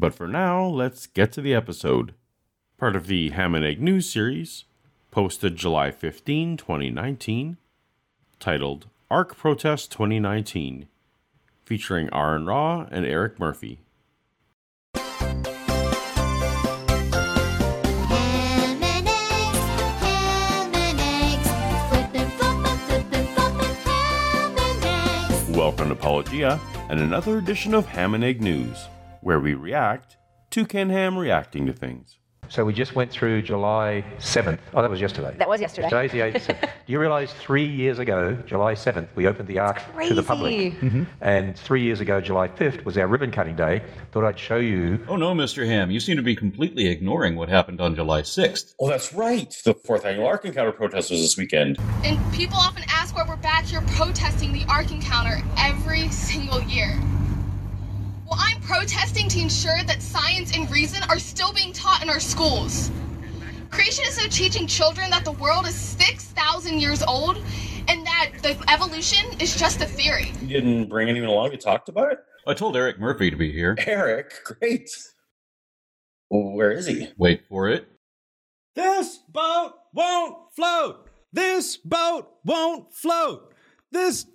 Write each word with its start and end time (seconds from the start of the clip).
But 0.00 0.14
for 0.14 0.26
now, 0.26 0.64
let's 0.64 1.06
get 1.06 1.30
to 1.32 1.42
the 1.42 1.52
episode. 1.54 2.14
Part 2.78 2.96
of 2.96 3.06
the 3.06 3.28
Ham 3.30 3.54
and 3.54 3.62
Egg 3.62 3.82
News 3.82 4.08
series, 4.08 4.64
posted 5.10 5.56
July 5.56 5.90
15, 5.90 6.56
2019, 6.56 7.58
titled 8.38 8.86
Ark 9.10 9.36
Protest 9.36 9.92
2019, 9.92 10.88
featuring 11.66 12.08
Aron 12.14 12.46
Ra 12.46 12.86
and 12.90 13.04
Eric 13.04 13.38
Murphy. 13.38 13.80
Ham 14.94 15.44
and 18.82 19.06
eggs, 19.06 19.48
ham 20.00 20.74
and 20.76 20.98
eggs, 20.98 21.50
flippin' 21.90 22.30
floppin', 22.38 22.80
flippin' 22.86 23.26
floppin', 23.34 23.74
ham 23.84 24.56
and 24.56 24.82
eggs. 24.82 25.50
Welcome 25.54 25.88
to 25.88 25.92
Apologia 25.92 26.58
and 26.88 27.00
another 27.00 27.36
edition 27.36 27.74
of 27.74 27.84
Ham 27.84 28.14
and 28.14 28.24
Egg 28.24 28.40
News, 28.40 28.88
where 29.22 29.40
we 29.40 29.54
react 29.54 30.16
to 30.50 30.66
Ken 30.66 30.90
Ham 30.90 31.16
reacting 31.16 31.66
to 31.66 31.72
things. 31.72 32.16
So 32.50 32.64
we 32.64 32.72
just 32.72 32.96
went 32.96 33.12
through 33.12 33.42
July 33.42 34.04
7th. 34.18 34.58
Oh, 34.74 34.82
that 34.82 34.90
was 34.90 35.00
yesterday. 35.00 35.32
That 35.38 35.48
was 35.48 35.60
yesterday. 35.60 35.88
Today's 35.88 36.10
the 36.10 36.18
8th. 36.18 36.60
Do 36.86 36.92
you 36.92 36.98
realise 36.98 37.32
three 37.34 37.64
years 37.64 38.00
ago, 38.00 38.34
July 38.44 38.74
7th, 38.74 39.06
we 39.14 39.28
opened 39.28 39.46
the 39.46 39.60
Ark 39.60 39.80
to 40.08 40.14
the 40.14 40.22
public? 40.24 40.76
crazy. 40.80 41.06
And 41.20 41.56
three 41.56 41.82
years 41.84 42.00
ago, 42.00 42.20
July 42.20 42.48
5th, 42.48 42.84
was 42.84 42.98
our 42.98 43.06
ribbon 43.06 43.30
cutting 43.30 43.54
day. 43.54 43.84
Thought 44.10 44.24
I'd 44.24 44.38
show 44.38 44.56
you. 44.56 44.98
Oh 45.06 45.14
no, 45.14 45.32
Mr. 45.32 45.64
Ham, 45.64 45.92
you 45.92 46.00
seem 46.00 46.16
to 46.16 46.24
be 46.24 46.34
completely 46.34 46.88
ignoring 46.88 47.36
what 47.36 47.48
happened 47.48 47.80
on 47.80 47.94
July 47.94 48.22
6th. 48.22 48.74
Oh, 48.80 48.88
that's 48.88 49.14
right. 49.14 49.54
The 49.64 49.74
fourth 49.74 50.04
annual 50.04 50.26
Ark 50.26 50.44
Encounter 50.44 50.72
protest 50.72 51.12
was 51.12 51.20
this 51.20 51.36
weekend. 51.36 51.78
And 52.02 52.18
people 52.32 52.56
often 52.56 52.82
ask 52.88 53.14
why 53.14 53.22
we're 53.28 53.36
back 53.36 53.64
here 53.66 53.82
protesting 53.92 54.52
the 54.52 54.64
Ark 54.68 54.90
Encounter 54.90 55.40
every 55.56 56.08
single 56.08 56.60
year. 56.62 57.00
Well, 58.30 58.38
I'm 58.40 58.60
protesting 58.62 59.28
to 59.30 59.40
ensure 59.40 59.82
that 59.86 60.00
science 60.00 60.56
and 60.56 60.70
reason 60.70 61.02
are 61.08 61.18
still 61.18 61.52
being 61.52 61.72
taught 61.72 62.00
in 62.00 62.08
our 62.08 62.20
schools. 62.20 62.90
Creationists 63.70 64.24
are 64.24 64.28
teaching 64.28 64.68
children 64.68 65.10
that 65.10 65.24
the 65.24 65.32
world 65.32 65.66
is 65.66 65.74
6,000 65.74 66.78
years 66.78 67.02
old 67.02 67.38
and 67.88 68.06
that 68.06 68.30
the 68.42 68.56
evolution 68.72 69.26
is 69.40 69.56
just 69.56 69.80
a 69.80 69.84
theory. 69.84 70.32
You 70.42 70.48
didn't 70.60 70.88
bring 70.88 71.08
anyone 71.08 71.28
along. 71.28 71.50
You 71.50 71.58
talked 71.58 71.88
about 71.88 72.12
it. 72.12 72.18
I 72.46 72.54
told 72.54 72.76
Eric 72.76 73.00
Murphy 73.00 73.30
to 73.30 73.36
be 73.36 73.50
here. 73.50 73.76
Eric, 73.84 74.32
great. 74.44 74.88
Where 76.28 76.70
is 76.70 76.86
he? 76.86 77.08
Wait 77.18 77.42
for 77.48 77.68
it. 77.68 77.88
This 78.76 79.18
boat 79.28 79.74
won't 79.92 80.36
float. 80.54 81.08
This 81.32 81.76
boat 81.76 82.28
won't 82.44 82.94
float. 82.94 83.54
This. 83.90 84.26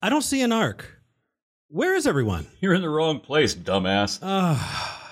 I 0.00 0.08
don't 0.08 0.22
see 0.22 0.40
an 0.40 0.52
ark. 0.52 1.01
Where 1.72 1.94
is 1.94 2.06
everyone? 2.06 2.46
You're 2.60 2.74
in 2.74 2.82
the 2.82 2.90
wrong 2.90 3.18
place, 3.18 3.54
dumbass. 3.54 4.18
Oh, 4.20 4.52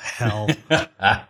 hell. 0.02 0.46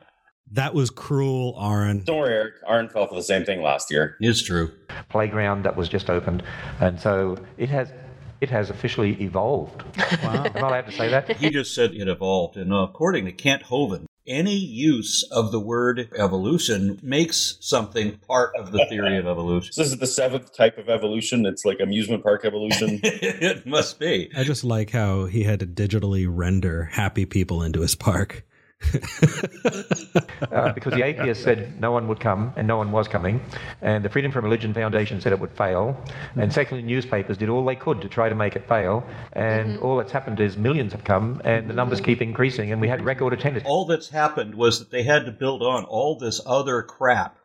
that 0.50 0.74
was 0.74 0.90
cruel, 0.90 1.56
Aaron. 1.56 2.02
Don't 2.02 2.18
worry, 2.18 2.34
Eric. 2.34 2.54
Aaron 2.66 2.88
fell 2.88 3.06
for 3.06 3.14
the 3.14 3.22
same 3.22 3.44
thing 3.44 3.62
last 3.62 3.92
year. 3.92 4.16
it's 4.18 4.42
true. 4.42 4.72
Playground 5.08 5.62
that 5.66 5.76
was 5.76 5.88
just 5.88 6.10
opened. 6.10 6.42
And 6.80 6.98
so 6.98 7.38
it 7.58 7.68
has. 7.68 7.92
It 8.40 8.50
has 8.50 8.70
officially 8.70 9.22
evolved. 9.22 9.84
Wow. 10.24 10.46
Am 10.46 10.64
I 10.64 10.68
allowed 10.68 10.86
to 10.86 10.92
say 10.92 11.10
that? 11.10 11.36
He 11.36 11.50
just 11.50 11.74
said 11.74 11.92
it 11.92 12.08
evolved, 12.08 12.56
and 12.56 12.72
uh, 12.72 12.78
according 12.78 13.26
to 13.26 13.32
Kent 13.32 13.64
Hovind, 13.64 14.06
any 14.30 14.54
use 14.54 15.24
of 15.24 15.50
the 15.52 15.60
word 15.60 16.08
evolution 16.16 16.98
makes 17.02 17.58
something 17.60 18.16
part 18.18 18.52
of 18.56 18.72
the 18.72 18.86
theory 18.88 19.18
of 19.18 19.26
evolution. 19.26 19.72
So 19.72 19.82
this 19.82 19.92
is 19.92 19.98
the 19.98 20.06
seventh 20.06 20.56
type 20.56 20.78
of 20.78 20.88
evolution. 20.88 21.44
It's 21.44 21.64
like 21.64 21.80
amusement 21.80 22.22
park 22.22 22.44
evolution. 22.44 23.00
it 23.02 23.66
must 23.66 23.98
be. 23.98 24.30
I 24.34 24.44
just 24.44 24.64
like 24.64 24.90
how 24.90 25.26
he 25.26 25.42
had 25.42 25.60
to 25.60 25.66
digitally 25.66 26.26
render 26.28 26.84
happy 26.84 27.26
people 27.26 27.62
into 27.62 27.80
his 27.80 27.94
park. 27.94 28.46
Uh, 30.50 30.72
because 30.72 30.92
the 30.94 31.02
atheists 31.04 31.44
said 31.44 31.80
no 31.80 31.92
one 31.92 32.08
would 32.08 32.18
come, 32.18 32.52
and 32.56 32.66
no 32.66 32.76
one 32.76 32.90
was 32.90 33.06
coming. 33.06 33.40
And 33.82 34.04
the 34.04 34.08
Freedom 34.08 34.32
from 34.32 34.44
Religion 34.44 34.74
Foundation 34.74 35.20
said 35.20 35.32
it 35.32 35.38
would 35.38 35.56
fail. 35.56 36.02
And 36.34 36.52
secondly, 36.52 36.82
newspapers 36.82 37.36
did 37.36 37.48
all 37.48 37.64
they 37.64 37.76
could 37.76 38.00
to 38.00 38.08
try 38.08 38.28
to 38.28 38.34
make 38.34 38.56
it 38.56 38.66
fail. 38.66 39.04
And 39.32 39.78
all 39.78 39.96
that's 39.98 40.12
happened 40.12 40.40
is 40.40 40.56
millions 40.56 40.92
have 40.92 41.04
come, 41.04 41.40
and 41.44 41.68
the 41.68 41.74
numbers 41.74 42.00
keep 42.00 42.20
increasing, 42.20 42.72
and 42.72 42.80
we 42.80 42.88
had 42.88 43.04
record 43.04 43.32
attendance. 43.32 43.66
All 43.66 43.84
that's 43.84 44.08
happened 44.08 44.54
was 44.54 44.78
that 44.78 44.90
they 44.90 45.02
had 45.02 45.26
to 45.26 45.32
build 45.32 45.62
on 45.62 45.84
all 45.84 46.18
this 46.18 46.40
other 46.46 46.82
crap 46.82 47.36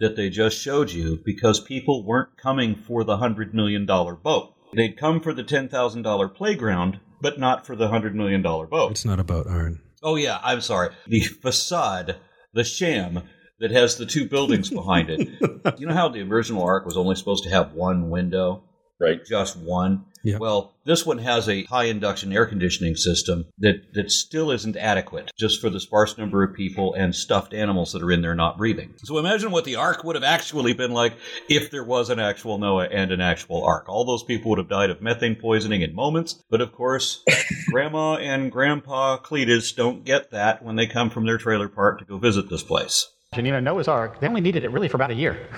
that 0.00 0.16
they 0.16 0.30
just 0.30 0.58
showed 0.58 0.90
you 0.90 1.20
because 1.24 1.60
people 1.60 2.04
weren't 2.04 2.36
coming 2.36 2.74
for 2.74 3.04
the 3.04 3.18
$100 3.18 3.52
million 3.52 3.84
boat. 3.84 4.54
They'd 4.74 4.98
come 4.98 5.20
for 5.20 5.32
the 5.32 5.44
$10,000 5.44 6.34
playground, 6.34 7.00
but 7.20 7.38
not 7.38 7.66
for 7.66 7.76
the 7.76 7.88
$100 7.88 8.14
million 8.14 8.42
boat. 8.42 8.90
It's 8.90 9.04
not 9.04 9.20
about 9.20 9.46
Aaron. 9.46 9.80
Oh, 10.02 10.16
yeah, 10.16 10.38
I'm 10.42 10.60
sorry. 10.60 10.90
The 11.06 11.20
facade, 11.20 12.16
the 12.52 12.64
sham 12.64 13.22
that 13.60 13.70
has 13.70 13.96
the 13.96 14.06
two 14.06 14.28
buildings 14.28 14.70
behind 14.70 15.10
it. 15.10 15.28
You 15.78 15.86
know 15.86 15.94
how 15.94 16.08
the 16.08 16.22
original 16.22 16.62
Ark 16.62 16.86
was 16.86 16.96
only 16.96 17.14
supposed 17.14 17.44
to 17.44 17.50
have 17.50 17.72
one 17.74 18.08
window? 18.10 18.64
right. 18.98 19.24
Just 19.24 19.56
one? 19.56 20.06
Yeah. 20.22 20.38
Well, 20.38 20.74
this 20.84 21.04
one 21.04 21.18
has 21.18 21.48
a 21.48 21.64
high 21.64 21.84
induction 21.84 22.32
air 22.32 22.46
conditioning 22.46 22.96
system 22.96 23.46
that, 23.58 23.92
that 23.94 24.10
still 24.10 24.50
isn't 24.50 24.76
adequate 24.76 25.30
just 25.38 25.60
for 25.60 25.70
the 25.70 25.80
sparse 25.80 26.16
number 26.18 26.42
of 26.42 26.54
people 26.54 26.94
and 26.94 27.14
stuffed 27.14 27.54
animals 27.54 27.92
that 27.92 28.02
are 28.02 28.10
in 28.10 28.22
there 28.22 28.34
not 28.34 28.58
breathing. 28.58 28.94
So 29.04 29.18
imagine 29.18 29.50
what 29.50 29.64
the 29.64 29.76
Ark 29.76 30.04
would 30.04 30.16
have 30.16 30.24
actually 30.24 30.72
been 30.72 30.92
like 30.92 31.14
if 31.48 31.70
there 31.70 31.84
was 31.84 32.10
an 32.10 32.18
actual 32.18 32.58
Noah 32.58 32.86
and 32.86 33.12
an 33.12 33.20
actual 33.20 33.64
Ark. 33.64 33.88
All 33.88 34.04
those 34.04 34.24
people 34.24 34.50
would 34.50 34.58
have 34.58 34.68
died 34.68 34.90
of 34.90 35.02
methane 35.02 35.36
poisoning 35.36 35.82
in 35.82 35.94
moments. 35.94 36.42
But 36.50 36.60
of 36.60 36.72
course, 36.72 37.22
Grandma 37.70 38.16
and 38.16 38.50
Grandpa 38.50 39.18
Cletus 39.18 39.74
don't 39.74 40.04
get 40.04 40.30
that 40.30 40.62
when 40.62 40.76
they 40.76 40.86
come 40.86 41.10
from 41.10 41.26
their 41.26 41.38
trailer 41.38 41.68
park 41.68 41.98
to 41.98 42.04
go 42.04 42.18
visit 42.18 42.48
this 42.48 42.62
place. 42.62 43.08
And 43.32 43.46
you 43.46 43.52
know, 43.52 43.60
Noah's 43.60 43.88
Ark, 43.88 44.20
they 44.20 44.26
only 44.26 44.40
needed 44.40 44.64
it 44.64 44.70
really 44.70 44.88
for 44.88 44.96
about 44.96 45.10
a 45.10 45.14
year. 45.14 45.48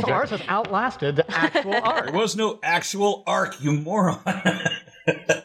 So 0.00 0.12
ours 0.12 0.30
has 0.30 0.40
outlasted 0.48 1.16
the 1.16 1.30
actual 1.30 1.74
Ark. 1.82 2.06
There 2.06 2.14
was 2.14 2.36
no 2.36 2.58
actual 2.62 3.22
Ark, 3.26 3.56
you 3.60 3.72
moron. 3.72 4.20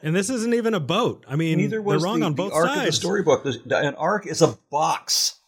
And 0.03 0.15
this 0.15 0.29
isn't 0.29 0.53
even 0.53 0.75
a 0.75 0.79
boat. 0.79 1.25
I 1.27 1.35
mean, 1.35 1.57
Neither 1.57 1.81
was 1.81 2.01
they're 2.01 2.05
wrong 2.11 2.19
the, 2.19 2.25
on 2.27 2.33
the 2.33 2.35
both 2.35 2.53
arc 2.53 2.67
of 2.69 2.75
the 2.75 2.81
sides. 2.81 2.97
storybook. 2.97 3.43
The- 3.43 3.59
the- 3.65 3.79
An 3.79 3.95
ark 3.95 4.27
is 4.27 4.41
a 4.43 4.57
box. 4.69 5.39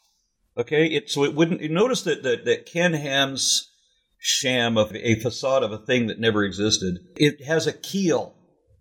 Okay, 0.57 0.87
it, 0.87 1.09
so 1.11 1.23
it 1.23 1.35
wouldn't. 1.35 1.61
You 1.61 1.69
notice 1.69 2.01
that, 2.03 2.23
that 2.23 2.45
that 2.45 2.65
Ken 2.65 2.93
Ham's 2.93 3.69
sham 4.17 4.75
of 4.77 4.95
a 4.95 5.19
facade 5.19 5.61
of 5.61 5.71
a 5.71 5.77
thing 5.77 6.07
that 6.07 6.19
never 6.19 6.43
existed. 6.43 6.97
It 7.17 7.43
has 7.45 7.67
a 7.67 7.73
keel 7.73 8.33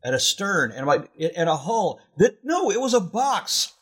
and 0.02 0.14
a 0.14 0.20
stern 0.20 0.72
and 0.72 0.86
like 0.86 1.10
and 1.36 1.50
a 1.50 1.56
hull. 1.56 2.00
That 2.16 2.38
no, 2.42 2.70
it 2.70 2.80
was 2.80 2.94
a 2.94 3.00
box. 3.00 3.74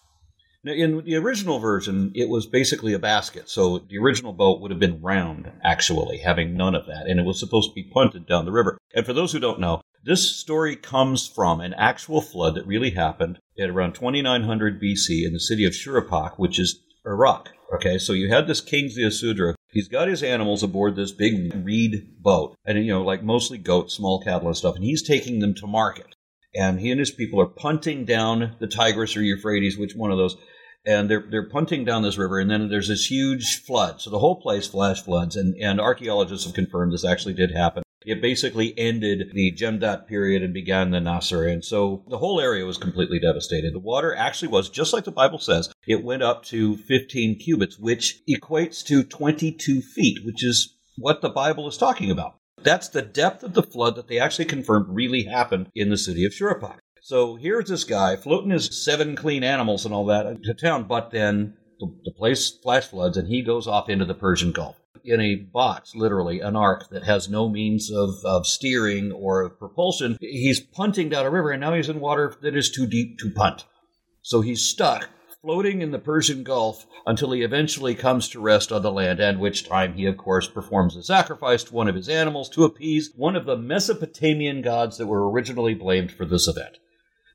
Now, 0.64 0.72
in 0.72 1.04
the 1.04 1.16
original 1.16 1.58
version, 1.58 2.10
it 2.14 2.30
was 2.30 2.46
basically 2.46 2.94
a 2.94 2.98
basket. 2.98 3.50
So 3.50 3.78
the 3.78 3.98
original 3.98 4.32
boat 4.32 4.60
would 4.60 4.70
have 4.70 4.80
been 4.80 5.02
round, 5.02 5.52
actually, 5.62 6.18
having 6.18 6.56
none 6.56 6.74
of 6.74 6.86
that, 6.86 7.06
and 7.06 7.20
it 7.20 7.26
was 7.26 7.38
supposed 7.38 7.68
to 7.70 7.74
be 7.74 7.90
punted 7.92 8.26
down 8.26 8.46
the 8.46 8.52
river. 8.52 8.78
And 8.94 9.04
for 9.04 9.12
those 9.12 9.32
who 9.32 9.38
don't 9.38 9.60
know, 9.60 9.82
this 10.02 10.36
story 10.36 10.74
comes 10.74 11.28
from 11.28 11.60
an 11.60 11.74
actual 11.74 12.22
flood 12.22 12.54
that 12.54 12.66
really 12.66 12.90
happened 12.90 13.38
at 13.58 13.68
around 13.68 13.94
2900 13.94 14.80
BC 14.80 15.26
in 15.26 15.34
the 15.34 15.40
city 15.40 15.66
of 15.66 15.74
Shuruppak, 15.74 16.38
which 16.38 16.58
is 16.58 16.80
Iraq. 17.06 17.50
Okay, 17.74 17.98
so 17.98 18.12
you 18.12 18.28
had 18.28 18.46
this 18.46 18.60
King 18.60 18.88
Ziusudra. 18.88 19.54
He's 19.70 19.88
got 19.88 20.08
his 20.08 20.22
animals 20.22 20.62
aboard 20.62 20.96
this 20.96 21.12
big 21.12 21.54
reed 21.64 22.22
boat, 22.22 22.56
and 22.64 22.78
you 22.78 22.92
know, 22.92 23.02
like 23.02 23.22
mostly 23.22 23.58
goats, 23.58 23.94
small 23.94 24.22
cattle, 24.22 24.48
and 24.48 24.56
stuff, 24.56 24.76
and 24.76 24.84
he's 24.84 25.02
taking 25.02 25.40
them 25.40 25.54
to 25.56 25.66
market. 25.66 26.14
And 26.54 26.80
he 26.80 26.90
and 26.90 27.00
his 27.00 27.10
people 27.10 27.40
are 27.40 27.46
punting 27.46 28.04
down 28.04 28.54
the 28.60 28.68
Tigris 28.68 29.16
or 29.16 29.22
Euphrates, 29.22 29.76
which 29.76 29.96
one 29.96 30.12
of 30.12 30.18
those, 30.18 30.36
and 30.86 31.10
they're 31.10 31.24
they're 31.30 31.48
punting 31.48 31.84
down 31.84 32.02
this 32.02 32.18
river, 32.18 32.38
and 32.38 32.50
then 32.50 32.68
there's 32.68 32.88
this 32.88 33.10
huge 33.10 33.62
flood. 33.62 34.00
So 34.00 34.10
the 34.10 34.18
whole 34.18 34.40
place 34.40 34.66
flash 34.66 35.02
floods, 35.02 35.36
and 35.36 35.54
and 35.56 35.80
archaeologists 35.80 36.46
have 36.46 36.54
confirmed 36.54 36.92
this 36.92 37.04
actually 37.04 37.34
did 37.34 37.50
happen. 37.52 37.82
It 38.06 38.20
basically 38.20 38.78
ended 38.78 39.30
the 39.32 39.50
Jemdet 39.50 40.06
period 40.06 40.42
and 40.42 40.52
began 40.52 40.90
the 40.90 41.00
Nasser, 41.00 41.46
and 41.46 41.64
so 41.64 42.04
the 42.08 42.18
whole 42.18 42.38
area 42.38 42.66
was 42.66 42.76
completely 42.76 43.18
devastated. 43.18 43.72
The 43.72 43.78
water 43.78 44.14
actually 44.14 44.48
was 44.48 44.68
just 44.68 44.92
like 44.92 45.04
the 45.04 45.10
Bible 45.10 45.38
says. 45.38 45.72
It 45.86 46.04
went 46.04 46.22
up 46.22 46.44
to 46.46 46.76
15 46.76 47.38
cubits, 47.38 47.78
which 47.78 48.20
equates 48.28 48.84
to 48.86 49.04
22 49.04 49.80
feet, 49.80 50.18
which 50.24 50.44
is 50.44 50.76
what 50.98 51.22
the 51.22 51.30
Bible 51.30 51.66
is 51.66 51.78
talking 51.78 52.10
about. 52.10 52.36
That's 52.62 52.88
the 52.88 53.02
depth 53.02 53.42
of 53.42 53.54
the 53.54 53.62
flood 53.62 53.96
that 53.96 54.08
they 54.08 54.18
actually 54.18 54.46
confirmed 54.46 54.86
really 54.88 55.24
happened 55.24 55.70
in 55.74 55.88
the 55.88 55.98
city 55.98 56.24
of 56.24 56.32
Shuruppak. 56.32 56.78
So 57.06 57.36
here's 57.36 57.68
this 57.68 57.84
guy 57.84 58.16
floating 58.16 58.48
his 58.48 58.82
seven 58.82 59.14
clean 59.14 59.44
animals 59.44 59.84
and 59.84 59.92
all 59.92 60.06
that 60.06 60.42
to 60.42 60.54
town, 60.54 60.84
but 60.84 61.10
then 61.10 61.52
the, 61.78 61.94
the 62.02 62.12
place 62.12 62.50
flash 62.62 62.86
floods 62.86 63.18
and 63.18 63.28
he 63.28 63.42
goes 63.42 63.66
off 63.66 63.90
into 63.90 64.06
the 64.06 64.14
Persian 64.14 64.52
Gulf 64.52 64.76
in 65.04 65.20
a 65.20 65.34
box, 65.34 65.94
literally 65.94 66.40
an 66.40 66.56
ark 66.56 66.88
that 66.88 67.02
has 67.02 67.28
no 67.28 67.46
means 67.46 67.90
of, 67.92 68.14
of 68.24 68.46
steering 68.46 69.12
or 69.12 69.42
of 69.42 69.58
propulsion. 69.58 70.16
He's 70.18 70.60
punting 70.60 71.10
down 71.10 71.26
a 71.26 71.30
river 71.30 71.50
and 71.50 71.60
now 71.60 71.74
he's 71.74 71.90
in 71.90 72.00
water 72.00 72.36
that 72.40 72.56
is 72.56 72.70
too 72.70 72.86
deep 72.86 73.18
to 73.18 73.30
punt. 73.30 73.66
So 74.22 74.40
he's 74.40 74.62
stuck 74.62 75.10
floating 75.42 75.82
in 75.82 75.90
the 75.90 75.98
Persian 75.98 76.42
Gulf 76.42 76.86
until 77.06 77.32
he 77.32 77.42
eventually 77.42 77.94
comes 77.94 78.30
to 78.30 78.40
rest 78.40 78.72
on 78.72 78.80
the 78.80 78.90
land, 78.90 79.20
at 79.20 79.38
which 79.38 79.68
time 79.68 79.92
he, 79.92 80.06
of 80.06 80.16
course, 80.16 80.48
performs 80.48 80.96
a 80.96 81.02
sacrifice 81.02 81.64
to 81.64 81.74
one 81.74 81.86
of 81.86 81.96
his 81.96 82.08
animals 82.08 82.48
to 82.48 82.64
appease 82.64 83.12
one 83.14 83.36
of 83.36 83.44
the 83.44 83.58
Mesopotamian 83.58 84.62
gods 84.62 84.96
that 84.96 85.06
were 85.06 85.30
originally 85.30 85.74
blamed 85.74 86.10
for 86.10 86.24
this 86.24 86.48
event. 86.48 86.78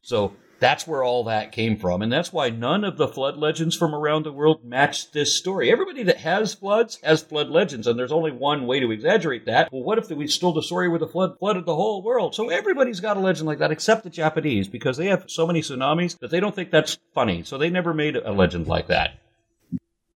So 0.01 0.34
that's 0.60 0.86
where 0.86 1.04
all 1.04 1.24
that 1.25 1.51
came 1.51 1.78
from, 1.78 2.01
and 2.01 2.12
that's 2.12 2.34
why 2.34 2.50
none 2.50 2.84
of 2.84 2.98
the 2.98 3.07
flood 3.07 3.38
legends 3.38 3.75
from 3.75 3.96
around 3.96 4.24
the 4.24 4.31
world 4.31 4.63
match 4.63 5.12
this 5.12 5.34
story. 5.34 5.72
Everybody 5.72 6.04
that 6.04 6.18
has 6.18 6.54
floods 6.54 7.00
has 7.04 7.24
flood 7.24 7.50
legends, 7.50 7.88
and 7.88 7.98
there's 7.98 8.12
only 8.12 8.31
one 8.31 8.68
way 8.68 8.80
to 8.80 8.92
exaggerate 8.92 9.46
that. 9.46 9.72
Well, 9.72 9.84
what 9.84 9.98
if 9.98 10.10
we 10.10 10.28
stole 10.28 10.54
the 10.54 10.62
story 10.62 10.90
where 10.90 11.00
the 11.00 11.07
flood 11.07 11.40
flooded 11.40 11.66
the 11.66 11.75
whole 11.75 12.04
world? 12.04 12.36
So 12.36 12.50
everybody's 12.50 13.00
got 13.00 13.18
a 13.18 13.22
legend 13.22 13.48
like 13.48 13.60
that, 13.60 13.72
except 13.72 14.04
the 14.04 14.10
Japanese, 14.10 14.68
because 14.68 14.98
they 14.98 15.07
have 15.07 15.25
so 15.28 15.48
many 15.48 15.62
tsunamis 15.62 16.19
that 16.19 16.30
they 16.30 16.42
don't 16.42 16.54
think 16.54 16.72
that's 16.72 16.98
funny. 17.13 17.44
So 17.44 17.57
they 17.57 17.69
never 17.69 17.94
made 17.94 18.18
a 18.18 18.31
legend 18.31 18.68
like 18.68 18.88
that. 18.88 19.19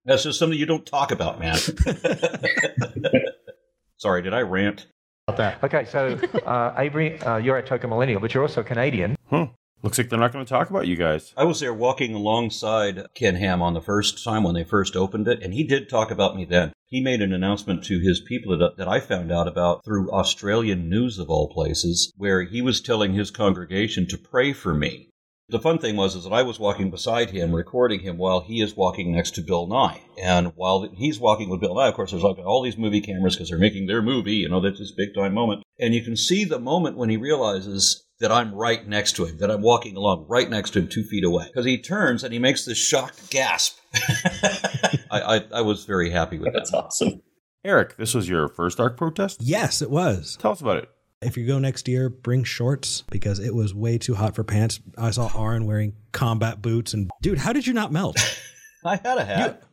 That's 0.06 0.24
just 0.24 0.40
something 0.40 0.60
you 0.60 0.66
don't 0.66 0.86
talk 0.86 1.12
about, 1.12 1.40
man. 1.40 1.56
Sorry, 3.98 4.22
did 4.22 4.34
I 4.34 4.42
rant? 4.42 4.88
About 5.30 5.38
that. 5.38 5.64
Okay, 5.64 5.86
so 5.86 6.20
uh, 6.46 6.74
Avery, 6.78 7.18
uh, 7.22 7.38
you're 7.38 7.58
a 7.58 7.66
Toka 7.66 7.88
Millennial, 7.88 8.20
but 8.20 8.34
you're 8.34 8.44
also 8.44 8.62
Canadian. 8.62 9.16
Huh. 9.30 9.48
Looks 9.84 9.98
like 9.98 10.08
they're 10.08 10.18
not 10.18 10.32
going 10.32 10.46
to 10.46 10.50
talk 10.50 10.70
about 10.70 10.88
you 10.88 10.96
guys. 10.96 11.34
I 11.36 11.44
was 11.44 11.60
there 11.60 11.74
walking 11.74 12.14
alongside 12.14 13.06
Ken 13.16 13.36
Ham 13.36 13.62
on 13.62 13.74
the 13.74 13.82
first 13.82 14.24
time 14.24 14.44
when 14.44 14.56
they 14.56 14.64
first 14.64 14.96
opened 14.96 15.28
it, 15.28 15.44
and 15.44 15.54
he 15.54 15.66
did 15.66 15.90
talk 15.90 16.10
about 16.10 16.38
me 16.38 16.46
then. 16.46 16.72
He 16.88 17.02
made 17.02 17.22
an 17.22 17.34
announcement 17.34 17.84
to 17.86 18.00
his 18.00 18.22
people 18.22 18.58
that, 18.58 18.78
that 18.78 18.88
I 18.88 19.02
found 19.02 19.30
out 19.30 19.46
about 19.46 19.84
through 19.84 20.10
Australian 20.10 20.90
news 20.90 21.20
of 21.20 21.30
all 21.30 21.50
places, 21.50 22.14
where 22.16 22.44
he 22.44 22.62
was 22.62 22.80
telling 22.80 23.14
his 23.14 23.30
congregation 23.30 24.08
to 24.08 24.18
pray 24.18 24.54
for 24.54 24.74
me. 24.74 25.10
The 25.50 25.60
fun 25.60 25.80
thing 25.80 25.98
was 25.98 26.16
is 26.16 26.24
that 26.24 26.32
I 26.32 26.44
was 26.44 26.60
walking 26.60 26.90
beside 26.90 27.32
him, 27.32 27.54
recording 27.54 28.00
him 28.00 28.18
while 28.18 28.40
he 28.40 28.62
is 28.62 28.78
walking 28.78 29.12
next 29.12 29.32
to 29.32 29.42
Bill 29.42 29.68
Nye. 29.68 30.02
And 30.18 30.54
while 30.56 30.90
he's 30.96 31.20
walking 31.20 31.50
with 31.50 31.60
Bill 31.60 31.76
Nye, 31.76 31.90
of 31.90 31.96
course, 31.96 32.12
there's 32.12 32.24
all 32.24 32.64
these 32.64 32.78
movie 32.78 33.02
cameras 33.02 33.36
because 33.36 33.50
they're 33.50 33.60
making 33.60 33.88
their 33.88 34.02
movie. 34.02 34.36
You 34.36 34.48
know, 34.48 34.62
that's 34.62 34.80
this 34.80 34.94
big 34.94 35.14
time 35.14 35.34
moment. 35.34 35.64
And 35.78 35.94
you 35.94 36.02
can 36.02 36.16
see 36.16 36.46
the 36.46 36.60
moment 36.60 36.96
when 36.96 37.10
he 37.10 37.18
realizes 37.18 38.03
that 38.20 38.32
I'm 38.32 38.54
right 38.54 38.88
next 38.88 39.16
to 39.18 39.26
him, 39.26 39.38
that 39.40 39.52
I'm 39.52 39.62
walking 39.62 39.96
along 39.96 40.26
right 40.30 40.50
next 40.50 40.72
to 40.72 40.80
him, 40.80 40.88
two 40.88 41.04
feet 41.04 41.24
away. 41.24 41.48
Because 41.48 41.66
he 41.66 41.78
turns 41.78 42.24
and 42.24 42.32
he 42.34 42.40
makes 42.40 42.66
this 42.66 42.78
shocked 42.78 43.30
gasp. 43.30 43.78
I, 43.94 45.02
I, 45.12 45.42
I 45.56 45.62
was 45.62 45.86
very 45.86 46.10
happy 46.10 46.38
with 46.38 46.54
that. 46.54 46.60
That's 46.60 46.74
awesome. 46.74 47.22
Eric, 47.66 47.98
this 47.98 48.14
was 48.14 48.28
your 48.28 48.50
first 48.50 48.80
Ark 48.80 48.98
protest? 48.98 49.42
Yes, 49.42 49.82
it 49.82 49.90
was. 49.90 50.38
Tell 50.42 50.52
us 50.52 50.62
about 50.62 50.78
it. 50.78 50.90
If 51.22 51.38
you 51.38 51.48
go 51.48 51.58
next 51.60 51.88
year, 51.88 52.10
bring 52.10 52.44
shorts 52.44 53.04
because 53.10 53.40
it 53.40 53.56
was 53.56 53.74
way 53.74 53.98
too 53.98 54.16
hot 54.16 54.36
for 54.36 54.44
pants. 54.44 54.82
I 54.98 55.12
saw 55.12 55.30
Aaron 55.42 55.66
wearing 55.66 55.94
combat 56.12 56.62
boots 56.62 56.94
and 56.94 57.10
dude, 57.22 57.38
how 57.38 57.54
did 57.54 57.66
you 57.66 57.74
not 57.74 57.92
melt? 57.92 58.18
I 58.86 58.98
had 58.98 59.18
a 59.18 59.24
hat. 59.24 59.64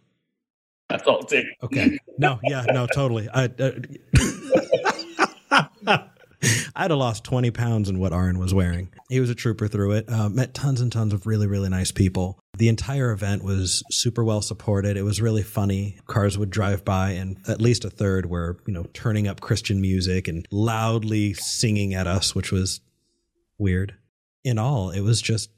That's 0.89 1.03
all 1.07 1.21
it 1.21 1.29
takes. 1.29 1.49
Okay. 1.63 1.99
No, 2.19 2.39
yeah, 2.45 2.65
no, 2.69 2.87
totally. 2.87 3.29
I, 3.29 3.45
uh, 3.45 3.73
I'd 6.77 6.91
have 6.91 6.99
lost 6.99 7.25
20 7.25 7.51
pounds 7.51 7.89
in 7.89 7.99
what 7.99 8.13
Aaron 8.13 8.39
was 8.39 8.55
wearing. 8.55 8.89
He 9.09 9.21
was 9.21 9.31
a 9.31 9.35
trooper 9.35 9.69
through 9.69 9.93
it. 9.93 10.09
Uh, 10.09 10.29
met 10.29 10.55
tons 10.55 10.81
and 10.81 10.91
tons 10.91 11.13
of 11.13 11.27
really, 11.27 11.47
really 11.47 11.69
nice 11.69 11.93
people. 11.93 12.39
The 12.57 12.69
entire 12.69 13.11
event 13.11 13.45
was 13.45 13.83
super 13.91 14.25
well 14.25 14.43
supported. 14.43 14.97
It 14.97 15.03
was 15.03 15.21
really 15.21 15.43
funny. 15.43 15.99
Cars 16.07 16.39
would 16.39 16.51
drive 16.51 16.85
by, 16.85 17.11
and 17.13 17.39
at 17.49 17.61
least 17.61 17.85
a 17.85 17.91
third 17.91 18.27
were, 18.27 18.59
you 18.67 18.73
know, 18.73 18.85
turning 18.95 19.29
up 19.29 19.41
Christian 19.41 19.81
music 19.81 20.29
and 20.29 20.47
loudly 20.51 21.35
singing 21.35 21.95
at 21.95 22.07
us, 22.07 22.35
which 22.35 22.53
was 22.53 22.81
weird. 23.59 23.95
In 24.43 24.59
all, 24.59 24.91
it 24.91 25.01
was 25.01 25.21
just 25.21 25.51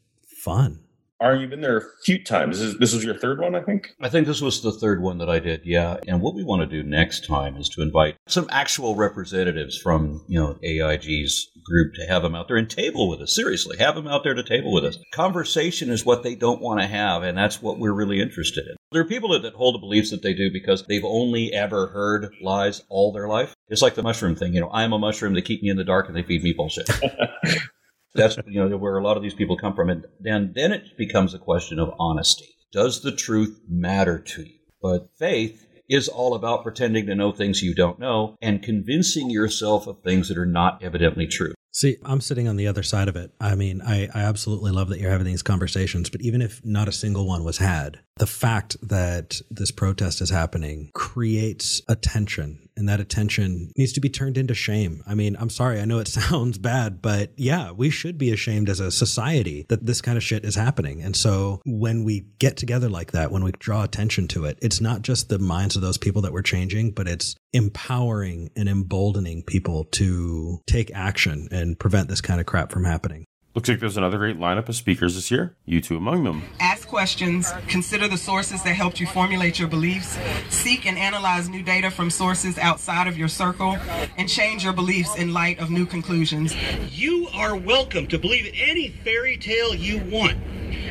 fun. 0.42 0.81
Aaron, 1.22 1.40
you've 1.40 1.50
been 1.50 1.60
there 1.60 1.78
a 1.78 1.84
few 2.04 2.22
times. 2.22 2.58
This, 2.58 2.68
is, 2.68 2.78
this 2.78 2.92
was 2.92 3.04
your 3.04 3.16
third 3.16 3.40
one, 3.40 3.54
I 3.54 3.62
think. 3.62 3.90
I 4.00 4.08
think 4.08 4.26
this 4.26 4.40
was 4.40 4.60
the 4.60 4.72
third 4.72 5.00
one 5.00 5.18
that 5.18 5.30
I 5.30 5.38
did, 5.38 5.60
yeah. 5.64 5.98
And 6.08 6.20
what 6.20 6.34
we 6.34 6.42
want 6.42 6.68
to 6.68 6.82
do 6.82 6.88
next 6.88 7.26
time 7.26 7.56
is 7.56 7.68
to 7.70 7.82
invite 7.82 8.16
some 8.26 8.48
actual 8.50 8.96
representatives 8.96 9.78
from, 9.78 10.24
you 10.26 10.40
know, 10.40 10.58
AIG's 10.64 11.48
group 11.64 11.94
to 11.94 12.06
have 12.06 12.22
them 12.22 12.34
out 12.34 12.48
there 12.48 12.56
and 12.56 12.68
table 12.68 13.08
with 13.08 13.20
us. 13.20 13.34
Seriously, 13.34 13.76
have 13.78 13.94
them 13.94 14.08
out 14.08 14.24
there 14.24 14.34
to 14.34 14.42
table 14.42 14.72
with 14.72 14.84
us. 14.84 14.98
Conversation 15.12 15.90
is 15.90 16.04
what 16.04 16.24
they 16.24 16.34
don't 16.34 16.60
want 16.60 16.80
to 16.80 16.86
have, 16.88 17.22
and 17.22 17.38
that's 17.38 17.62
what 17.62 17.78
we're 17.78 17.92
really 17.92 18.20
interested 18.20 18.66
in. 18.66 18.74
There 18.90 19.02
are 19.02 19.08
people 19.08 19.30
that, 19.30 19.42
that 19.42 19.54
hold 19.54 19.76
the 19.76 19.78
beliefs 19.78 20.10
that 20.10 20.22
they 20.22 20.34
do 20.34 20.50
because 20.52 20.84
they've 20.86 21.04
only 21.04 21.52
ever 21.52 21.86
heard 21.86 22.34
lies 22.42 22.82
all 22.88 23.12
their 23.12 23.28
life. 23.28 23.54
It's 23.68 23.82
like 23.82 23.94
the 23.94 24.02
mushroom 24.02 24.34
thing, 24.34 24.54
you 24.54 24.60
know, 24.60 24.70
I'm 24.72 24.92
a 24.92 24.98
mushroom, 24.98 25.34
they 25.34 25.42
keep 25.42 25.62
me 25.62 25.70
in 25.70 25.76
the 25.76 25.84
dark 25.84 26.08
and 26.08 26.16
they 26.16 26.22
feed 26.22 26.42
me 26.42 26.52
bullshit. 26.52 26.90
That's 28.14 28.36
you 28.46 28.68
know 28.68 28.76
where 28.76 28.98
a 28.98 29.02
lot 29.02 29.16
of 29.16 29.22
these 29.22 29.34
people 29.34 29.56
come 29.56 29.74
from, 29.74 29.88
and 29.88 30.06
then 30.20 30.52
then 30.54 30.72
it 30.72 30.96
becomes 30.96 31.34
a 31.34 31.38
question 31.38 31.78
of 31.78 31.94
honesty. 31.98 32.48
Does 32.72 33.02
the 33.02 33.12
truth 33.12 33.60
matter 33.68 34.18
to 34.18 34.42
you? 34.42 34.58
But 34.82 35.08
faith 35.18 35.66
is 35.88 36.08
all 36.08 36.34
about 36.34 36.62
pretending 36.62 37.06
to 37.06 37.14
know 37.14 37.32
things 37.32 37.62
you 37.62 37.74
don't 37.74 37.98
know 37.98 38.36
and 38.40 38.62
convincing 38.62 39.30
yourself 39.30 39.86
of 39.86 40.02
things 40.02 40.28
that 40.28 40.38
are 40.38 40.46
not 40.46 40.82
evidently 40.82 41.26
true. 41.26 41.52
See, 41.74 41.96
I'm 42.04 42.20
sitting 42.20 42.48
on 42.48 42.56
the 42.56 42.66
other 42.66 42.82
side 42.82 43.08
of 43.08 43.16
it. 43.16 43.32
I 43.40 43.54
mean, 43.54 43.80
I, 43.80 44.08
I 44.14 44.22
absolutely 44.22 44.72
love 44.72 44.90
that 44.90 45.00
you're 45.00 45.10
having 45.10 45.26
these 45.26 45.42
conversations, 45.42 46.10
but 46.10 46.20
even 46.20 46.42
if 46.42 46.64
not 46.64 46.88
a 46.88 46.92
single 46.92 47.26
one 47.26 47.44
was 47.44 47.58
had, 47.58 48.00
the 48.16 48.26
fact 48.26 48.76
that 48.82 49.40
this 49.50 49.70
protest 49.70 50.20
is 50.20 50.30
happening 50.30 50.90
creates 50.94 51.80
attention, 51.88 52.68
and 52.76 52.88
that 52.88 53.00
attention 53.00 53.72
needs 53.76 53.92
to 53.94 54.00
be 54.00 54.08
turned 54.08 54.36
into 54.36 54.54
shame. 54.54 55.02
I 55.06 55.14
mean, 55.14 55.36
I'm 55.38 55.50
sorry, 55.50 55.80
I 55.80 55.84
know 55.84 55.98
it 55.98 56.08
sounds 56.08 56.58
bad, 56.58 57.00
but 57.00 57.32
yeah, 57.36 57.72
we 57.72 57.90
should 57.90 58.18
be 58.18 58.30
ashamed 58.30 58.68
as 58.68 58.80
a 58.80 58.90
society 58.90 59.66
that 59.68 59.86
this 59.86 60.00
kind 60.00 60.16
of 60.16 60.22
shit 60.22 60.44
is 60.44 60.54
happening. 60.54 61.02
And 61.02 61.16
so 61.16 61.60
when 61.64 62.04
we 62.04 62.26
get 62.38 62.56
together 62.56 62.88
like 62.88 63.12
that, 63.12 63.30
when 63.30 63.44
we 63.44 63.52
draw 63.52 63.82
attention 63.82 64.28
to 64.28 64.44
it, 64.44 64.58
it's 64.60 64.80
not 64.80 65.02
just 65.02 65.28
the 65.28 65.38
minds 65.38 65.76
of 65.76 65.82
those 65.82 65.98
people 65.98 66.22
that 66.22 66.32
we're 66.32 66.42
changing, 66.42 66.92
but 66.92 67.08
it's 67.08 67.34
empowering 67.52 68.50
and 68.56 68.68
emboldening 68.68 69.42
people 69.42 69.84
to 69.84 70.60
take 70.66 70.90
action 70.94 71.48
and 71.50 71.78
prevent 71.78 72.08
this 72.08 72.20
kind 72.20 72.40
of 72.40 72.46
crap 72.46 72.72
from 72.72 72.84
happening. 72.84 73.24
Looks 73.54 73.68
like 73.68 73.80
there's 73.80 73.98
another 73.98 74.16
great 74.16 74.38
lineup 74.38 74.70
of 74.70 74.76
speakers 74.76 75.14
this 75.14 75.30
year. 75.30 75.54
You 75.66 75.82
two 75.82 75.98
among 75.98 76.24
them. 76.24 76.42
Ask 76.58 76.88
questions, 76.88 77.52
consider 77.68 78.08
the 78.08 78.16
sources 78.16 78.62
that 78.62 78.72
helped 78.72 78.98
you 78.98 79.06
formulate 79.06 79.58
your 79.58 79.68
beliefs, 79.68 80.16
seek 80.48 80.86
and 80.86 80.96
analyze 80.96 81.50
new 81.50 81.62
data 81.62 81.90
from 81.90 82.08
sources 82.08 82.56
outside 82.56 83.08
of 83.08 83.18
your 83.18 83.28
circle, 83.28 83.76
and 84.16 84.26
change 84.26 84.64
your 84.64 84.72
beliefs 84.72 85.16
in 85.16 85.34
light 85.34 85.58
of 85.58 85.70
new 85.70 85.84
conclusions. 85.84 86.56
You 86.90 87.28
are 87.34 87.54
welcome 87.54 88.06
to 88.06 88.18
believe 88.18 88.50
any 88.54 88.88
fairy 88.88 89.36
tale 89.36 89.74
you 89.74 89.98
want. 90.10 90.38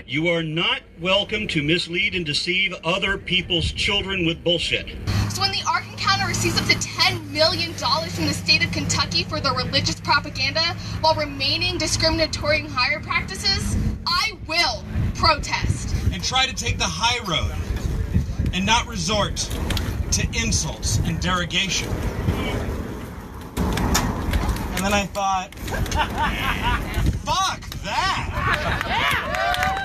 You 0.06 0.27
are 0.27 0.44
not 0.44 0.82
welcome 1.01 1.48
to 1.48 1.63
mislead 1.63 2.13
and 2.13 2.24
deceive 2.27 2.75
other 2.84 3.17
people's 3.17 3.72
children 3.72 4.24
with 4.24 4.43
bullshit. 4.43 4.86
So 5.31 5.41
when 5.41 5.51
the 5.51 5.63
Ark 5.67 5.84
Encounter 5.91 6.27
receives 6.27 6.62
up 6.62 6.67
to 6.67 6.75
$10 6.75 7.31
million 7.31 7.74
from 7.74 8.27
the 8.27 8.34
state 8.34 8.63
of 8.63 8.72
Kentucky 8.72 9.24
for 9.24 9.39
their 9.39 9.53
religious 9.55 10.00
propaganda 10.00 10.62
while 11.01 11.15
remaining 11.15 11.79
discriminatory 11.79 12.60
in 12.60 12.67
hire 12.67 13.00
practices, 13.00 13.75
I 14.05 14.38
will 14.48 14.86
protest. 15.15 15.96
And 16.13 16.24
try 16.24 16.46
to 16.46 16.53
take 16.53 16.77
the 16.77 16.84
high 16.84 17.17
road 17.25 17.55
and 18.53 18.63
not 18.63 18.86
resort 18.86 19.38
to 20.12 20.27
insults 20.39 21.00
and 21.00 21.20
derogation. 21.20 21.89
And 24.75 24.86
then 24.86 24.93
I 24.93 25.08
thought, 25.08 25.55
fuck 27.25 27.62
that! 27.86 29.81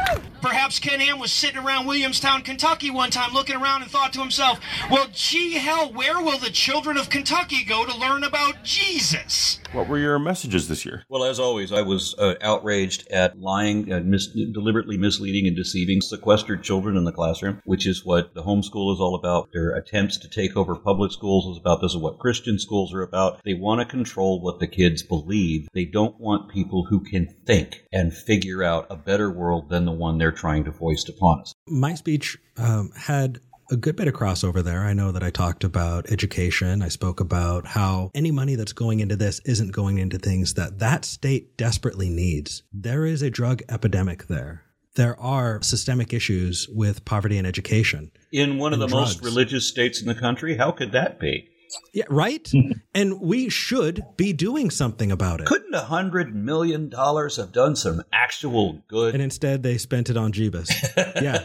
Perhaps 0.46 0.78
Ken 0.78 1.00
Ham 1.00 1.18
was 1.18 1.32
sitting 1.32 1.58
around 1.58 1.86
Williamstown, 1.86 2.42
Kentucky 2.42 2.88
one 2.88 3.10
time 3.10 3.34
looking 3.34 3.56
around 3.56 3.82
and 3.82 3.90
thought 3.90 4.12
to 4.12 4.20
himself, 4.20 4.60
well, 4.88 5.08
gee 5.12 5.54
hell, 5.54 5.92
where 5.92 6.20
will 6.20 6.38
the 6.38 6.50
children 6.50 6.96
of 6.96 7.10
Kentucky 7.10 7.64
go 7.64 7.84
to 7.84 7.98
learn 7.98 8.22
about 8.22 8.62
Jesus? 8.62 9.58
What 9.72 9.88
were 9.88 9.98
your 9.98 10.20
messages 10.20 10.68
this 10.68 10.86
year? 10.86 11.02
Well, 11.08 11.24
as 11.24 11.40
always, 11.40 11.72
I 11.72 11.82
was 11.82 12.14
uh, 12.16 12.34
outraged 12.40 13.08
at 13.10 13.36
lying 13.36 13.90
and 13.90 14.06
mis- 14.06 14.28
deliberately 14.28 14.96
misleading 14.96 15.48
and 15.48 15.56
deceiving 15.56 16.00
sequestered 16.00 16.62
children 16.62 16.96
in 16.96 17.02
the 17.02 17.12
classroom, 17.12 17.60
which 17.64 17.84
is 17.84 18.04
what 18.04 18.32
the 18.34 18.44
homeschool 18.44 18.94
is 18.94 19.00
all 19.00 19.16
about. 19.16 19.48
Their 19.52 19.70
attempts 19.74 20.16
to 20.18 20.28
take 20.28 20.56
over 20.56 20.76
public 20.76 21.10
schools 21.10 21.56
is 21.56 21.60
about. 21.60 21.80
This 21.82 21.90
is 21.90 21.98
what 21.98 22.20
Christian 22.20 22.60
schools 22.60 22.94
are 22.94 23.02
about. 23.02 23.40
They 23.44 23.54
want 23.54 23.80
to 23.80 23.84
control 23.84 24.40
what 24.40 24.60
the 24.60 24.68
kids 24.68 25.02
believe. 25.02 25.68
They 25.74 25.84
don't 25.84 26.20
want 26.20 26.52
people 26.52 26.86
who 26.88 27.00
can 27.00 27.34
think 27.44 27.84
and 27.92 28.14
figure 28.14 28.62
out 28.62 28.86
a 28.88 28.96
better 28.96 29.30
world 29.30 29.68
than 29.68 29.84
the 29.84 29.92
one 29.92 30.18
they're 30.18 30.35
trying 30.36 30.64
to 30.64 30.72
foist 30.72 31.08
upon 31.08 31.40
us. 31.40 31.52
My 31.66 31.94
speech 31.94 32.38
um, 32.56 32.90
had 32.96 33.40
a 33.70 33.76
good 33.76 33.96
bit 33.96 34.08
of 34.08 34.14
crossover 34.14 34.62
there. 34.62 34.84
I 34.84 34.92
know 34.92 35.12
that 35.12 35.22
I 35.22 35.30
talked 35.30 35.64
about 35.64 36.10
education. 36.10 36.82
I 36.82 36.88
spoke 36.88 37.20
about 37.20 37.66
how 37.66 38.10
any 38.14 38.30
money 38.30 38.54
that's 38.54 38.72
going 38.72 39.00
into 39.00 39.16
this 39.16 39.40
isn't 39.44 39.72
going 39.72 39.98
into 39.98 40.18
things 40.18 40.54
that 40.54 40.78
that 40.78 41.04
state 41.04 41.56
desperately 41.56 42.08
needs. 42.08 42.62
There 42.72 43.04
is 43.04 43.22
a 43.22 43.30
drug 43.30 43.62
epidemic 43.68 44.28
there. 44.28 44.62
There 44.94 45.18
are 45.20 45.60
systemic 45.62 46.14
issues 46.14 46.68
with 46.68 47.04
poverty 47.04 47.36
and 47.36 47.46
education. 47.46 48.12
In 48.32 48.58
one 48.58 48.72
of 48.72 48.78
the 48.78 48.86
And 48.86 48.94
most 48.94 49.22
religious 49.22 49.68
states 49.68 50.00
in 50.00 50.06
the 50.06 50.14
country, 50.14 50.56
how 50.56 50.70
could 50.70 50.92
that 50.92 51.20
be? 51.20 51.50
Yeah, 51.92 52.04
right? 52.08 52.46
Hmm. 52.50 52.72
and 52.94 53.20
we 53.20 53.48
should 53.48 54.04
be 54.16 54.32
doing 54.32 54.70
something 54.70 55.10
about 55.10 55.40
it. 55.40 55.46
Couldn't 55.46 55.74
a 55.74 55.80
hundred 55.80 56.34
million 56.34 56.88
dollars 56.88 57.36
have 57.36 57.52
done 57.52 57.76
some 57.76 58.02
actual 58.12 58.82
good? 58.88 59.14
And 59.14 59.22
instead, 59.22 59.62
they 59.62 59.78
spent 59.78 60.10
it 60.10 60.16
on 60.16 60.32
Jeebus. 60.32 60.70
yeah. 61.22 61.44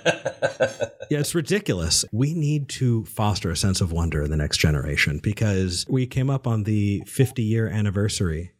Yeah, 1.09 1.19
it's 1.19 1.35
ridiculous. 1.35 2.05
We 2.11 2.33
need 2.33 2.69
to 2.69 3.05
foster 3.05 3.51
a 3.51 3.57
sense 3.57 3.81
of 3.81 3.91
wonder 3.91 4.21
in 4.23 4.31
the 4.31 4.37
next 4.37 4.57
generation 4.57 5.19
because 5.21 5.85
we 5.89 6.07
came 6.07 6.29
up 6.29 6.47
on 6.47 6.63
the 6.63 7.03
50 7.05 7.43
year 7.43 7.67
anniversary 7.67 8.51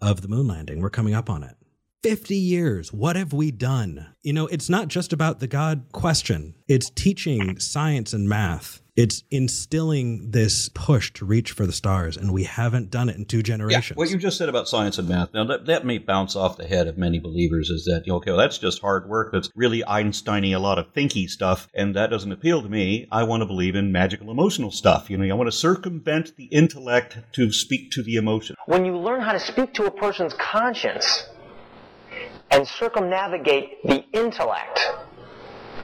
of 0.00 0.20
the 0.20 0.28
moon 0.28 0.48
landing. 0.48 0.80
We're 0.80 0.90
coming 0.90 1.14
up 1.14 1.30
on 1.30 1.42
it. 1.42 1.56
50 2.02 2.36
years. 2.36 2.92
What 2.92 3.16
have 3.16 3.32
we 3.32 3.50
done? 3.50 4.14
You 4.22 4.34
know, 4.34 4.46
it's 4.48 4.68
not 4.68 4.88
just 4.88 5.12
about 5.12 5.40
the 5.40 5.46
God 5.46 5.86
question, 5.92 6.54
it's 6.68 6.90
teaching 6.90 7.58
science 7.58 8.12
and 8.12 8.28
math. 8.28 8.82
It's 8.96 9.24
instilling 9.28 10.30
this 10.30 10.68
push 10.68 11.12
to 11.14 11.24
reach 11.24 11.50
for 11.50 11.66
the 11.66 11.72
stars, 11.72 12.16
and 12.16 12.32
we 12.32 12.44
haven't 12.44 12.90
done 12.92 13.08
it 13.08 13.16
in 13.16 13.24
two 13.24 13.38
Yeah, 13.38 13.42
generations. 13.42 13.96
what 13.96 14.08
you 14.10 14.18
just 14.18 14.38
said 14.38 14.48
about 14.48 14.68
science 14.68 14.98
and 14.98 15.08
math. 15.08 15.34
Now 15.34 15.42
that, 15.46 15.66
that 15.66 15.84
may 15.84 15.98
bounce 15.98 16.36
off 16.36 16.56
the 16.56 16.68
head 16.68 16.86
of 16.86 16.96
many 16.96 17.18
believers 17.18 17.70
is 17.70 17.86
that 17.86 18.04
you 18.06 18.12
know, 18.12 18.18
okay, 18.18 18.30
well, 18.30 18.38
that's 18.38 18.58
just 18.58 18.80
hard 18.80 19.08
work. 19.08 19.32
That's 19.32 19.50
really 19.56 19.82
Einsteiny, 19.82 20.54
a 20.54 20.60
lot 20.60 20.78
of 20.78 20.92
thinky 20.92 21.28
stuff, 21.28 21.66
and 21.74 21.96
that 21.96 22.10
doesn't 22.10 22.30
appeal 22.30 22.62
to 22.62 22.68
me. 22.68 23.08
I 23.10 23.24
want 23.24 23.40
to 23.40 23.46
believe 23.46 23.74
in 23.74 23.90
magical 23.90 24.30
emotional 24.30 24.70
stuff. 24.70 25.10
You 25.10 25.16
know, 25.16 25.28
I 25.28 25.36
want 25.36 25.48
to 25.50 25.56
circumvent 25.56 26.36
the 26.36 26.44
intellect 26.44 27.18
to 27.32 27.50
speak 27.50 27.90
to 27.92 28.02
the 28.04 28.14
emotion. 28.14 28.54
When 28.66 28.84
you 28.84 28.96
learn 28.96 29.22
how 29.22 29.32
to 29.32 29.40
speak 29.40 29.74
to 29.74 29.86
a 29.86 29.90
person's 29.90 30.34
conscience 30.34 31.26
and 32.52 32.64
circumnavigate 32.68 33.82
the 33.82 34.04
intellect, 34.12 34.78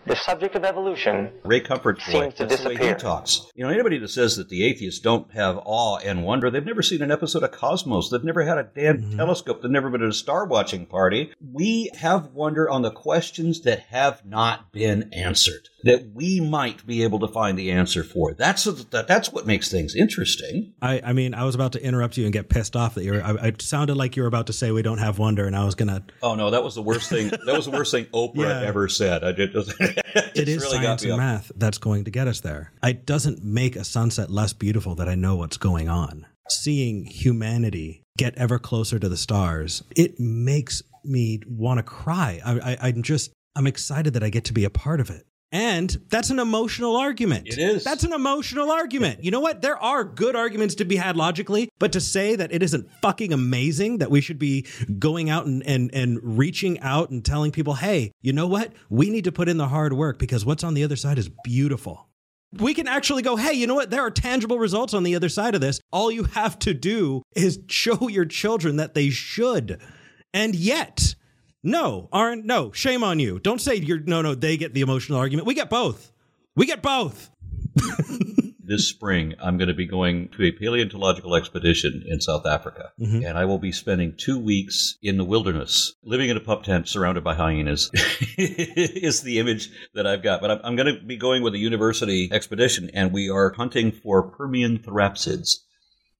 the 0.07 0.17
subject 0.17 0.55
of 0.55 0.65
evolution 0.65 1.31
Ray 1.45 1.61
Comfort 1.61 2.01
Seems 2.01 2.35
to 2.35 2.47
that's 2.47 2.63
the 2.63 2.69
way 2.69 2.75
he 2.75 2.79
disappear. 2.79 2.99
talks. 2.99 3.47
You 3.55 3.65
know, 3.65 3.71
anybody 3.71 3.99
that 3.99 4.09
says 4.09 4.37
that 4.37 4.49
the 4.49 4.65
atheists 4.65 5.01
don't 5.01 5.33
have 5.33 5.59
awe 5.65 5.99
and 5.99 6.25
wonder, 6.25 6.51
they've 6.51 6.65
never 6.65 6.83
seen 6.83 7.03
an 7.03 7.11
episode 7.11 7.43
of 7.43 7.53
Cosmos. 7.53 8.11
They've 8.11 8.25
never 8.25 8.43
had 8.43 8.59
a 8.59 8.65
damn 8.75 8.99
mm-hmm. 8.99 9.17
telescope. 9.17 9.63
They've 9.63 9.71
never 9.71 9.91
been 9.91 10.03
at 10.03 10.09
a 10.09 10.13
star 10.13 10.47
watching 10.47 10.87
party. 10.87 11.33
We 11.41 11.91
have 11.99 12.29
wonder 12.33 12.69
on 12.69 12.83
the 12.83 12.91
questions 12.91 13.63
that 13.63 13.81
have 13.91 14.25
not 14.25 14.73
been 14.73 15.13
answered, 15.13 15.69
that 15.85 16.11
we 16.15 16.41
might 16.41 16.87
be 16.87 17.03
able 17.03 17.19
to 17.21 17.29
find 17.29 17.59
the 17.59 17.71
answer 17.71 18.03
for. 18.05 18.35
That's 18.35 18.65
that, 18.65 19.07
that's 19.09 19.33
what 19.33 19.47
makes 19.47 19.71
things 19.71 19.95
interesting. 19.95 20.73
I, 20.83 21.01
I 21.05 21.13
mean, 21.13 21.35
I 21.35 21.45
was 21.45 21.55
about 21.55 21.73
to 21.73 21.83
interrupt 21.83 22.17
you 22.17 22.25
and 22.25 22.33
get 22.33 22.49
pissed 22.49 22.77
off 22.77 22.95
that 22.95 23.05
you 23.05 23.13
were. 23.13 23.23
I, 23.23 23.49
it 23.49 23.63
sounded 23.63 23.97
like 23.97 24.17
you 24.17 24.23
were 24.23 24.29
about 24.29 24.47
to 24.49 24.53
say 24.53 24.71
we 24.71 24.83
don't 24.83 24.99
have 24.99 25.19
wonder, 25.19 25.47
and 25.47 25.57
I 25.57 25.65
was 25.65 25.75
gonna. 25.75 26.03
Oh 26.23 26.35
no, 26.35 26.51
that 26.51 26.63
was 26.63 26.75
the 26.75 26.83
worst 26.83 27.09
thing. 27.09 27.29
That 27.29 27.57
was 27.57 27.65
the 27.67 27.71
worst 27.73 27.91
thing 27.93 28.07
Oprah 28.07 28.37
Yeah. 28.37 28.61
ever 28.69 28.89
said. 28.89 29.25
I 29.25 29.33
did. 29.33 29.55
It 30.35 30.49
is 30.49 30.63
really 30.63 30.79
science 30.79 31.03
and 31.03 31.13
up. 31.13 31.19
math 31.19 31.53
that's 31.55 31.79
going 31.79 32.05
to 32.05 32.11
get 32.11 32.27
us 32.27 32.41
there. 32.41 32.73
It 32.83 33.07
doesn't 33.07 33.45
make 33.45 33.77
a 33.77 33.85
sunset 33.85 34.31
less 34.31 34.53
beautiful 34.53 34.95
that 34.97 35.09
I 35.09 35.15
know 35.15 35.37
what's 35.37 35.57
going 35.57 35.89
on. 35.89 36.27
Seeing 36.49 37.05
humanity 37.05 38.03
get 38.19 38.37
ever 38.37 38.59
closer 38.59 38.99
to 38.99 39.09
the 39.09 39.17
stars, 39.17 39.85
it 39.97 40.19
makes 40.19 40.83
me 41.05 41.41
want 41.47 41.79
to 41.79 41.83
cry. 41.85 42.41
I, 42.45 42.53
I, 42.73 42.89
I'm 42.89 43.03
just, 43.03 43.31
I'm 43.55 43.67
excited 43.67 44.15
that 44.15 44.23
I 44.25 44.31
get 44.31 44.45
to 44.47 44.53
be 44.53 44.65
a 44.65 44.71
part 44.71 44.99
of 45.01 45.11
it. 45.11 45.27
And 45.53 46.01
that's 46.09 46.31
an 46.31 46.39
emotional 46.39 46.97
argument. 46.97 47.49
It 47.49 47.59
is. 47.59 47.83
That's 47.83 48.05
an 48.05 48.13
emotional 48.13 48.71
argument. 48.71 49.25
You 49.25 49.33
know 49.33 49.41
what? 49.41 49.63
There 49.63 49.77
are 49.77 50.05
good 50.05 50.37
arguments 50.37 50.77
to 50.77 50.85
be 50.85 50.97
had 50.97 51.17
logically, 51.17 51.69
but 51.81 51.93
to 51.93 52.01
say 52.01 52.37
that 52.37 52.53
it 52.53 52.63
isn't 52.63 52.89
fucking 53.03 53.33
amazing 53.33 53.99
that 53.99 54.11
we 54.11 54.21
should 54.21 54.39
be 54.39 54.67
going 54.99 55.29
out 55.29 55.47
and, 55.47 55.67
and, 55.67 55.93
and 55.93 56.21
reaching 56.23 56.79
out 56.81 57.11
and 57.11 57.25
telling 57.25 57.51
people, 57.51 57.75
hey, 57.75 58.13
you 58.23 58.33
know 58.33 58.47
what? 58.47 58.73
We 58.89 59.11
need 59.11 59.25
to 59.25 59.33
put 59.33 59.49
in 59.49 59.57
the 59.57 59.69
hard 59.69 59.93
work 59.93 60.21
because 60.21 60.45
what's 60.45 60.63
on 60.63 60.75
the 60.75 60.85
other 60.85 60.97
side 60.97 61.19
is 61.19 61.29
beautiful. 61.43 62.07
We 62.53 62.75
can 62.75 62.89
actually 62.89 63.23
go, 63.23 63.37
hey, 63.37 63.53
you 63.53 63.67
know 63.67 63.77
what? 63.77 63.91
There 63.91 64.03
are 64.03 64.11
tangible 64.11 64.59
results 64.59 64.95
on 64.95 65.03
the 65.03 65.17
other 65.17 65.29
side 65.29 65.55
of 65.55 65.61
this. 65.61 65.81
All 65.93 66.11
you 66.11 66.25
have 66.25 66.59
to 66.61 66.75
do 66.75 67.23
is 67.35 67.61
show 67.69 68.09
your 68.09 68.25
children 68.25 68.77
that 68.77 68.95
they 68.95 69.11
should. 69.11 69.81
And 70.33 70.55
yet, 70.55 71.15
no, 71.63 72.09
aren't 72.13 72.45
no, 72.45 72.73
shame 72.73 73.05
on 73.05 73.19
you. 73.19 73.39
Don't 73.39 73.61
say 73.61 73.77
you're 73.77 74.01
no, 74.01 74.23
no, 74.23 74.35
they 74.35 74.57
get 74.57 74.75
the 74.75 74.81
emotional 74.81 75.19
argument. 75.19 75.47
We 75.47 75.55
get 75.55 75.71
both. 75.71 76.13
We 76.57 76.67
get 76.67 76.83
both. 76.83 77.31
this 78.71 78.89
spring, 78.89 79.35
I'm 79.43 79.59
going 79.59 79.69
to 79.69 79.75
be 79.75 79.87
going 79.87 80.29
to 80.37 80.45
a 80.45 80.53
paleontological 80.53 81.35
expedition 81.35 82.05
in 82.07 82.21
South 82.21 82.47
Africa. 82.47 82.93
Mhm. 83.01 83.29
And 83.29 83.37
I 83.37 83.45
will 83.45 83.59
be 83.59 83.73
spending 83.73 84.15
two 84.17 84.39
weeks 84.39 84.97
in 85.03 85.17
the 85.17 85.25
wilderness, 85.25 85.95
living 86.05 86.31
in 86.31 86.37
a 86.37 86.41
pup 86.41 86.63
tent 86.63 86.89
surrounded 86.89 87.25
by 87.25 87.35
hyenas, 87.35 87.91
is 88.39 89.23
the 89.23 89.41
image 89.41 89.71
that 89.95 90.07
I've 90.07 90.23
got. 90.23 90.41
But 90.41 90.53
I'm, 90.53 90.61
I'm 90.63 90.77
going 90.77 90.95
to 90.95 91.03
be 91.05 91.17
going 91.17 91.43
with 91.43 91.55
a 91.55 91.59
university 91.59 92.31
expedition, 92.33 92.91
and 92.95 93.13
we 93.13 93.29
are 93.29 93.53
hunting 93.53 93.91
for 93.91 94.31
Permian 94.31 94.79
therapsids. 94.79 95.65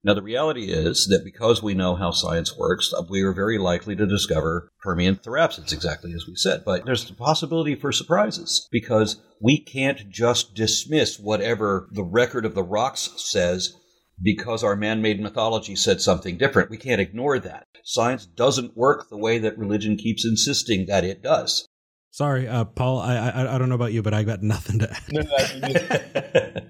Now, 0.03 0.15
the 0.15 0.23
reality 0.23 0.73
is 0.73 1.07
that 1.09 1.25
because 1.25 1.63
we 1.63 1.75
know 1.75 1.95
how 1.95 2.11
science 2.11 2.57
works, 2.57 2.93
uh, 2.97 3.03
we 3.09 3.21
are 3.23 3.35
very 3.35 3.59
likely 3.59 3.95
to 3.97 4.07
discover 4.07 4.71
Permian 4.83 5.17
therapsids, 5.17 5.75
exactly 5.75 6.15
as 6.15 6.27
we 6.27 6.37
said. 6.37 6.63
But 6.65 6.87
there's 6.87 7.05
the 7.05 7.13
possibility 7.13 7.75
for 7.75 7.93
surprises 7.93 8.67
because 8.73 9.21
we 9.43 9.59
can't 9.59 10.09
just 10.09 10.55
dismiss 10.55 11.19
whatever 11.19 11.87
the 11.93 12.05
record 12.05 12.47
of 12.47 12.55
the 12.55 12.63
rocks 12.63 13.11
says 13.17 13.75
because 14.23 14.65
our 14.65 14.77
man 14.77 15.03
made 15.03 15.21
mythology 15.21 15.77
said 15.77 16.01
something 16.01 16.39
different. 16.39 16.71
We 16.71 16.79
can't 16.79 17.01
ignore 17.01 17.39
that. 17.39 17.67
Science 17.85 18.25
doesn't 18.25 18.77
work 18.77 19.09
the 19.09 19.19
way 19.19 19.39
that 19.39 19.59
religion 19.59 19.97
keeps 19.97 20.25
insisting 20.25 20.87
that 20.87 21.05
it 21.05 21.23
does. 21.23 21.67
Sorry, 22.11 22.49
uh, 22.49 22.65
Paul. 22.65 22.99
I, 22.99 23.17
I 23.17 23.55
I 23.55 23.59
don't 23.59 23.69
know 23.69 23.77
about 23.77 23.93
you, 23.93 24.03
but 24.03 24.15
I 24.15 24.25
got 24.25 24.43
nothing 24.43 24.81
to 24.81 24.91
add. 24.91 26.67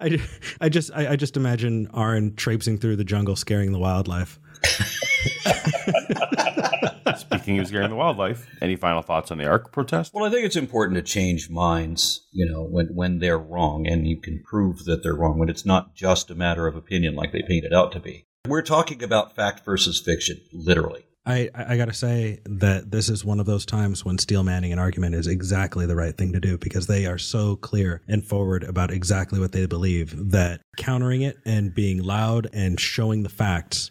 No, 0.00 0.06
I 0.06 0.10
I, 0.10 0.18
I 0.60 0.68
just 0.68 0.90
I, 0.94 1.12
I 1.12 1.16
just 1.16 1.36
imagine 1.36 1.88
Aaron 1.94 2.34
traipsing 2.34 2.78
through 2.78 2.96
the 2.96 3.04
jungle, 3.04 3.36
scaring 3.36 3.72
the 3.72 3.78
wildlife. 3.78 4.38
Speaking 7.16 7.58
of 7.58 7.68
scaring 7.68 7.90
the 7.90 7.96
wildlife, 7.96 8.46
any 8.60 8.76
final 8.76 9.02
thoughts 9.02 9.30
on 9.30 9.38
the 9.38 9.46
Ark 9.46 9.72
protest? 9.72 10.12
Well, 10.12 10.24
I 10.24 10.30
think 10.30 10.44
it's 10.44 10.56
important 10.56 10.96
to 10.96 11.02
change 11.02 11.48
minds, 11.48 12.26
you 12.32 12.44
know, 12.44 12.62
when, 12.62 12.88
when 12.88 13.18
they're 13.20 13.38
wrong, 13.38 13.86
and 13.86 14.06
you 14.06 14.20
can 14.20 14.42
prove 14.42 14.84
that 14.84 15.02
they're 15.02 15.14
wrong, 15.14 15.38
when 15.38 15.48
it's 15.48 15.64
not 15.64 15.94
just 15.94 16.30
a 16.30 16.34
matter 16.34 16.66
of 16.66 16.76
opinion 16.76 17.14
like 17.14 17.32
they 17.32 17.42
paint 17.42 17.64
it 17.64 17.72
out 17.72 17.92
to 17.92 18.00
be. 18.00 18.26
We're 18.46 18.62
talking 18.62 19.02
about 19.02 19.34
fact 19.34 19.64
versus 19.64 20.00
fiction, 20.00 20.40
literally. 20.52 21.06
I, 21.26 21.50
I 21.54 21.74
I 21.74 21.76
gotta 21.76 21.92
say 21.92 22.40
that 22.46 22.90
this 22.90 23.08
is 23.08 23.24
one 23.24 23.40
of 23.40 23.46
those 23.46 23.66
times 23.66 24.04
when 24.04 24.16
steel 24.18 24.44
manning 24.44 24.72
an 24.72 24.78
argument 24.78 25.14
is 25.14 25.26
exactly 25.26 25.84
the 25.84 25.96
right 25.96 26.16
thing 26.16 26.32
to 26.32 26.40
do 26.40 26.56
because 26.56 26.86
they 26.86 27.06
are 27.06 27.18
so 27.18 27.56
clear 27.56 28.00
and 28.08 28.24
forward 28.24 28.62
about 28.62 28.92
exactly 28.92 29.40
what 29.40 29.52
they 29.52 29.66
believe 29.66 30.30
that 30.30 30.60
countering 30.76 31.22
it 31.22 31.36
and 31.44 31.74
being 31.74 32.02
loud 32.02 32.48
and 32.52 32.78
showing 32.78 33.24
the 33.24 33.28
facts, 33.28 33.90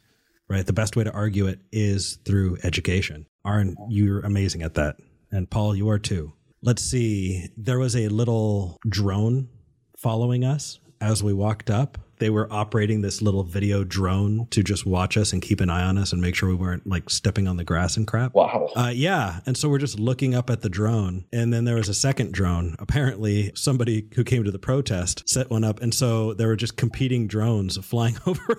right? 0.50 0.66
The 0.66 0.74
best 0.74 0.96
way 0.96 1.04
to 1.04 1.12
argue 1.12 1.48
it 1.48 1.60
is 1.72 2.18
through 2.26 2.58
education. 2.64 3.26
Aaron, 3.46 3.76
you're 3.90 4.22
amazing 4.22 4.64
at 4.64 4.76
that. 4.76 4.96
And 5.32 5.50
Paul, 5.50 5.76
you 5.76 5.90
are 5.90 6.00
too. 6.00 6.34
Let's 6.62 6.82
see. 6.82 7.50
There 7.58 7.78
was 7.78 7.96
a 7.96 8.08
little 8.08 8.78
drone 8.88 9.50
following 9.98 10.44
us 10.46 10.80
as 11.02 11.22
we 11.22 11.34
walked 11.34 11.70
up. 11.70 11.98
They 12.18 12.30
were 12.30 12.48
operating 12.52 13.02
this 13.02 13.22
little 13.22 13.44
video 13.44 13.84
drone 13.84 14.48
to 14.52 14.64
just 14.64 14.86
watch 14.86 15.18
us 15.18 15.34
and 15.34 15.42
keep 15.42 15.60
an 15.62 15.70
eye 15.70 15.84
on 15.84 15.98
us 15.98 16.14
and 16.14 16.22
make 16.22 16.36
sure 16.36 16.48
we 16.50 16.56
weren't 16.56 16.88
like 16.88 17.10
stepping 17.10 17.48
on 17.48 17.58
the 17.58 17.64
grass 17.64 17.98
and 17.98 18.08
crap. 18.08 18.34
wow. 18.34 18.70
Uh, 18.76 18.92
yeah. 18.94 19.40
And 19.46 19.58
so 19.58 19.70
we're 19.70 19.80
just 19.80 20.00
looking 20.00 20.34
up 20.36 20.50
at 20.50 20.62
the 20.62 20.70
drone. 20.70 21.26
And 21.34 21.54
then 21.54 21.66
there 21.66 21.76
was 21.76 21.90
a 21.90 21.94
second 21.94 22.34
drone. 22.34 22.76
Apparently, 22.80 23.52
somebody 23.56 24.08
who 24.16 24.24
came 24.24 24.44
to 24.44 24.52
the 24.52 24.60
protest 24.60 25.28
set 25.28 25.50
one 25.50 25.64
up. 25.64 25.82
And 25.82 25.94
so 25.94 26.34
there 26.34 26.48
were 26.48 26.56
just 26.56 26.78
competing 26.78 27.28
drones 27.28 27.78
flying 27.86 28.18
over 28.26 28.58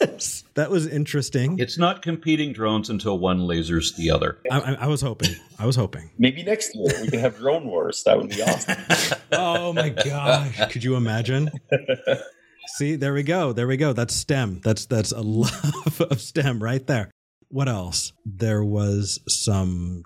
us. 0.00 0.44
That 0.54 0.70
was 0.70 0.86
interesting. 0.86 1.58
It's 1.58 1.78
not 1.78 2.02
competing 2.02 2.52
drones 2.52 2.90
until 2.90 3.18
one 3.18 3.40
lasers 3.40 3.96
the 3.96 4.10
other. 4.10 4.38
I, 4.50 4.60
I, 4.60 4.72
I 4.72 4.86
was 4.86 5.00
hoping. 5.00 5.30
I 5.58 5.66
was 5.66 5.76
hoping. 5.76 6.10
Maybe 6.18 6.42
next 6.42 6.74
year 6.74 6.92
we 7.00 7.08
can 7.08 7.20
have 7.20 7.36
drone 7.38 7.66
wars. 7.66 8.02
That 8.04 8.18
would 8.18 8.30
be 8.30 8.42
awesome. 8.42 8.76
Oh 9.32 9.72
my 9.72 9.90
gosh. 9.90 10.72
Could 10.72 10.82
you 10.82 10.96
imagine? 10.96 11.50
See, 12.76 12.96
there 12.96 13.12
we 13.12 13.22
go. 13.22 13.52
There 13.52 13.66
we 13.66 13.76
go. 13.76 13.92
That's 13.92 14.14
STEM. 14.14 14.60
That's 14.62 14.86
that's 14.86 15.12
a 15.12 15.20
love 15.22 16.00
of 16.00 16.20
STEM 16.20 16.62
right 16.62 16.86
there. 16.86 17.10
What 17.48 17.68
else? 17.68 18.12
There 18.24 18.64
was 18.64 19.18
some 19.28 20.04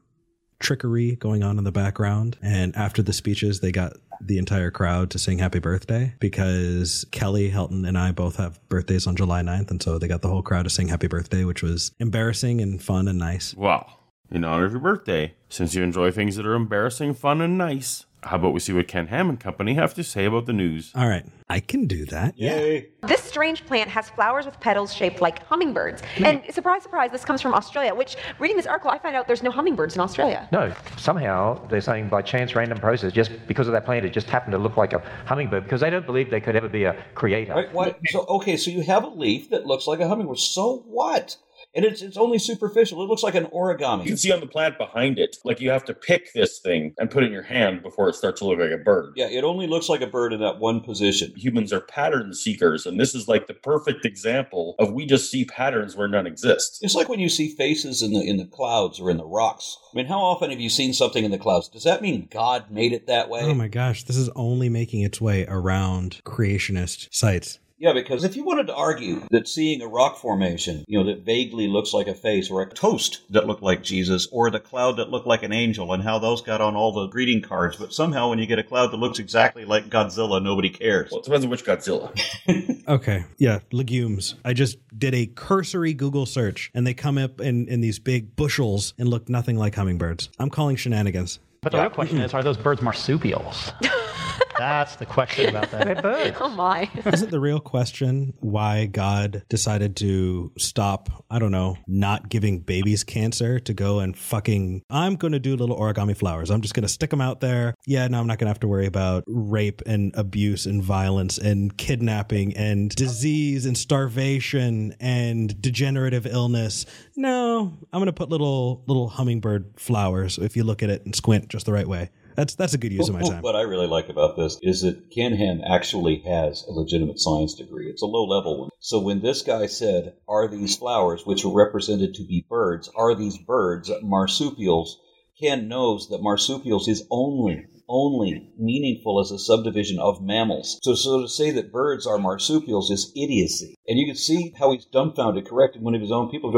trickery 0.60 1.16
going 1.16 1.42
on 1.42 1.58
in 1.58 1.64
the 1.64 1.72
background 1.72 2.38
and 2.40 2.74
after 2.74 3.02
the 3.02 3.12
speeches 3.12 3.60
they 3.60 3.70
got 3.70 3.92
the 4.20 4.38
entire 4.38 4.70
crowd 4.70 5.10
to 5.10 5.18
sing 5.18 5.36
happy 5.36 5.58
birthday 5.58 6.14
because 6.20 7.04
Kelly 7.10 7.50
Helton 7.50 7.86
and 7.86 7.98
I 7.98 8.12
both 8.12 8.36
have 8.36 8.66
birthdays 8.70 9.06
on 9.06 9.14
July 9.14 9.42
9th 9.42 9.70
and 9.70 9.82
so 9.82 9.98
they 9.98 10.08
got 10.08 10.22
the 10.22 10.28
whole 10.28 10.42
crowd 10.42 10.62
to 10.62 10.70
sing 10.70 10.88
happy 10.88 11.06
birthday 11.06 11.44
which 11.44 11.62
was 11.62 11.92
embarrassing 11.98 12.62
and 12.62 12.82
fun 12.82 13.08
and 13.08 13.18
nice. 13.18 13.54
Well, 13.54 14.04
in 14.30 14.44
honor 14.44 14.64
of 14.64 14.72
your 14.72 14.80
birthday, 14.80 15.34
since 15.48 15.74
you 15.74 15.82
enjoy 15.82 16.10
things 16.10 16.36
that 16.36 16.46
are 16.46 16.54
embarrassing, 16.54 17.14
fun, 17.14 17.40
and 17.40 17.58
nice, 17.58 18.06
How 18.24 18.36
about 18.36 18.52
we 18.52 18.60
see 18.60 18.72
what 18.72 18.88
Ken 18.88 19.08
Ham 19.08 19.28
and 19.28 19.38
company 19.38 19.74
have 19.74 19.94
to 19.94 20.04
say 20.04 20.24
about 20.24 20.46
the 20.46 20.52
news? 20.52 20.92
All 20.94 21.08
right, 21.08 21.26
I 21.48 21.60
can 21.60 21.86
do 21.86 22.06
that. 22.06 22.38
Yay. 22.38 22.88
This 23.02 23.22
strange 23.22 23.66
plant 23.66 23.90
has 23.90 24.08
flowers 24.08 24.46
with 24.46 24.58
petals 24.60 24.92
shaped 24.92 25.20
like 25.20 25.44
hummingbirds. 25.44 26.02
And 26.16 26.42
surprise, 26.50 26.82
surprise, 26.82 27.10
this 27.10 27.24
comes 27.24 27.42
from 27.42 27.52
Australia, 27.54 27.94
which, 27.94 28.16
reading 28.38 28.56
this 28.56 28.66
article, 28.66 28.90
I 28.90 28.98
find 28.98 29.14
out 29.14 29.26
there's 29.26 29.42
no 29.42 29.50
hummingbirds 29.50 29.94
in 29.94 30.00
Australia. 30.00 30.48
No, 30.52 30.72
somehow 30.96 31.66
they're 31.68 31.80
saying 31.80 32.08
by 32.08 32.22
chance, 32.22 32.54
random 32.54 32.78
process, 32.78 33.12
just 33.12 33.30
because 33.46 33.66
of 33.66 33.72
that 33.72 33.84
plant, 33.84 34.06
it 34.06 34.12
just 34.12 34.30
happened 34.30 34.52
to 34.52 34.58
look 34.58 34.76
like 34.76 34.92
a 34.92 35.02
hummingbird 35.26 35.64
because 35.64 35.82
they 35.82 35.90
don't 35.90 36.06
believe 36.06 36.30
there 36.30 36.40
could 36.40 36.56
ever 36.56 36.68
be 36.68 36.84
a 36.84 36.96
creator. 37.14 37.54
Right, 37.54 37.72
why, 37.72 37.94
so 38.06 38.24
okay, 38.26 38.56
so 38.56 38.70
you 38.70 38.82
have 38.82 39.04
a 39.04 39.08
leaf 39.08 39.50
that 39.50 39.66
looks 39.66 39.86
like 39.86 40.00
a 40.00 40.08
hummingbird. 40.08 40.38
So 40.38 40.84
what? 40.86 41.36
And 41.74 41.84
it's 41.84 42.02
it's 42.02 42.16
only 42.16 42.38
superficial. 42.38 43.02
It 43.02 43.08
looks 43.08 43.22
like 43.22 43.34
an 43.34 43.46
origami. 43.46 44.02
You 44.02 44.10
can 44.10 44.16
see 44.16 44.32
on 44.32 44.40
the 44.40 44.46
plant 44.46 44.78
behind 44.78 45.18
it, 45.18 45.36
like 45.44 45.60
you 45.60 45.70
have 45.70 45.84
to 45.86 45.94
pick 45.94 46.32
this 46.32 46.58
thing 46.60 46.94
and 46.98 47.10
put 47.10 47.22
it 47.22 47.26
in 47.26 47.32
your 47.32 47.42
hand 47.42 47.82
before 47.82 48.08
it 48.08 48.14
starts 48.14 48.40
to 48.40 48.46
look 48.46 48.58
like 48.58 48.70
a 48.70 48.76
bird. 48.78 49.14
Yeah, 49.16 49.28
it 49.28 49.44
only 49.44 49.66
looks 49.66 49.88
like 49.88 50.00
a 50.00 50.06
bird 50.06 50.32
in 50.32 50.40
that 50.40 50.58
one 50.58 50.80
position. 50.80 51.32
Humans 51.36 51.72
are 51.72 51.80
pattern 51.80 52.32
seekers, 52.32 52.86
and 52.86 53.00
this 53.00 53.14
is 53.14 53.26
like 53.26 53.46
the 53.46 53.54
perfect 53.54 54.04
example 54.04 54.76
of 54.78 54.92
we 54.92 55.04
just 55.04 55.30
see 55.30 55.44
patterns 55.44 55.96
where 55.96 56.08
none 56.08 56.26
exist. 56.26 56.78
It's 56.82 56.94
like 56.94 57.08
when 57.08 57.20
you 57.20 57.28
see 57.28 57.48
faces 57.48 58.02
in 58.02 58.12
the 58.12 58.20
in 58.20 58.36
the 58.36 58.46
clouds 58.46 59.00
or 59.00 59.10
in 59.10 59.16
the 59.16 59.26
rocks. 59.26 59.78
I 59.92 59.96
mean, 59.96 60.06
how 60.06 60.20
often 60.20 60.50
have 60.50 60.60
you 60.60 60.70
seen 60.70 60.92
something 60.92 61.24
in 61.24 61.30
the 61.30 61.38
clouds? 61.38 61.68
Does 61.68 61.84
that 61.84 62.02
mean 62.02 62.28
God 62.30 62.70
made 62.70 62.92
it 62.92 63.06
that 63.06 63.28
way? 63.28 63.40
Oh 63.42 63.54
my 63.54 63.68
gosh, 63.68 64.04
this 64.04 64.16
is 64.16 64.28
only 64.30 64.68
making 64.68 65.02
its 65.02 65.20
way 65.20 65.44
around 65.48 66.20
creationist 66.24 67.08
sites. 67.12 67.58
Yeah, 67.76 67.92
because 67.92 68.24
if 68.24 68.36
you 68.36 68.44
wanted 68.44 68.68
to 68.68 68.74
argue 68.74 69.22
that 69.30 69.48
seeing 69.48 69.82
a 69.82 69.88
rock 69.88 70.16
formation, 70.18 70.84
you 70.86 70.98
know, 70.98 71.06
that 71.06 71.24
vaguely 71.24 71.66
looks 71.66 71.92
like 71.92 72.06
a 72.06 72.14
face, 72.14 72.50
or 72.50 72.62
a 72.62 72.70
toast 72.70 73.22
that 73.30 73.46
looked 73.46 73.62
like 73.62 73.82
Jesus, 73.82 74.28
or 74.30 74.50
the 74.50 74.60
cloud 74.60 74.96
that 74.98 75.10
looked 75.10 75.26
like 75.26 75.42
an 75.42 75.52
angel, 75.52 75.92
and 75.92 76.02
how 76.02 76.18
those 76.18 76.40
got 76.40 76.60
on 76.60 76.76
all 76.76 76.92
the 76.92 77.08
greeting 77.08 77.42
cards, 77.42 77.76
but 77.76 77.92
somehow 77.92 78.30
when 78.30 78.38
you 78.38 78.46
get 78.46 78.58
a 78.58 78.62
cloud 78.62 78.92
that 78.92 78.98
looks 78.98 79.18
exactly 79.18 79.64
like 79.64 79.88
Godzilla, 79.88 80.42
nobody 80.42 80.70
cares. 80.70 81.10
Well, 81.10 81.20
it 81.20 81.24
depends 81.24 81.44
on 81.44 81.50
which 81.50 81.64
Godzilla. 81.64 82.12
Okay, 82.86 83.24
yeah, 83.38 83.60
legumes. 83.72 84.34
I 84.44 84.52
just 84.52 84.76
did 84.98 85.14
a 85.14 85.24
cursory 85.24 85.94
Google 85.94 86.26
search 86.26 86.70
and 86.74 86.86
they 86.86 86.92
come 86.92 87.16
up 87.16 87.40
in, 87.40 87.66
in 87.68 87.80
these 87.80 87.98
big 87.98 88.36
bushels 88.36 88.92
and 88.98 89.08
look 89.08 89.30
nothing 89.30 89.56
like 89.56 89.74
hummingbirds. 89.74 90.28
I'm 90.38 90.50
calling 90.50 90.76
shenanigans. 90.76 91.38
But 91.62 91.72
the 91.72 91.80
real 91.80 91.88
question 91.88 92.20
is, 92.20 92.34
are 92.34 92.42
those 92.42 92.58
birds 92.58 92.82
marsupials? 92.82 93.72
That's 94.58 94.96
the 94.96 95.06
question 95.06 95.48
about 95.48 95.70
that. 95.70 95.84
They're 95.84 96.02
birds. 96.02 96.36
Oh 96.40 96.48
my. 96.48 96.90
Isn't 97.04 97.30
the 97.30 97.40
real 97.40 97.60
question 97.60 98.34
why 98.40 98.86
God 98.86 99.42
decided 99.48 99.96
to 99.96 100.52
stop, 100.58 101.24
I 101.30 101.38
don't 101.38 101.50
know, 101.50 101.76
not 101.86 102.28
giving 102.28 102.60
babies 102.60 103.04
cancer 103.04 103.58
to 103.60 103.74
go 103.74 104.00
and 104.00 104.16
fucking, 104.16 104.82
I'm 104.90 105.16
going 105.16 105.32
to 105.32 105.38
do 105.38 105.56
little 105.56 105.78
origami 105.78 106.16
flowers. 106.16 106.50
I'm 106.50 106.60
just 106.60 106.74
going 106.74 106.82
to 106.82 106.88
stick 106.88 107.10
them 107.10 107.20
out 107.20 107.40
there. 107.40 107.74
Yeah, 107.86 108.06
no, 108.08 108.20
I'm 108.20 108.26
not 108.26 108.38
going 108.38 108.46
to 108.46 108.50
have 108.50 108.60
to 108.60 108.68
worry 108.68 108.86
about 108.86 109.24
rape 109.26 109.82
and 109.86 110.14
abuse 110.16 110.66
and 110.66 110.82
violence 110.82 111.38
and 111.38 111.76
kidnapping 111.76 112.56
and 112.56 112.90
disease 112.90 113.66
and 113.66 113.76
starvation 113.76 114.94
and 115.00 115.60
degenerative 115.60 116.26
illness. 116.26 116.86
No, 117.16 117.72
I'm 117.92 117.98
going 117.98 118.06
to 118.06 118.12
put 118.12 118.28
little, 118.28 118.84
little 118.86 119.08
hummingbird 119.08 119.74
flowers 119.76 120.38
if 120.38 120.56
you 120.56 120.64
look 120.64 120.82
at 120.82 120.90
it 120.90 121.04
and 121.04 121.14
squint 121.14 121.48
just 121.48 121.66
the 121.66 121.72
right 121.72 121.88
way. 121.88 122.10
That's, 122.34 122.54
that's 122.54 122.74
a 122.74 122.78
good 122.78 122.92
use 122.92 123.08
of 123.08 123.14
my 123.14 123.22
time. 123.22 123.42
What 123.42 123.56
I 123.56 123.62
really 123.62 123.86
like 123.86 124.08
about 124.08 124.36
this 124.36 124.58
is 124.62 124.82
that 124.82 125.10
Ken 125.10 125.34
Ham 125.34 125.60
actually 125.66 126.20
has 126.26 126.64
a 126.68 126.72
legitimate 126.72 127.20
science 127.20 127.54
degree. 127.54 127.88
It's 127.88 128.02
a 128.02 128.06
low 128.06 128.24
level 128.24 128.60
one. 128.60 128.70
So 128.80 129.00
when 129.00 129.20
this 129.20 129.42
guy 129.42 129.66
said, 129.66 130.14
Are 130.28 130.48
these 130.48 130.76
flowers, 130.76 131.24
which 131.24 131.44
are 131.44 131.52
represented 131.52 132.14
to 132.14 132.24
be 132.24 132.46
birds, 132.48 132.90
are 132.96 133.14
these 133.14 133.38
birds 133.38 133.90
marsupials? 134.02 135.00
Ken 135.40 135.68
knows 135.68 136.08
that 136.10 136.22
marsupials 136.22 136.88
is 136.88 137.06
only 137.10 137.66
only 137.88 138.50
meaningful 138.58 139.20
as 139.20 139.30
a 139.30 139.38
subdivision 139.38 139.98
of 139.98 140.22
mammals. 140.22 140.78
So, 140.82 140.94
so 140.94 141.22
to 141.22 141.28
say 141.28 141.50
that 141.50 141.72
birds 141.72 142.06
are 142.06 142.18
marsupials 142.18 142.90
is 142.90 143.12
idiocy. 143.14 143.74
And 143.86 143.98
you 143.98 144.06
can 144.06 144.16
see 144.16 144.54
how 144.58 144.72
he's 144.72 144.86
dumbfounded, 144.86 145.46
corrected 145.46 145.82
one 145.82 145.94
of 145.94 146.00
his 146.00 146.12
own 146.12 146.30
people. 146.30 146.50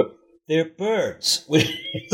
They're 0.49 0.65
birds. 0.65 1.45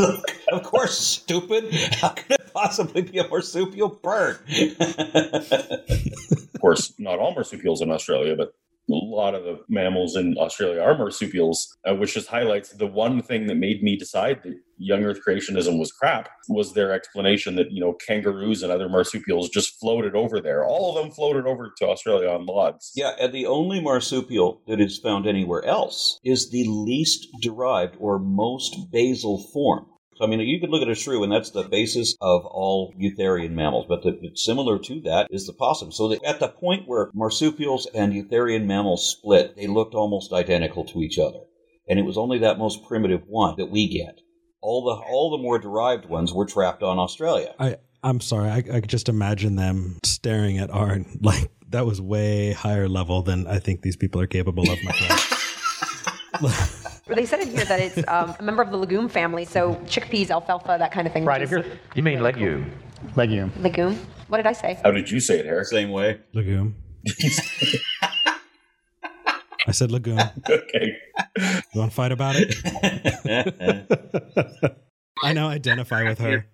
of 0.51 0.63
course, 0.63 0.97
stupid. 0.97 1.71
How 1.73 2.09
can 2.09 2.31
it 2.31 2.51
possibly 2.51 3.03
be 3.03 3.19
a 3.19 3.27
marsupial 3.27 3.89
bird? 3.89 4.39
of 4.79 6.59
course, 6.59 6.93
not 6.97 7.19
all 7.19 7.35
marsupials 7.35 7.81
in 7.81 7.91
Australia, 7.91 8.35
but 8.35 8.55
a 8.89 8.93
lot 8.93 9.33
of 9.33 9.43
the 9.43 9.59
mammals 9.69 10.15
in 10.15 10.35
Australia 10.37 10.81
are 10.81 10.97
marsupials, 10.97 11.77
uh, 11.87 11.95
which 11.95 12.13
just 12.15 12.27
highlights 12.27 12.69
the 12.71 12.87
one 12.87 13.21
thing 13.21 13.47
that 13.47 13.55
made 13.55 13.81
me 13.81 13.95
decide 13.95 14.41
that 14.43 14.55
young 14.77 15.03
Earth 15.03 15.19
creationism 15.25 15.79
was 15.79 15.91
crap 15.91 16.29
was 16.49 16.73
their 16.73 16.91
explanation 16.91 17.55
that 17.55 17.71
you 17.71 17.79
know 17.79 17.93
kangaroos 18.05 18.63
and 18.63 18.71
other 18.71 18.89
marsupials 18.89 19.49
just 19.49 19.79
floated 19.79 20.15
over 20.15 20.41
there. 20.41 20.65
All 20.65 20.89
of 20.89 21.01
them 21.01 21.13
floated 21.13 21.45
over 21.45 21.73
to 21.77 21.87
Australia 21.87 22.29
on 22.29 22.45
logs. 22.45 22.91
Yeah, 22.95 23.13
and 23.19 23.33
the 23.33 23.45
only 23.45 23.79
marsupial 23.79 24.61
that 24.67 24.81
is 24.81 24.99
found 24.99 25.27
anywhere 25.27 25.63
else 25.65 26.19
is 26.23 26.51
the 26.51 26.65
least 26.67 27.27
derived 27.41 27.95
or 27.99 28.19
most 28.19 28.91
basal 28.91 29.39
form. 29.53 29.85
So, 30.15 30.25
I 30.25 30.27
mean, 30.27 30.39
you 30.41 30.59
could 30.59 30.69
look 30.69 30.81
at 30.81 30.89
a 30.89 30.95
shrew, 30.95 31.23
and 31.23 31.31
that's 31.31 31.51
the 31.51 31.63
basis 31.63 32.15
of 32.21 32.45
all 32.45 32.93
eutherian 32.99 33.51
mammals. 33.51 33.85
But 33.87 34.03
the, 34.03 34.19
it's 34.21 34.45
similar 34.45 34.79
to 34.79 35.01
that 35.01 35.27
is 35.31 35.47
the 35.47 35.53
possum. 35.53 35.91
So, 35.91 36.07
that 36.09 36.23
at 36.23 36.39
the 36.39 36.49
point 36.49 36.87
where 36.87 37.09
marsupials 37.13 37.87
and 37.93 38.13
eutherian 38.13 38.65
mammals 38.65 39.09
split, 39.09 39.55
they 39.55 39.67
looked 39.67 39.95
almost 39.95 40.33
identical 40.33 40.85
to 40.85 40.99
each 40.99 41.17
other. 41.17 41.39
And 41.87 41.99
it 41.99 42.03
was 42.03 42.17
only 42.17 42.39
that 42.39 42.57
most 42.57 42.85
primitive 42.85 43.23
one 43.27 43.55
that 43.57 43.69
we 43.69 43.87
get. 43.87 44.19
All 44.61 44.85
the 44.85 45.01
all 45.11 45.31
the 45.31 45.43
more 45.43 45.59
derived 45.59 46.05
ones 46.05 46.33
were 46.33 46.45
trapped 46.45 46.83
on 46.83 46.97
Australia. 46.97 47.53
I 47.59 47.77
I'm 48.03 48.21
sorry. 48.21 48.49
I, 48.49 48.57
I 48.57 48.81
could 48.81 48.89
just 48.89 49.09
imagine 49.09 49.55
them 49.55 49.99
staring 50.03 50.57
at 50.57 50.69
Arn 50.69 51.05
like 51.21 51.51
that 51.69 51.85
was 51.85 51.99
way 51.99 52.53
higher 52.53 52.87
level 52.87 53.23
than 53.23 53.47
I 53.47 53.59
think 53.59 53.81
these 53.81 53.97
people 53.97 54.21
are 54.21 54.27
capable 54.27 54.69
of. 54.71 54.77
My 54.83 54.91
friend. 54.93 56.69
They 57.07 57.25
said 57.25 57.41
in 57.41 57.49
here 57.49 57.65
that 57.65 57.79
it's 57.81 57.97
um, 58.07 58.33
a 58.39 58.43
member 58.43 58.61
of 58.61 58.71
the 58.71 58.77
legume 58.77 59.09
family, 59.09 59.43
so 59.43 59.75
chickpeas, 59.85 60.29
alfalfa, 60.29 60.77
that 60.79 60.91
kind 60.93 61.05
of 61.05 61.11
thing. 61.13 61.25
Right, 61.25 61.41
if 61.41 61.51
you're, 61.51 61.65
you 61.95 62.03
mean 62.03 62.23
legume. 62.23 62.71
Legume. 63.15 63.51
is- 63.55 63.61
legume. 63.61 63.99
What 64.29 64.37
did 64.37 64.47
I 64.47 64.53
say? 64.53 64.79
How 64.83 64.91
did 64.91 65.11
you 65.11 65.19
say 65.19 65.39
it, 65.39 65.45
Eric? 65.45 65.67
Same 65.67 65.91
way. 65.91 66.21
legume. 66.33 66.75
I 69.67 69.71
said 69.71 69.91
legume. 69.91 70.17
okay. 70.49 70.97
You 71.37 71.79
want 71.79 71.91
to 71.91 71.95
fight 71.95 72.11
about 72.13 72.35
it? 72.37 72.55
I 75.23 75.33
now 75.33 75.47
identify 75.49 76.03
with 76.03 76.19
her. 76.19 76.45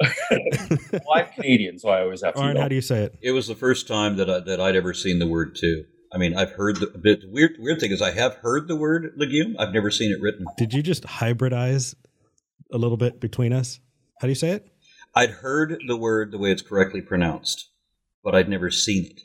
well, 0.92 1.02
I'm 1.16 1.28
Canadian, 1.28 1.80
so 1.80 1.90
I 1.90 2.02
always 2.02 2.24
have 2.24 2.34
to. 2.36 2.42
Arn, 2.42 2.56
know. 2.56 2.62
how 2.62 2.68
do 2.68 2.76
you 2.76 2.82
say 2.82 3.04
it? 3.04 3.18
It 3.22 3.32
was 3.32 3.48
the 3.48 3.56
first 3.56 3.88
time 3.88 4.18
that 4.18 4.30
I, 4.30 4.40
that 4.42 4.60
I'd 4.60 4.76
ever 4.76 4.94
seen 4.94 5.20
the 5.20 5.28
word 5.28 5.56
two. 5.56 5.86
I 6.12 6.18
mean, 6.18 6.36
I've 6.36 6.52
heard 6.52 6.78
the 6.78 6.88
bit 6.88 7.22
weird. 7.30 7.56
Weird 7.60 7.80
thing 7.80 7.92
is, 7.92 8.02
I 8.02 8.12
have 8.12 8.36
heard 8.36 8.68
the 8.68 8.76
word 8.76 9.14
legume. 9.16 9.56
I've 9.60 9.74
never 9.74 9.92
seen 9.92 10.12
it 10.12 10.20
written. 10.22 10.46
Did 10.58 10.74
you 10.74 10.82
just 10.82 11.04
hybridize 11.04 11.94
a 12.72 12.78
little 12.78 12.98
bit 12.98 13.20
between 13.20 13.54
us? 13.54 13.80
How 14.20 14.28
do 14.28 14.30
you 14.30 14.36
say 14.36 14.50
it? 14.52 14.68
I'd 15.16 15.30
heard 15.30 15.82
the 15.88 15.98
word 15.98 16.32
the 16.32 16.38
way 16.38 16.52
it's 16.52 16.62
correctly 16.62 17.02
pronounced, 17.02 17.70
but 18.24 18.34
I'd 18.36 18.50
never 18.50 18.70
seen 18.72 19.06
it. 19.06 19.22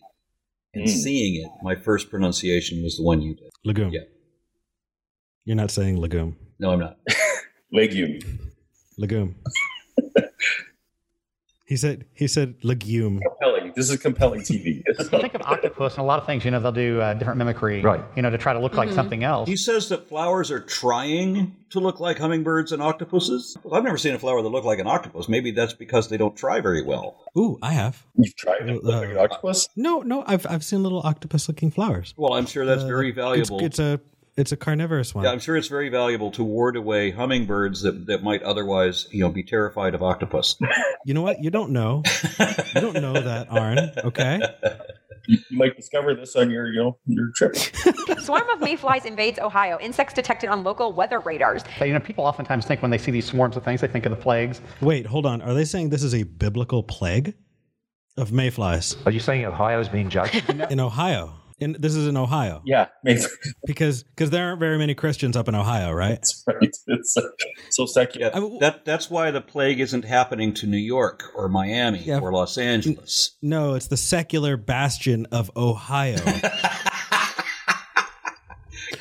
And 0.75 0.87
Mm. 0.87 0.91
seeing 0.91 1.43
it, 1.45 1.51
my 1.63 1.75
first 1.75 2.11
pronunciation 2.11 2.83
was 2.83 2.97
the 2.97 3.03
one 3.05 3.23
you 3.23 3.35
did. 3.35 3.51
Legume. 3.65 3.93
Yeah. 3.93 4.01
You're 5.45 5.57
not 5.57 5.71
saying 5.71 5.97
legume. 5.97 6.37
No, 6.59 6.71
I'm 6.71 6.81
not. 6.81 6.99
Legume. 7.73 8.19
Legume. 8.99 9.35
he 11.67 11.77
said 11.77 12.07
he 12.15 12.27
said 12.29 12.55
legume. 12.63 13.21
Compelling. 13.21 13.64
This 13.77 13.91
is 13.91 13.97
compelling 13.99 14.41
TV. 14.43 14.83
You 14.99 15.05
think 15.21 15.35
of 15.35 15.43
octopus 15.43 15.95
and 15.95 16.01
a 16.03 16.07
lot 16.07 16.19
of 16.21 16.27
things, 16.27 16.45
you 16.45 16.51
know, 16.51 16.61
they'll 16.61 16.73
do 16.73 17.01
uh, 17.01 17.15
different 17.15 17.39
mimicry, 17.39 17.81
Right. 17.83 18.03
you 18.17 18.23
know, 18.23 18.31
to 18.31 18.39
try 18.39 18.53
to 18.53 18.59
look 18.61 18.75
like 18.75 18.91
something 18.93 19.25
else. 19.25 19.49
He 19.49 19.57
says 19.57 19.89
that 19.91 20.09
flowers 20.09 20.51
are 20.51 20.61
trying 20.61 21.55
to 21.71 21.81
look 21.81 21.99
like 22.01 22.19
hummingbirds 22.19 22.71
and 22.73 22.81
octopuses. 22.83 23.57
Well, 23.65 23.75
I've 23.75 23.83
never 23.85 23.99
seen 23.99 24.15
a 24.15 24.19
flower 24.19 24.41
that 24.43 24.49
looked 24.49 24.67
like 24.67 24.79
an 24.79 24.87
octopus. 24.87 25.29
Maybe 25.29 25.51
that's 25.51 25.73
because 25.73 26.09
they 26.09 26.17
don't 26.17 26.37
try 26.37 26.61
very 26.61 26.83
well. 26.83 27.17
Ooh, 27.37 27.59
I 27.63 27.73
have. 27.73 28.05
You've 28.17 28.37
tried 28.37 28.59
to 28.61 28.75
look 28.75 28.85
like 28.85 29.09
an 29.11 29.19
octopus? 29.19 29.69
No, 29.77 30.01
no, 30.03 30.23
I've 30.27 30.47
I've 30.49 30.65
seen 30.65 30.83
little 30.83 31.01
octopus 31.05 31.49
looking 31.49 31.71
flowers. 31.71 32.15
Well, 32.17 32.35
I'm 32.35 32.47
sure 32.47 32.65
that's 32.65 32.83
Uh, 32.85 32.87
very 32.87 33.11
it's- 33.11 33.25
valuable. 33.25 33.65
It's, 33.65 33.79
a 33.79 34.01
it's 34.37 34.53
a 34.53 34.57
carnivorous 34.57 35.15
one. 35.15 35.25
Yeah, 35.25 35.31
I'm 35.31 35.39
sure 35.39 35.57
it's 35.57 35.69
very 35.69 35.89
valuable 35.89 36.31
to 36.33 36.43
ward 36.43 36.77
away 36.77 37.13
hummingbirds 37.13 37.83
that, 37.83 38.07
that 38.07 38.23
might 38.23 38.43
otherwise, 38.43 39.07
you 39.13 39.21
know, 39.21 39.31
be 39.31 39.45
terrified 39.45 39.95
of 39.95 40.03
octopus. 40.03 40.57
You 41.07 41.13
know 41.13 41.21
what? 41.21 41.45
You 41.45 41.51
don't 41.51 41.71
know. 41.71 42.03
you 42.39 42.81
don't 42.81 42.95
know 42.95 43.13
that, 43.13 43.49
Arn. 43.51 43.91
Okay. 44.05 44.41
You, 45.27 45.39
you 45.51 45.59
might 45.59 45.77
discover 45.77 46.15
this 46.15 46.35
on 46.35 46.51
your, 46.51 46.73
you 46.73 46.83
know, 46.83 46.99
your 47.05 47.31
trip. 47.35 47.57
Swarm 48.21 48.49
of 48.49 48.61
mayflies 48.61 49.05
invades 49.05 49.39
Ohio. 49.39 49.79
Insects 49.83 50.15
detected 50.15 50.49
on 50.49 50.65
local 50.65 50.95
weather 50.95 51.21
radars. 51.21 51.63
But, 51.79 51.89
you 51.89 51.93
know, 51.93 52.01
people 52.01 52.25
oftentimes 52.25 52.65
think 52.65 52.81
when 52.81 52.91
they 52.91 52.97
see 52.97 53.11
these 53.11 53.27
swarms 53.27 53.55
of 53.59 53.65
things, 53.65 53.83
they 53.83 53.87
think 53.87 54.07
of 54.07 54.11
the 54.11 54.17
plagues. 54.17 54.63
Wait, 54.81 55.05
hold 55.05 55.27
on. 55.27 55.43
Are 55.43 55.53
they 55.53 55.67
saying 55.67 55.91
this 55.91 56.03
is 56.03 56.15
a 56.15 56.23
biblical 56.23 56.83
plague 56.83 57.35
of 58.17 58.33
mayflies 58.33 58.97
Are 59.05 59.13
you 59.13 59.21
saying 59.21 59.45
Ohio 59.45 59.81
is 59.81 59.91
being 59.91 60.09
judged? 60.09 60.49
in 60.71 60.81
Ohio? 60.81 61.35
And 61.61 61.77
this 61.77 61.95
is 61.95 62.09
in 62.09 62.17
Ohio. 62.17 62.63
Yeah, 62.65 62.89
maybe. 63.05 63.23
Because 63.67 64.03
because 64.03 64.31
there 64.31 64.49
aren't 64.49 64.61
very 64.61 64.77
many 64.77 64.95
Christians 64.95 65.37
up 65.37 65.49
in 65.49 65.55
Ohio, 65.55 65.93
right? 65.93 66.19
right. 66.47 66.77
It's 66.89 67.17
uh, 67.17 67.23
so 67.71 67.87
secular. 67.87 68.31
that 68.61 68.85
that's 68.85 69.09
why 69.09 69.31
the 69.31 69.41
plague 69.41 69.79
isn't 69.81 70.05
happening 70.05 70.53
to 70.55 70.67
New 70.67 70.77
York 70.77 71.23
or 71.37 71.49
Miami 71.49 72.01
Yeah. 72.05 72.19
or 72.21 72.33
Los 72.33 72.59
Angeles. 72.59 73.37
No, 73.41 73.75
it's 73.75 73.87
the 73.87 73.97
secular 73.97 74.57
bastion 74.57 75.27
of 75.33 75.51
Ohio. 75.57 76.19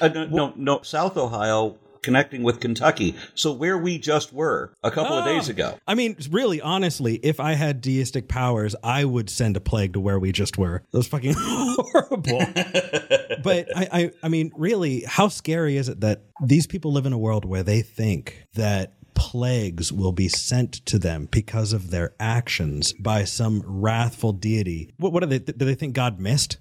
Uh, 0.01 0.07
no, 0.07 0.25
no, 0.25 0.53
no, 0.57 0.81
South 0.81 1.17
Ohio 1.17 1.77
connecting 2.03 2.43
with 2.43 2.59
Kentucky. 2.59 3.15
So 3.33 3.51
where 3.51 3.77
we 3.77 3.97
just 3.97 4.31
were 4.33 4.73
a 4.83 4.91
couple 4.91 5.17
of 5.17 5.25
days 5.25 5.49
Oh. 5.49 5.51
ago. 5.51 5.79
I 5.87 5.95
mean, 5.95 6.15
really, 6.29 6.61
honestly, 6.61 7.15
if 7.23 7.39
I 7.39 7.53
had 7.53 7.81
deistic 7.81 8.27
powers, 8.27 8.75
I 8.83 9.05
would 9.05 9.29
send 9.29 9.57
a 9.57 9.61
plague 9.61 9.93
to 9.93 9.99
where 9.99 10.19
we 10.19 10.31
just 10.31 10.57
were. 10.57 10.83
That 10.91 10.97
was 10.97 11.07
fucking 11.07 11.33
horrible. 11.37 12.39
but 13.43 13.67
I, 13.75 13.87
I, 13.91 14.11
I 14.23 14.27
mean, 14.29 14.51
really, 14.55 15.01
how 15.07 15.27
scary 15.29 15.77
is 15.77 15.89
it 15.89 16.01
that 16.01 16.23
these 16.43 16.67
people 16.67 16.91
live 16.91 17.05
in 17.05 17.13
a 17.13 17.17
world 17.17 17.45
where 17.45 17.63
they 17.63 17.81
think 17.81 18.45
that 18.53 18.93
plagues 19.15 19.91
will 19.93 20.11
be 20.11 20.27
sent 20.27 20.73
to 20.87 20.97
them 20.99 21.27
because 21.31 21.71
of 21.73 21.91
their 21.91 22.13
actions 22.19 22.93
by 22.93 23.23
some 23.23 23.63
wrathful 23.65 24.33
deity? 24.33 24.91
What, 24.97 25.13
what 25.13 25.21
do 25.21 25.27
they? 25.27 25.39
Do 25.39 25.65
they 25.65 25.75
think 25.75 25.93
God 25.95 26.19
missed? 26.19 26.57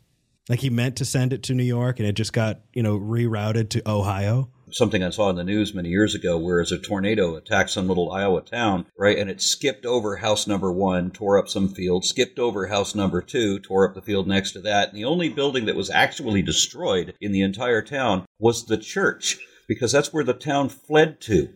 Like 0.49 0.61
he 0.61 0.71
meant 0.71 0.97
to 0.97 1.05
send 1.05 1.33
it 1.33 1.45
to 1.45 1.55
New 1.55 1.63
York 1.63 1.99
and 2.01 2.09
it 2.09 2.13
just 2.15 2.33
got 2.33 2.61
you 2.75 2.83
know 2.83 2.99
rerouted 2.99 3.71
to 3.71 3.89
Ohio? 3.89 4.51
Something 4.75 5.03
I 5.03 5.11
saw 5.11 5.31
in 5.31 5.37
the 5.37 5.45
news 5.45 5.75
many 5.75 5.89
years 5.89 6.15
ago, 6.15 6.39
whereas 6.39 6.73
a 6.73 6.79
tornado 6.79 7.37
attacked 7.37 7.71
some 7.71 7.89
little 7.89 8.11
Iowa 8.11 8.43
town, 8.43 8.87
right? 8.99 9.19
And 9.19 9.31
it 9.31 9.43
skipped 9.43 9.85
over 9.87 10.17
house 10.17 10.47
number 10.47 10.73
one, 10.73 11.11
tore 11.11 11.39
up 11.39 11.49
some 11.49 11.69
field, 11.69 12.05
skipped 12.05 12.39
over 12.39 12.67
house 12.67 12.95
number 12.95 13.21
two, 13.21 13.59
tore 13.59 13.89
up 13.89 13.95
the 13.95 14.03
field 14.03 14.27
next 14.27 14.53
to 14.53 14.61
that. 14.61 14.89
And 14.89 14.97
the 14.97 15.05
only 15.05 15.29
building 15.29 15.67
that 15.67 15.77
was 15.77 15.91
actually 15.91 16.43
destroyed 16.43 17.15
in 17.21 17.33
the 17.33 17.43
entire 17.43 17.83
town 17.83 18.27
was 18.39 18.67
the 18.67 18.79
church, 18.79 19.39
because 19.69 19.93
that's 19.93 20.13
where 20.13 20.25
the 20.25 20.35
town 20.35 20.69
fled 20.69 21.21
to 21.23 21.49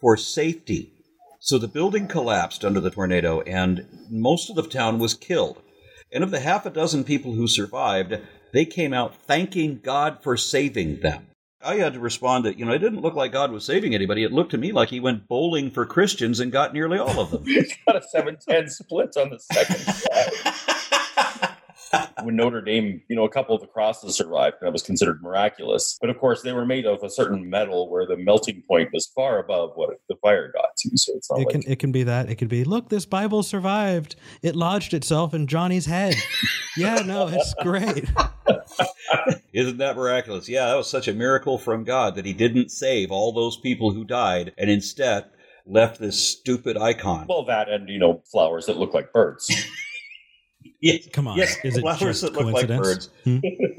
for 0.00 0.16
safety. 0.16 0.92
So 1.40 1.58
the 1.58 1.68
building 1.68 2.08
collapsed 2.08 2.64
under 2.64 2.80
the 2.80 2.90
tornado, 2.90 3.42
and 3.42 3.86
most 4.10 4.48
of 4.48 4.56
the 4.56 4.62
town 4.62 4.98
was 4.98 5.14
killed. 5.14 5.60
And 6.10 6.24
of 6.24 6.30
the 6.30 6.40
half 6.40 6.64
a 6.64 6.70
dozen 6.70 7.04
people 7.04 7.34
who 7.34 7.48
survived, 7.48 8.14
they 8.52 8.64
came 8.64 8.94
out 8.94 9.14
thanking 9.26 9.80
God 9.82 10.22
for 10.22 10.36
saving 10.36 11.00
them. 11.00 11.26
I 11.64 11.76
had 11.76 11.94
to 11.94 12.00
respond 12.00 12.44
that, 12.44 12.58
you 12.58 12.64
know, 12.64 12.72
it 12.72 12.78
didn't 12.78 13.00
look 13.00 13.14
like 13.14 13.32
God 13.32 13.50
was 13.50 13.64
saving 13.64 13.94
anybody. 13.94 14.22
It 14.22 14.32
looked 14.32 14.50
to 14.50 14.58
me 14.58 14.72
like 14.72 14.90
he 14.90 15.00
went 15.00 15.28
bowling 15.28 15.70
for 15.70 15.86
Christians 15.86 16.40
and 16.40 16.52
got 16.52 16.74
nearly 16.74 16.98
all 16.98 17.18
of 17.18 17.30
them. 17.30 17.44
He 17.54 17.64
got 17.86 17.96
a 17.96 18.02
7-10 18.14 18.70
split 18.70 19.16
on 19.16 19.30
the 19.30 19.38
second. 19.38 20.53
when 22.22 22.36
Notre 22.36 22.60
Dame, 22.60 23.00
you 23.08 23.16
know, 23.16 23.24
a 23.24 23.28
couple 23.28 23.54
of 23.54 23.60
the 23.60 23.66
crosses 23.66 24.16
survived, 24.16 24.56
that 24.60 24.72
was 24.72 24.82
considered 24.82 25.22
miraculous. 25.22 25.98
But 26.00 26.10
of 26.10 26.18
course, 26.18 26.42
they 26.42 26.52
were 26.52 26.66
made 26.66 26.86
of 26.86 27.02
a 27.02 27.10
certain 27.10 27.48
metal 27.48 27.90
where 27.90 28.06
the 28.06 28.16
melting 28.16 28.62
point 28.68 28.90
was 28.92 29.10
far 29.14 29.38
above 29.38 29.70
what 29.74 29.90
the 30.08 30.16
fire 30.22 30.52
got 30.52 30.76
to. 30.76 30.90
So 30.96 31.12
it's 31.16 31.30
not 31.30 31.40
It 31.40 31.46
like 31.46 31.52
can 31.52 31.72
it 31.72 31.78
can 31.78 31.92
be 31.92 32.02
that. 32.04 32.28
It 32.30 32.36
could 32.36 32.48
be 32.48 32.64
look, 32.64 32.88
this 32.88 33.06
Bible 33.06 33.42
survived. 33.42 34.16
It 34.42 34.56
lodged 34.56 34.94
itself 34.94 35.34
in 35.34 35.46
Johnny's 35.46 35.86
head. 35.86 36.14
yeah, 36.76 36.96
no, 37.04 37.28
it's 37.28 37.54
great. 37.62 38.10
Isn't 39.52 39.78
that 39.78 39.96
miraculous? 39.96 40.48
Yeah, 40.48 40.66
that 40.66 40.74
was 40.76 40.88
such 40.90 41.08
a 41.08 41.12
miracle 41.12 41.58
from 41.58 41.84
God 41.84 42.16
that 42.16 42.24
he 42.26 42.32
didn't 42.32 42.70
save 42.70 43.10
all 43.10 43.32
those 43.32 43.56
people 43.56 43.92
who 43.92 44.04
died 44.04 44.52
and 44.58 44.68
instead 44.70 45.26
left 45.66 45.98
this 45.98 46.18
stupid 46.18 46.76
icon. 46.76 47.26
well, 47.28 47.44
that 47.44 47.68
and 47.68 47.88
you 47.88 47.98
know 47.98 48.22
flowers 48.30 48.66
that 48.66 48.76
look 48.76 48.92
like 48.94 49.12
birds. 49.12 49.50
Yes, 50.84 51.08
Come 51.14 51.26
on, 51.28 51.38
yes, 51.38 51.56
is 51.64 51.78
it 51.78 51.80
flowers 51.80 51.98
just 51.98 52.20
that 52.22 52.34
look 52.34 52.52
like 52.52 52.68
coincidence? 52.68 53.08
birds. 53.24 53.24
Hmm? 53.24 53.38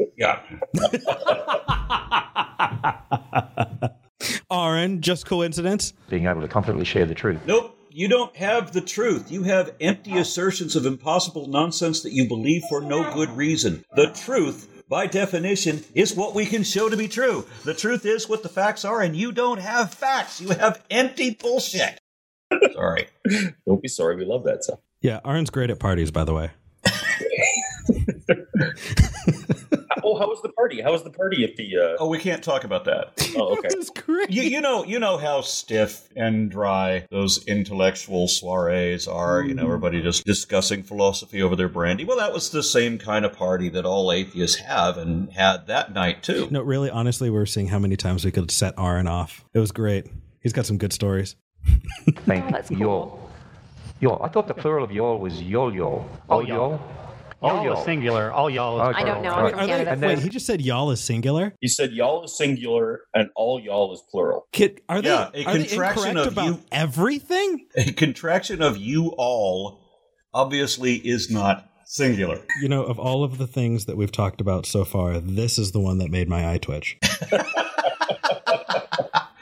yeah. 0.18 0.40
Aaron, 4.52 5.02
just 5.02 5.28
coincidence? 5.28 5.94
Being 6.10 6.26
able 6.26 6.42
to 6.42 6.48
confidently 6.48 6.86
share 6.86 7.06
the 7.06 7.14
truth. 7.14 7.40
Nope. 7.46 7.78
You 7.92 8.08
don't 8.08 8.36
have 8.36 8.74
the 8.74 8.82
truth. 8.82 9.32
You 9.32 9.44
have 9.44 9.76
empty 9.80 10.18
assertions 10.18 10.76
of 10.76 10.88
impossible 10.88 11.46
nonsense 11.48 12.02
that 12.02 12.12
you 12.12 12.28
believe 12.28 12.64
for 12.70 12.82
no 12.82 13.14
good 13.14 13.30
reason. 13.30 13.86
The 13.96 14.08
truth, 14.08 14.84
by 14.90 15.06
definition, 15.06 15.84
is 15.94 16.16
what 16.16 16.34
we 16.34 16.48
can 16.48 16.64
show 16.64 16.90
to 16.90 16.98
be 16.98 17.08
true. 17.08 17.46
The 17.66 17.76
truth 17.76 18.04
is 18.06 18.28
what 18.28 18.42
the 18.42 18.50
facts 18.50 18.84
are, 18.84 19.02
and 19.02 19.16
you 19.16 19.32
don't 19.32 19.60
have 19.60 19.94
facts. 19.94 20.42
You 20.42 20.50
have 20.50 20.84
empty 20.90 21.38
bullshit. 21.40 22.00
Sorry. 22.74 23.08
Don't 23.68 23.82
be 23.82 23.88
sorry. 23.88 24.16
We 24.18 24.26
love 24.26 24.44
that 24.46 24.64
stuff. 24.64 24.80
Yeah, 25.02 25.20
Aaron's 25.24 25.52
great 25.52 25.70
at 25.70 25.80
parties, 25.80 26.10
by 26.10 26.24
the 26.24 26.34
way. 26.34 26.50
oh, 30.04 30.18
how 30.18 30.28
was 30.28 30.42
the 30.42 30.52
party? 30.56 30.82
How 30.82 30.92
was 30.92 31.04
the 31.04 31.12
party 31.12 31.44
at 31.44 31.56
the? 31.56 31.78
Uh... 31.78 31.98
Oh, 32.00 32.08
we 32.08 32.18
can't 32.18 32.44
talk 32.44 32.64
about 32.64 32.86
that. 32.86 33.14
Oh, 33.36 33.58
okay. 33.58 33.70
You, 34.30 34.42
you 34.42 34.62
know, 34.62 34.84
you 34.84 35.00
know 35.00 35.18
how 35.18 35.42
stiff 35.42 36.10
and 36.16 36.50
dry 36.50 37.06
those 37.12 37.46
intellectual 37.46 38.28
soirees 38.28 39.08
are. 39.08 39.44
You 39.44 39.54
know, 39.54 39.66
everybody 39.66 40.02
just 40.02 40.26
discussing 40.26 40.84
philosophy 40.84 41.42
over 41.42 41.56
their 41.56 41.70
brandy. 41.70 42.06
Well, 42.06 42.18
that 42.18 42.34
was 42.34 42.50
the 42.50 42.64
same 42.64 42.98
kind 42.98 43.26
of 43.26 43.34
party 43.34 43.70
that 43.70 43.86
all 43.86 44.12
atheists 44.12 44.58
have 44.58 44.98
and 44.98 45.32
had 45.32 45.68
that 45.68 45.94
night 45.94 46.24
too. 46.24 46.48
No, 46.50 46.62
really, 46.62 46.90
honestly, 46.90 47.30
we 47.30 47.38
are 47.38 47.46
seeing 47.46 47.68
how 47.68 47.80
many 47.80 47.96
times 47.96 48.26
we 48.26 48.32
could 48.32 48.52
set 48.52 48.74
Aaron 48.80 49.08
off. 49.08 49.46
It 49.54 49.60
was 49.60 49.72
great. 49.72 50.08
He's 50.42 50.54
got 50.54 50.66
some 50.66 50.78
good 50.78 50.94
stories. 50.94 51.36
Thank 52.26 52.70
y'all. 52.72 53.30
Y'all. 54.00 54.24
I 54.24 54.30
thought 54.30 54.48
the 54.48 54.54
plural 54.54 54.84
of 54.84 54.92
y'all 54.92 55.20
was 55.20 55.42
y'all 55.42 55.74
y'all. 55.74 56.10
Oh, 56.30 56.42
All 57.46 57.56
y'all. 57.58 57.66
y'all. 57.66 57.80
Is 57.80 57.86
singular. 57.86 58.32
All 58.32 58.50
y'all 58.50 58.82
is 58.82 58.88
Okay. 58.90 59.04
plural. 59.04 59.12
I 59.12 59.14
don't 59.14 59.24
know. 59.24 59.32
All 59.32 59.46
I'm 59.46 59.50
from 59.52 59.60
right. 59.60 59.68
Canada. 59.70 59.92
And 59.92 60.02
Wait, 60.02 60.20
he 60.20 60.30
just 60.30 60.46
said 60.46 60.62
y'all 60.62 60.92
is 60.92 61.02
singular? 61.02 61.54
He 61.62 61.68
said 61.68 61.92
y'all 61.94 62.24
is 62.26 62.38
singular 62.38 63.02
and 63.14 63.30
all 63.36 63.60
y'all 63.60 63.94
is 63.94 64.02
plural. 64.12 64.48
Kid, 64.52 64.82
are 64.90 65.02
they, 65.02 65.10
Yeah, 65.10 65.30
a 65.34 65.44
are 65.46 65.54
they 65.58 65.66
contraction 65.66 66.08
incorrect 66.10 66.28
of 66.28 66.34
about 66.34 66.46
you- 66.46 66.60
everything? 66.72 67.68
A 67.78 67.92
contraction 67.94 68.62
of 68.62 68.78
you 68.78 69.14
all 69.18 69.82
obviously 70.34 70.96
is 70.96 71.30
not 71.32 71.70
singular. 71.86 72.42
You 72.62 72.68
know, 72.68 72.84
of 72.84 73.00
all 73.00 73.24
of 73.24 73.38
the 73.38 73.48
things 73.48 73.86
that 73.86 73.96
we've 73.96 74.12
talked 74.12 74.42
about 74.42 74.66
so 74.66 74.84
far, 74.84 75.20
this 75.20 75.58
is 75.60 75.72
the 75.72 75.80
one 75.80 76.00
that 76.00 76.10
made 76.10 76.28
my 76.28 76.52
eye 76.52 76.58
twitch. 76.58 76.98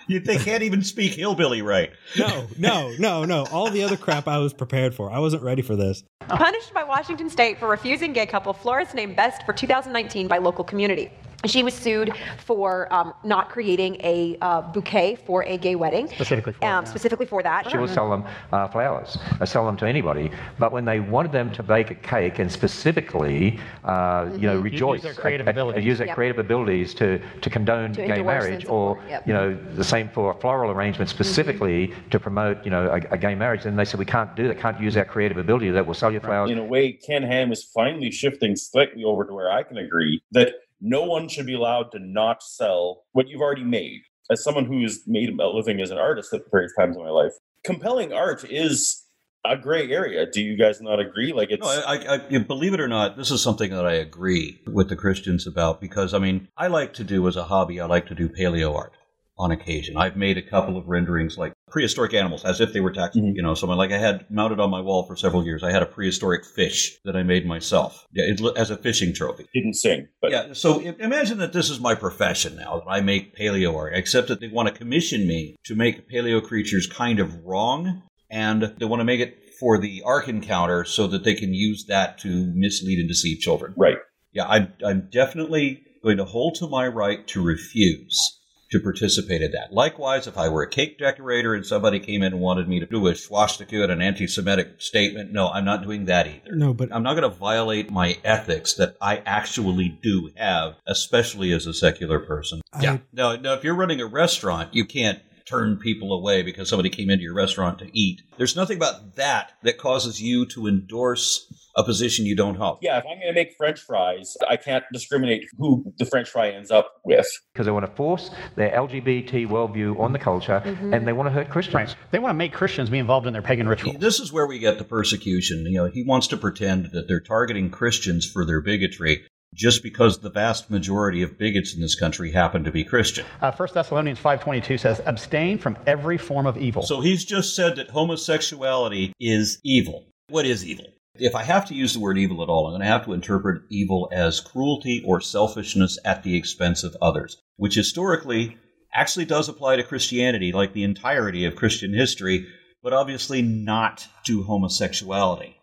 You, 0.07 0.19
they 0.19 0.37
can't 0.37 0.63
even 0.63 0.83
speak 0.83 1.13
hillbilly 1.13 1.61
right. 1.61 1.91
No, 2.17 2.47
no, 2.57 2.93
no, 2.99 3.25
no. 3.25 3.45
All 3.51 3.69
the 3.69 3.83
other 3.83 3.97
crap 3.97 4.27
I 4.27 4.37
was 4.37 4.53
prepared 4.53 4.93
for. 4.93 5.11
I 5.11 5.19
wasn't 5.19 5.43
ready 5.43 5.61
for 5.61 5.75
this. 5.75 6.03
Punished 6.27 6.73
by 6.73 6.83
Washington 6.83 7.29
State 7.29 7.59
for 7.59 7.67
refusing 7.67 8.13
gay 8.13 8.25
couple 8.25 8.53
Flores 8.53 8.93
named 8.93 9.15
Best 9.15 9.43
for 9.43 9.53
2019 9.53 10.27
by 10.27 10.37
local 10.37 10.63
community. 10.63 11.11
She 11.45 11.61
was 11.61 11.73
sued 11.73 12.13
for 12.37 12.91
um, 12.93 13.13
not 13.25 13.49
creating 13.49 13.97
a 14.01 14.37
uh, 14.41 14.61
bouquet 14.61 15.15
for 15.25 15.43
a 15.43 15.57
gay 15.57 15.75
wedding. 15.75 16.07
Specifically 16.07 16.53
for 16.53 16.65
um, 16.65 16.85
that. 16.85 16.89
Specifically 16.89 17.25
for 17.25 17.43
that. 17.43 17.69
She 17.69 17.77
will 17.77 17.87
sell 17.89 18.09
them 18.09 18.23
uh, 18.53 18.69
flowers, 18.69 19.17
uh, 19.41 19.45
sell 19.45 19.65
them 19.65 19.75
to 19.77 19.85
anybody. 19.85 20.31
But 20.57 20.71
when 20.71 20.85
they 20.85 21.01
wanted 21.01 21.33
them 21.33 21.51
to 21.53 21.61
bake 21.63 21.91
a 21.91 21.95
cake 21.95 22.39
and 22.39 22.49
specifically, 22.49 23.59
uh, 23.83 24.29
you 24.33 24.47
know, 24.47 24.61
Mhm. 24.61 24.63
rejoice, 24.63 25.01
their 25.01 25.13
creative 25.13 25.47
at- 25.47 25.57
at- 25.57 25.61
abilities. 25.61 25.85
use 25.85 25.97
their 25.97 26.07
Yep. 26.07 26.15
creative 26.15 26.39
abilities 26.39 26.93
to, 26.95 27.19
to 27.41 27.49
condone 27.49 27.91
To 27.93 28.07
gay 28.07 28.21
marriage, 28.21 28.65
or 28.69 28.97
yep. 29.09 29.27
you 29.27 29.33
know, 29.33 29.53
the 29.75 29.83
same 29.83 30.07
for 30.09 30.31
a 30.31 30.35
floral 30.35 30.71
arrangement 30.71 31.09
specifically 31.09 31.93
to 32.11 32.19
promote, 32.21 32.63
you 32.63 32.71
know, 32.71 32.87
a, 32.87 33.15
a 33.15 33.17
gay 33.17 33.35
marriage. 33.35 33.63
Then 33.63 33.75
they 33.75 33.83
said 33.85 33.99
we 33.99 34.05
can't 34.05 34.33
do 34.35 34.47
that, 34.47 34.59
can't 34.59 34.79
use 34.79 34.95
our 34.95 35.05
creative 35.05 35.37
ability. 35.37 35.71
That 35.71 35.85
will 35.85 35.93
sell 35.93 36.11
you 36.11 36.21
flowers. 36.21 36.51
In 36.51 36.57
a 36.57 36.63
way, 36.63 36.93
Ken 36.93 37.23
Ham 37.23 37.51
is 37.51 37.63
finally 37.65 38.11
shifting 38.11 38.55
slightly 38.55 39.03
over 39.03 39.25
to 39.25 39.33
where 39.33 39.51
I 39.51 39.63
can 39.63 39.77
agree 39.77 40.21
that 40.31 40.53
no 40.83 41.03
one 41.03 41.29
should 41.29 41.45
be 41.45 41.55
allowed 41.55 41.91
to 41.93 41.99
not 41.99 42.43
sell 42.43 43.05
what 43.13 43.29
you've 43.29 43.41
already 43.41 43.63
made. 43.63 44.01
As 44.29 44.43
someone 44.43 44.65
who's 44.65 45.01
made 45.07 45.29
a 45.29 45.47
living 45.47 45.81
as 45.81 45.91
an 45.91 45.97
artist 45.97 46.33
at 46.33 46.41
various 46.51 46.73
times 46.77 46.95
in 46.95 47.03
my 47.03 47.09
life, 47.09 47.31
compelling 47.63 48.13
art 48.13 48.43
is 48.49 49.05
a 49.45 49.57
gray 49.57 49.89
area. 49.91 50.25
Do 50.29 50.41
you 50.41 50.57
guys 50.57 50.81
not 50.81 50.99
agree? 50.99 51.33
Like 51.33 51.51
it's 51.51 51.61
No, 51.61 51.67
I, 51.67 51.95
I, 51.95 52.27
I, 52.29 52.37
believe 52.39 52.73
it 52.73 52.79
or 52.79 52.87
not, 52.87 53.17
this 53.17 53.31
is 53.31 53.41
something 53.41 53.71
that 53.71 53.85
I 53.85 53.93
agree 53.93 54.61
with 54.65 54.89
the 54.89 54.95
Christians 54.95 55.47
about 55.47 55.81
because, 55.81 56.13
I 56.13 56.19
mean, 56.19 56.47
I 56.57 56.67
like 56.67 56.93
to 56.95 57.03
do 57.03 57.27
as 57.27 57.35
a 57.35 57.45
hobby, 57.45 57.79
I 57.79 57.85
like 57.85 58.07
to 58.07 58.15
do 58.15 58.29
paleo 58.29 58.75
art 58.75 58.93
on 59.37 59.51
occasion. 59.51 59.97
I've 59.97 60.15
made 60.15 60.37
a 60.37 60.41
couple 60.41 60.77
of 60.77 60.87
renderings 60.87 61.37
like 61.37 61.53
prehistoric 61.69 62.13
animals 62.13 62.45
as 62.45 62.61
if 62.61 62.71
they 62.71 62.79
were 62.79 62.91
taxidermy. 62.91 63.29
Mm-hmm. 63.29 63.37
You 63.37 63.41
know, 63.41 63.55
someone 63.55 63.77
like 63.77 63.91
I 63.91 63.97
had 63.97 64.29
mounted 64.29 64.59
on 64.59 64.69
my 64.69 64.79
wall 64.79 65.05
for 65.07 65.15
several 65.15 65.43
years. 65.43 65.63
I 65.63 65.71
had 65.71 65.81
a 65.81 65.87
prehistoric 65.87 66.45
fish 66.45 66.99
that 67.03 67.15
I 67.15 67.23
made 67.23 67.47
myself 67.47 68.05
yeah, 68.11 68.25
it, 68.27 68.57
as 68.57 68.69
a 68.69 68.77
fishing 68.77 69.13
trophy. 69.13 69.47
didn't 69.53 69.73
sing, 69.73 70.07
but 70.21 70.31
Yeah, 70.31 70.53
so 70.53 70.79
imagine 70.79 71.39
that 71.39 71.53
this 71.53 71.69
is 71.69 71.79
my 71.79 71.95
profession 71.95 72.55
now, 72.55 72.79
that 72.79 72.89
I 72.89 73.01
make 73.01 73.35
paleo 73.35 73.75
art, 73.75 73.93
except 73.95 74.27
that 74.27 74.39
they 74.39 74.49
want 74.49 74.69
to 74.69 74.73
commission 74.73 75.27
me 75.27 75.55
to 75.65 75.75
make 75.75 76.09
paleo 76.09 76.43
creatures 76.43 76.87
kind 76.87 77.19
of 77.19 77.43
wrong, 77.43 78.03
and 78.29 78.73
they 78.77 78.85
want 78.85 78.99
to 78.99 79.05
make 79.05 79.19
it 79.19 79.39
for 79.59 79.77
the 79.79 80.03
Ark 80.05 80.27
Encounter 80.27 80.83
so 80.83 81.07
that 81.07 81.23
they 81.23 81.33
can 81.33 81.53
use 81.53 81.85
that 81.87 82.17
to 82.19 82.51
mislead 82.53 82.99
and 82.99 83.07
deceive 83.07 83.39
children. 83.39 83.73
right. 83.77 83.97
Yeah, 84.31 84.47
I'm, 84.47 84.73
I'm 84.83 85.09
definitely 85.11 85.83
going 86.03 86.17
to 86.17 86.25
hold 86.25 86.55
to 86.55 86.67
my 86.67 86.87
right 86.87 87.27
to 87.27 87.43
refuse 87.43 88.39
to 88.73 88.79
participate 88.79 89.43
in 89.43 89.51
that. 89.51 89.71
Likewise, 89.71 90.25
if 90.25 90.35
I 90.35 90.49
were 90.49 90.63
a 90.63 90.69
cake 90.69 90.97
decorator 90.97 91.53
and 91.53 91.63
somebody 91.63 91.99
came 91.99 92.23
in 92.23 92.33
and 92.33 92.41
wanted 92.41 92.67
me 92.67 92.79
to 92.79 92.87
do 92.87 93.05
a 93.05 93.15
swastika 93.15 93.83
and 93.83 93.91
an 93.91 94.01
anti-Semitic 94.01 94.81
statement, 94.81 95.31
no, 95.31 95.49
I'm 95.49 95.63
not 95.63 95.83
doing 95.83 96.05
that 96.05 96.25
either. 96.25 96.55
No, 96.55 96.73
but 96.73 96.91
I'm 96.91 97.03
not 97.03 97.13
going 97.13 97.29
to 97.29 97.37
violate 97.37 97.91
my 97.91 98.17
ethics 98.23 98.73
that 98.73 98.97
I 98.99 99.17
actually 99.27 99.89
do 99.89 100.31
have, 100.37 100.77
especially 100.87 101.51
as 101.51 101.67
a 101.67 101.73
secular 101.73 102.19
person. 102.19 102.61
yeah. 102.81 102.97
No, 103.13 103.35
no, 103.35 103.53
if 103.53 103.63
you're 103.63 103.75
running 103.75 104.01
a 104.01 104.07
restaurant, 104.07 104.73
you 104.73 104.85
can't 104.85 105.19
turn 105.45 105.77
people 105.77 106.11
away 106.11 106.41
because 106.41 106.67
somebody 106.67 106.89
came 106.89 107.11
into 107.11 107.23
your 107.23 107.35
restaurant 107.35 107.77
to 107.77 107.95
eat. 107.95 108.23
There's 108.37 108.55
nothing 108.55 108.77
about 108.77 109.17
that 109.17 109.51
that 109.61 109.77
causes 109.77 110.19
you 110.19 110.47
to 110.47 110.65
endorse 110.65 111.45
a 111.75 111.83
position 111.83 112.25
you 112.25 112.35
don't 112.35 112.55
hold. 112.55 112.79
Yeah, 112.81 112.97
if 112.97 113.05
I'm 113.05 113.17
going 113.17 113.27
to 113.27 113.33
make 113.33 113.55
French 113.57 113.79
fries, 113.79 114.35
I 114.47 114.57
can't 114.57 114.83
discriminate 114.91 115.45
who 115.57 115.93
the 115.97 116.05
French 116.05 116.29
fry 116.29 116.49
ends 116.49 116.71
up 116.71 116.91
with. 117.03 117.27
Because 117.53 117.65
they 117.65 117.71
want 117.71 117.85
to 117.85 117.91
force 117.91 118.31
their 118.55 118.71
LGBT 118.71 119.47
worldview 119.47 119.99
on 119.99 120.13
the 120.13 120.19
culture 120.19 120.61
and 120.65 121.07
they 121.07 121.13
want 121.13 121.27
to 121.27 121.31
hurt 121.31 121.49
Christians. 121.49 121.95
They 122.11 122.19
want 122.19 122.31
to 122.31 122.37
make 122.37 122.53
Christians 122.53 122.89
be 122.89 122.99
involved 122.99 123.27
in 123.27 123.33
their 123.33 123.41
pagan 123.41 123.67
rituals. 123.67 123.97
This 123.99 124.19
is 124.19 124.31
where 124.31 124.47
we 124.47 124.59
get 124.59 124.77
the 124.77 124.83
persecution. 124.83 125.65
You 125.65 125.83
know, 125.83 125.85
he 125.85 126.03
wants 126.03 126.27
to 126.27 126.37
pretend 126.37 126.91
that 126.91 127.07
they're 127.07 127.19
targeting 127.19 127.69
Christians 127.69 128.29
for 128.29 128.45
their 128.45 128.61
bigotry 128.61 129.25
just 129.53 129.83
because 129.83 130.19
the 130.19 130.29
vast 130.29 130.69
majority 130.69 131.21
of 131.21 131.37
bigots 131.37 131.75
in 131.75 131.81
this 131.81 131.95
country 131.95 132.31
happen 132.31 132.63
to 132.63 132.71
be 132.71 132.83
Christian. 132.83 133.25
Uh, 133.41 133.51
1 133.51 133.69
Thessalonians 133.73 134.19
5.22 134.19 134.79
says, 134.79 135.01
abstain 135.05 135.57
from 135.57 135.77
every 135.85 136.17
form 136.17 136.47
of 136.47 136.57
evil. 136.57 136.83
So 136.83 137.01
he's 137.01 137.23
just 137.23 137.55
said 137.55 137.75
that 137.75 137.89
homosexuality 137.89 139.13
is 139.19 139.59
evil. 139.63 140.05
What 140.29 140.45
is 140.45 140.65
evil? 140.65 140.85
If 141.15 141.35
I 141.35 141.43
have 141.43 141.65
to 141.67 141.75
use 141.75 141.93
the 141.93 141.99
word 141.99 142.17
evil 142.17 142.41
at 142.41 142.49
all, 142.49 142.65
I'm 142.65 142.71
going 142.71 142.81
to 142.81 142.87
have 142.87 143.05
to 143.05 143.13
interpret 143.13 143.63
evil 143.69 144.09
as 144.11 144.39
cruelty 144.39 145.03
or 145.05 145.21
selfishness 145.21 145.99
at 146.03 146.23
the 146.23 146.35
expense 146.35 146.83
of 146.83 146.97
others, 147.01 147.37
which 147.55 147.75
historically 147.75 148.57
actually 148.91 149.25
does 149.25 149.47
apply 149.47 149.75
to 149.75 149.83
Christianity, 149.83 150.51
like 150.51 150.73
the 150.73 150.83
entirety 150.83 151.45
of 151.45 151.55
Christian 151.55 151.93
history, 151.93 152.47
but 152.81 152.93
obviously 152.93 153.43
not 153.43 154.07
to 154.25 154.43
homosexuality. 154.43 155.57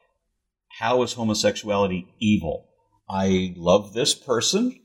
How 0.78 1.02
is 1.02 1.14
homosexuality 1.14 2.06
evil? 2.20 2.68
I 3.08 3.54
love 3.56 3.92
this 3.92 4.14
person. 4.14 4.78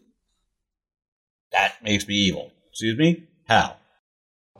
That 1.52 1.76
makes 1.84 2.08
me 2.08 2.16
evil. 2.16 2.52
Excuse 2.72 2.98
me? 2.98 3.28
How? 3.48 3.78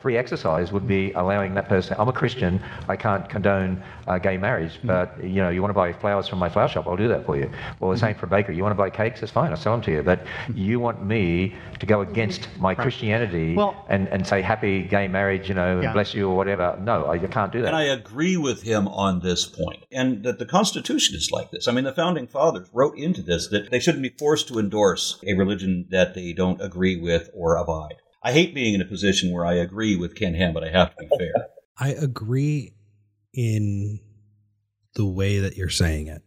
Free 0.06 0.16
exercise 0.16 0.70
would 0.70 0.86
be 0.86 1.10
allowing 1.14 1.54
that 1.54 1.68
person. 1.68 1.96
I'm 1.98 2.08
a 2.08 2.12
Christian. 2.12 2.62
I 2.88 2.94
can't 2.94 3.28
condone 3.28 3.82
uh, 4.06 4.18
gay 4.18 4.36
marriage, 4.36 4.74
mm-hmm. 4.74 4.86
but 4.86 5.20
you 5.20 5.42
know, 5.42 5.48
you 5.48 5.60
want 5.60 5.70
to 5.70 5.74
buy 5.74 5.92
flowers 5.92 6.28
from 6.28 6.38
my 6.38 6.48
flower 6.48 6.68
shop, 6.68 6.86
I'll 6.86 6.96
do 6.96 7.08
that 7.08 7.26
for 7.26 7.36
you. 7.36 7.50
Or 7.80 7.92
the 7.92 7.98
mm-hmm. 7.98 8.06
same 8.06 8.14
for 8.14 8.26
a 8.26 8.28
bakery. 8.28 8.54
You 8.54 8.62
want 8.62 8.70
to 8.70 8.76
buy 8.76 8.88
cakes, 8.88 9.20
it's 9.20 9.32
fine. 9.32 9.50
I'll 9.50 9.56
sell 9.56 9.72
them 9.72 9.82
to 9.82 9.90
you. 9.90 10.04
But 10.04 10.20
mm-hmm. 10.20 10.58
you 10.58 10.78
want 10.78 11.04
me 11.04 11.56
to 11.80 11.86
go 11.86 12.02
against 12.02 12.46
my 12.60 12.72
Christianity 12.72 13.56
Well- 13.56 13.84
and, 13.88 14.06
and 14.10 14.24
say 14.24 14.42
happy 14.42 14.84
gay 14.84 15.08
marriage, 15.08 15.48
you 15.48 15.56
know, 15.56 15.80
Yeah. 15.80 15.92
bless 15.92 16.14
you 16.14 16.30
or 16.30 16.36
whatever. 16.36 16.78
No, 16.80 17.06
I 17.06 17.14
you 17.14 17.26
can't 17.26 17.50
do 17.50 17.62
that. 17.62 17.66
And 17.66 17.76
I 17.76 17.82
agree 17.82 18.36
with 18.36 18.62
him 18.62 18.86
on 18.86 19.22
this 19.22 19.44
point. 19.44 19.86
And 19.90 20.22
that 20.22 20.38
the 20.38 20.46
Constitution 20.46 21.16
is 21.16 21.32
like 21.32 21.50
this. 21.50 21.66
I 21.66 21.72
mean, 21.72 21.82
the 21.82 21.92
founding 21.92 22.28
fathers 22.28 22.68
wrote 22.72 22.96
into 22.96 23.22
this 23.22 23.48
that 23.48 23.72
they 23.72 23.80
shouldn't 23.80 24.04
be 24.04 24.14
forced 24.16 24.46
to 24.48 24.60
endorse 24.60 25.18
a 25.26 25.34
religion 25.34 25.86
that 25.90 26.14
they 26.14 26.32
don't 26.32 26.60
agree 26.62 26.94
with 26.94 27.28
or 27.34 27.56
abide. 27.56 27.96
I 28.22 28.32
hate 28.32 28.54
being 28.54 28.74
in 28.74 28.80
a 28.80 28.86
position 28.86 29.32
where 29.32 29.46
I 29.46 29.54
agree 29.54 29.96
with 29.96 30.14
Ken 30.14 30.34
Ham, 30.34 30.52
but 30.52 30.64
I 30.64 30.70
have 30.70 30.96
to 30.96 30.96
be 31.04 31.08
fair. 31.16 31.32
I 31.78 31.90
agree 31.90 32.72
in 33.32 34.00
the 34.94 35.06
way 35.06 35.38
that 35.38 35.56
you're 35.56 35.68
saying 35.68 36.08
it. 36.08 36.22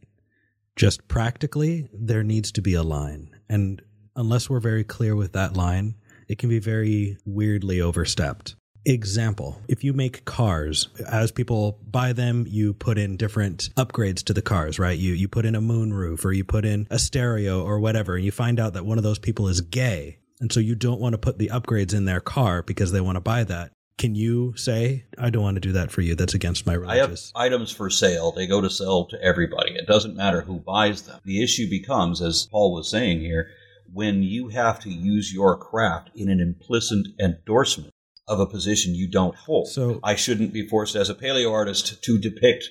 Just 0.76 1.08
practically, 1.08 1.90
there 1.92 2.24
needs 2.24 2.52
to 2.54 2.62
be 2.62 2.74
a 2.74 2.84
line. 2.84 3.36
And 3.50 3.82
unless 4.16 4.50
we're 4.50 4.60
very 4.60 4.84
clear 4.84 5.16
with 5.16 5.34
that 5.34 5.58
line, 5.58 5.96
it 6.28 6.38
can 6.38 6.50
be 6.50 6.60
very 6.60 7.18
weirdly 7.26 7.82
overstepped. 7.82 8.56
Example 8.86 9.62
If 9.68 9.84
you 9.84 9.92
make 9.92 10.24
cars, 10.24 10.88
as 11.06 11.32
people 11.32 11.80
buy 11.86 12.14
them, 12.14 12.46
you 12.48 12.74
put 12.74 12.98
in 12.98 13.18
different 13.18 13.70
upgrades 13.76 14.24
to 14.26 14.34
the 14.34 14.42
cars, 14.42 14.80
right? 14.80 14.98
You, 14.98 15.14
you 15.14 15.28
put 15.28 15.46
in 15.46 15.56
a 15.56 15.62
moonroof 15.62 16.24
or 16.24 16.32
you 16.32 16.46
put 16.46 16.64
in 16.64 16.88
a 16.90 16.98
stereo 16.98 17.62
or 17.62 17.80
whatever, 17.80 18.16
and 18.16 18.24
you 18.24 18.32
find 18.32 18.60
out 18.60 18.74
that 18.74 18.86
one 18.86 18.98
of 18.98 19.04
those 19.04 19.20
people 19.20 19.50
is 19.50 19.60
gay. 19.60 20.19
And 20.42 20.52
so 20.52 20.60
you 20.60 20.76
don't 20.76 21.02
want 21.02 21.14
to 21.14 21.18
put 21.18 21.38
the 21.38 21.50
upgrades 21.50 21.94
in 21.94 22.06
their 22.06 22.22
car 22.22 22.64
because 22.64 22.92
they 22.92 23.02
want 23.02 23.16
to 23.18 23.22
buy 23.22 23.44
that. 23.44 23.72
Can 23.98 24.16
you 24.16 24.54
say, 24.56 25.06
I 25.18 25.30
don't 25.30 25.44
want 25.44 25.56
to 25.58 25.62
do 25.62 25.74
that 25.74 25.92
for 25.92 26.00
you? 26.02 26.16
That's 26.16 26.34
against 26.34 26.66
my 26.66 26.74
religious. 26.74 27.34
I 27.36 27.44
have 27.44 27.52
items 27.54 27.72
for 27.72 27.90
sale. 27.90 28.32
They 28.32 28.48
go 28.48 28.62
to 28.62 28.70
sell 28.70 29.06
to 29.08 29.22
everybody. 29.22 29.74
It 29.76 29.88
doesn't 29.88 30.16
matter 30.16 30.42
who 30.42 30.60
buys 30.60 31.02
them. 31.02 31.20
The 31.26 31.44
issue 31.44 31.70
becomes, 31.70 32.22
as 32.22 32.48
Paul 32.50 32.74
was 32.74 32.90
saying 32.90 33.20
here, 33.20 33.48
when 33.92 34.24
you 34.24 34.48
have 34.50 34.80
to 34.82 34.90
use 34.90 35.34
your 35.34 35.58
craft 35.58 36.12
in 36.16 36.30
an 36.30 36.40
implicit 36.40 37.08
endorsement 37.20 37.92
of 38.26 38.40
a 38.40 38.46
position 38.46 38.94
you 38.96 39.10
don't 39.10 39.36
hold. 39.36 39.68
So- 39.68 40.00
I 40.04 40.16
shouldn't 40.16 40.54
be 40.54 40.66
forced 40.66 40.96
as 40.96 41.10
a 41.10 41.16
paleo 41.16 41.52
artist 41.52 42.02
to 42.04 42.18
depict 42.20 42.70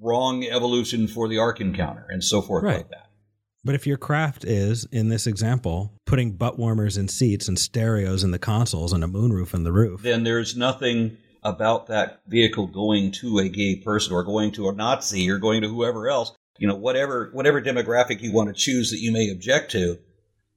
wrong 0.00 0.44
evolution 0.44 1.08
for 1.08 1.26
the 1.28 1.38
Ark 1.38 1.60
encounter 1.60 2.06
and 2.10 2.22
so 2.22 2.42
forth 2.42 2.62
Right. 2.64 2.76
like 2.76 2.90
that. 2.90 3.07
But 3.64 3.74
if 3.74 3.86
your 3.86 3.96
craft 3.96 4.44
is, 4.44 4.86
in 4.92 5.08
this 5.08 5.26
example, 5.26 5.92
putting 6.06 6.32
butt 6.32 6.58
warmers 6.58 6.96
in 6.96 7.08
seats 7.08 7.48
and 7.48 7.58
stereos 7.58 8.24
in 8.24 8.30
the 8.30 8.38
consoles 8.38 8.92
and 8.92 9.02
a 9.02 9.08
moonroof 9.08 9.52
in 9.52 9.64
the 9.64 9.72
roof, 9.72 10.02
then 10.02 10.24
there's 10.24 10.56
nothing 10.56 11.16
about 11.42 11.86
that 11.86 12.20
vehicle 12.26 12.66
going 12.66 13.12
to 13.12 13.38
a 13.38 13.48
gay 13.48 13.76
person 13.76 14.12
or 14.12 14.24
going 14.24 14.52
to 14.52 14.68
a 14.68 14.72
Nazi 14.72 15.30
or 15.30 15.38
going 15.38 15.62
to 15.62 15.68
whoever 15.68 16.08
else, 16.08 16.32
you 16.58 16.68
know, 16.68 16.74
whatever 16.74 17.30
whatever 17.32 17.60
demographic 17.60 18.20
you 18.20 18.32
want 18.32 18.48
to 18.48 18.54
choose 18.54 18.90
that 18.90 19.00
you 19.00 19.12
may 19.12 19.30
object 19.30 19.72
to, 19.72 19.98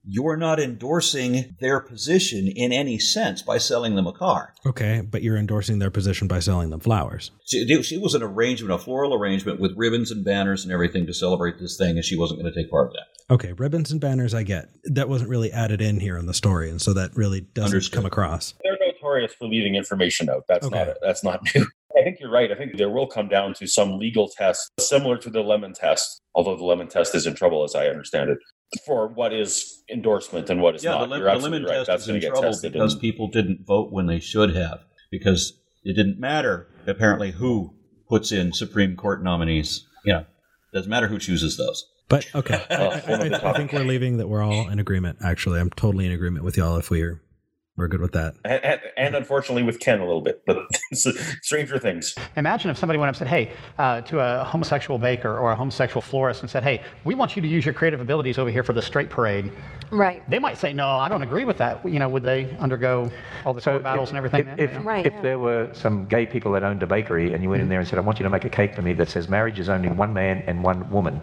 you're 0.03 0.37
not 0.37 0.59
endorsing 0.59 1.55
their 1.59 1.79
position 1.79 2.47
in 2.55 2.71
any 2.73 2.97
sense 2.97 3.41
by 3.41 3.57
selling 3.57 3.95
them 3.95 4.07
a 4.07 4.13
car. 4.13 4.53
okay, 4.65 5.01
but 5.01 5.21
you're 5.21 5.37
endorsing 5.37 5.79
their 5.79 5.91
position 5.91 6.27
by 6.27 6.39
selling 6.39 6.69
them 6.69 6.79
flowers. 6.79 7.31
She, 7.45 7.57
it 7.69 8.01
was 8.01 8.13
an 8.15 8.23
arrangement, 8.23 8.73
a 8.73 8.77
floral 8.77 9.13
arrangement 9.13 9.59
with 9.59 9.73
ribbons 9.77 10.11
and 10.11 10.25
banners 10.25 10.63
and 10.63 10.73
everything 10.73 11.05
to 11.07 11.13
celebrate 11.13 11.59
this 11.59 11.77
thing, 11.77 11.97
and 11.97 12.05
she 12.05 12.17
wasn't 12.17 12.41
going 12.41 12.51
to 12.51 12.59
take 12.61 12.71
part 12.71 12.87
of 12.87 12.93
that. 12.93 13.33
Okay, 13.33 13.53
ribbons 13.53 13.91
and 13.91 14.01
banners, 14.01 14.33
I 14.33 14.43
get. 14.43 14.69
That 14.85 15.07
wasn't 15.07 15.29
really 15.29 15.51
added 15.51 15.81
in 15.81 15.99
here 15.99 16.17
in 16.17 16.25
the 16.25 16.33
story, 16.33 16.69
and 16.69 16.81
so 16.81 16.93
that 16.93 17.15
really 17.15 17.41
doesn't 17.41 17.67
Understood. 17.67 17.95
come 17.95 18.05
across. 18.05 18.55
They're 18.63 18.77
notorious 18.85 19.33
for 19.33 19.47
leaving 19.47 19.75
information 19.75 20.29
out. 20.29 20.43
That's 20.49 20.65
Okay. 20.65 20.85
not 20.85 20.97
that's 21.01 21.23
not 21.23 21.41
new. 21.55 21.65
I 21.97 22.03
think 22.03 22.17
you're 22.19 22.31
right. 22.31 22.51
I 22.51 22.55
think 22.55 22.77
there 22.77 22.89
will 22.89 23.07
come 23.07 23.27
down 23.27 23.53
to 23.55 23.67
some 23.67 23.97
legal 23.99 24.27
test 24.29 24.69
similar 24.79 25.17
to 25.19 25.29
the 25.29 25.41
lemon 25.41 25.73
test, 25.73 26.21
although 26.33 26.55
the 26.57 26.63
lemon 26.63 26.87
test 26.87 27.13
is 27.15 27.25
in 27.27 27.35
trouble, 27.35 27.63
as 27.63 27.75
I 27.75 27.87
understand 27.87 28.29
it, 28.31 28.37
for 28.85 29.07
what 29.07 29.33
is 29.33 29.83
endorsement 29.91 30.49
and 30.49 30.61
what 30.61 30.75
is 30.75 30.83
yeah, 30.83 30.91
not. 30.91 31.01
the, 31.01 31.07
lim- 31.07 31.19
you're 31.19 31.29
the 31.29 31.35
absolutely 31.35 31.59
lemon 31.59 31.69
right. 31.69 31.77
test 31.77 31.87
That's 31.87 32.01
is 32.03 32.07
going 32.07 32.15
in 32.15 32.21
to 32.21 32.27
get 32.27 32.33
trouble 32.39 32.57
because 32.61 32.93
and- 32.93 33.01
people 33.01 33.27
didn't 33.27 33.65
vote 33.65 33.91
when 33.91 34.07
they 34.07 34.19
should 34.19 34.55
have 34.55 34.79
because 35.11 35.59
it 35.83 35.93
didn't 35.93 36.19
matter 36.19 36.67
apparently 36.87 37.31
who 37.31 37.73
puts 38.09 38.31
in 38.31 38.53
Supreme 38.53 38.95
Court 38.95 39.23
nominees. 39.23 39.85
You 40.05 40.13
know, 40.13 40.25
doesn't 40.73 40.89
matter 40.89 41.07
who 41.07 41.19
chooses 41.19 41.57
those. 41.57 41.85
But 42.09 42.27
okay, 42.35 42.63
I, 42.69 42.75
I- 42.75 42.99
one 43.11 43.21
of 43.21 43.29
the 43.31 43.45
I- 43.45 43.51
I 43.51 43.57
think 43.57 43.73
we're 43.73 43.83
leaving 43.83 44.17
that 44.17 44.27
we're 44.27 44.41
all 44.43 44.69
in 44.69 44.79
agreement. 44.79 45.19
Actually, 45.23 45.59
I'm 45.59 45.69
totally 45.71 46.05
in 46.05 46.11
agreement 46.11 46.45
with 46.45 46.57
y'all 46.57 46.77
if 46.77 46.89
we're 46.89 47.21
we're 47.77 47.87
good 47.87 48.01
with 48.01 48.11
that. 48.11 48.35
and, 48.43 48.63
and, 48.63 48.81
and 48.97 49.15
unfortunately 49.15 49.63
with 49.63 49.79
Ken 49.79 49.99
a 49.99 50.05
little 50.05 50.21
bit, 50.21 50.43
but 50.45 50.57
stranger 50.93 51.79
things. 51.79 52.15
Imagine 52.35 52.69
if 52.69 52.77
somebody 52.77 52.99
went 52.99 53.07
up 53.09 53.13
and 53.13 53.17
said, 53.17 53.27
hey, 53.27 53.51
uh, 53.77 54.01
to 54.01 54.19
a 54.19 54.43
homosexual 54.43 54.99
baker 54.99 55.37
or 55.37 55.51
a 55.51 55.55
homosexual 55.55 56.01
florist 56.01 56.41
and 56.41 56.49
said, 56.49 56.63
hey, 56.63 56.81
we 57.05 57.15
want 57.15 57.35
you 57.35 57.41
to 57.41 57.47
use 57.47 57.65
your 57.65 57.73
creative 57.73 58.01
abilities 58.01 58.37
over 58.37 58.49
here 58.49 58.63
for 58.63 58.73
the 58.73 58.81
straight 58.81 59.09
parade. 59.09 59.51
Right. 59.89 60.27
They 60.29 60.39
might 60.39 60.57
say, 60.57 60.73
no, 60.73 60.87
I 60.87 61.09
don't 61.09 61.21
agree 61.23 61.45
with 61.45 61.57
that. 61.57 61.83
You 61.87 61.99
know, 61.99 62.09
would 62.09 62.23
they 62.23 62.55
undergo 62.59 63.09
all 63.45 63.53
the 63.53 63.61
court 63.61 63.83
battles 63.83 64.09
and 64.09 64.17
everything? 64.17 64.41
If, 64.41 64.45
then? 64.45 64.59
if, 64.59 64.85
Right, 64.85 65.05
if 65.05 65.13
yeah. 65.13 65.21
there 65.21 65.39
were 65.39 65.69
some 65.73 66.05
gay 66.05 66.25
people 66.25 66.51
that 66.53 66.63
owned 66.63 66.83
a 66.83 66.87
bakery 66.87 67.33
and 67.33 67.41
you 67.43 67.49
went 67.49 67.61
in 67.61 67.69
there 67.69 67.79
and 67.79 67.87
said, 67.87 67.97
I 67.99 68.01
want 68.01 68.19
you 68.19 68.23
to 68.23 68.29
make 68.29 68.45
a 68.45 68.49
cake 68.49 68.75
for 68.75 68.81
me 68.81 68.93
that 68.93 69.09
says 69.09 69.29
marriage 69.29 69.59
is 69.59 69.69
only 69.69 69.89
one 69.89 70.13
man 70.13 70.43
and 70.47 70.63
one 70.63 70.89
woman, 70.89 71.21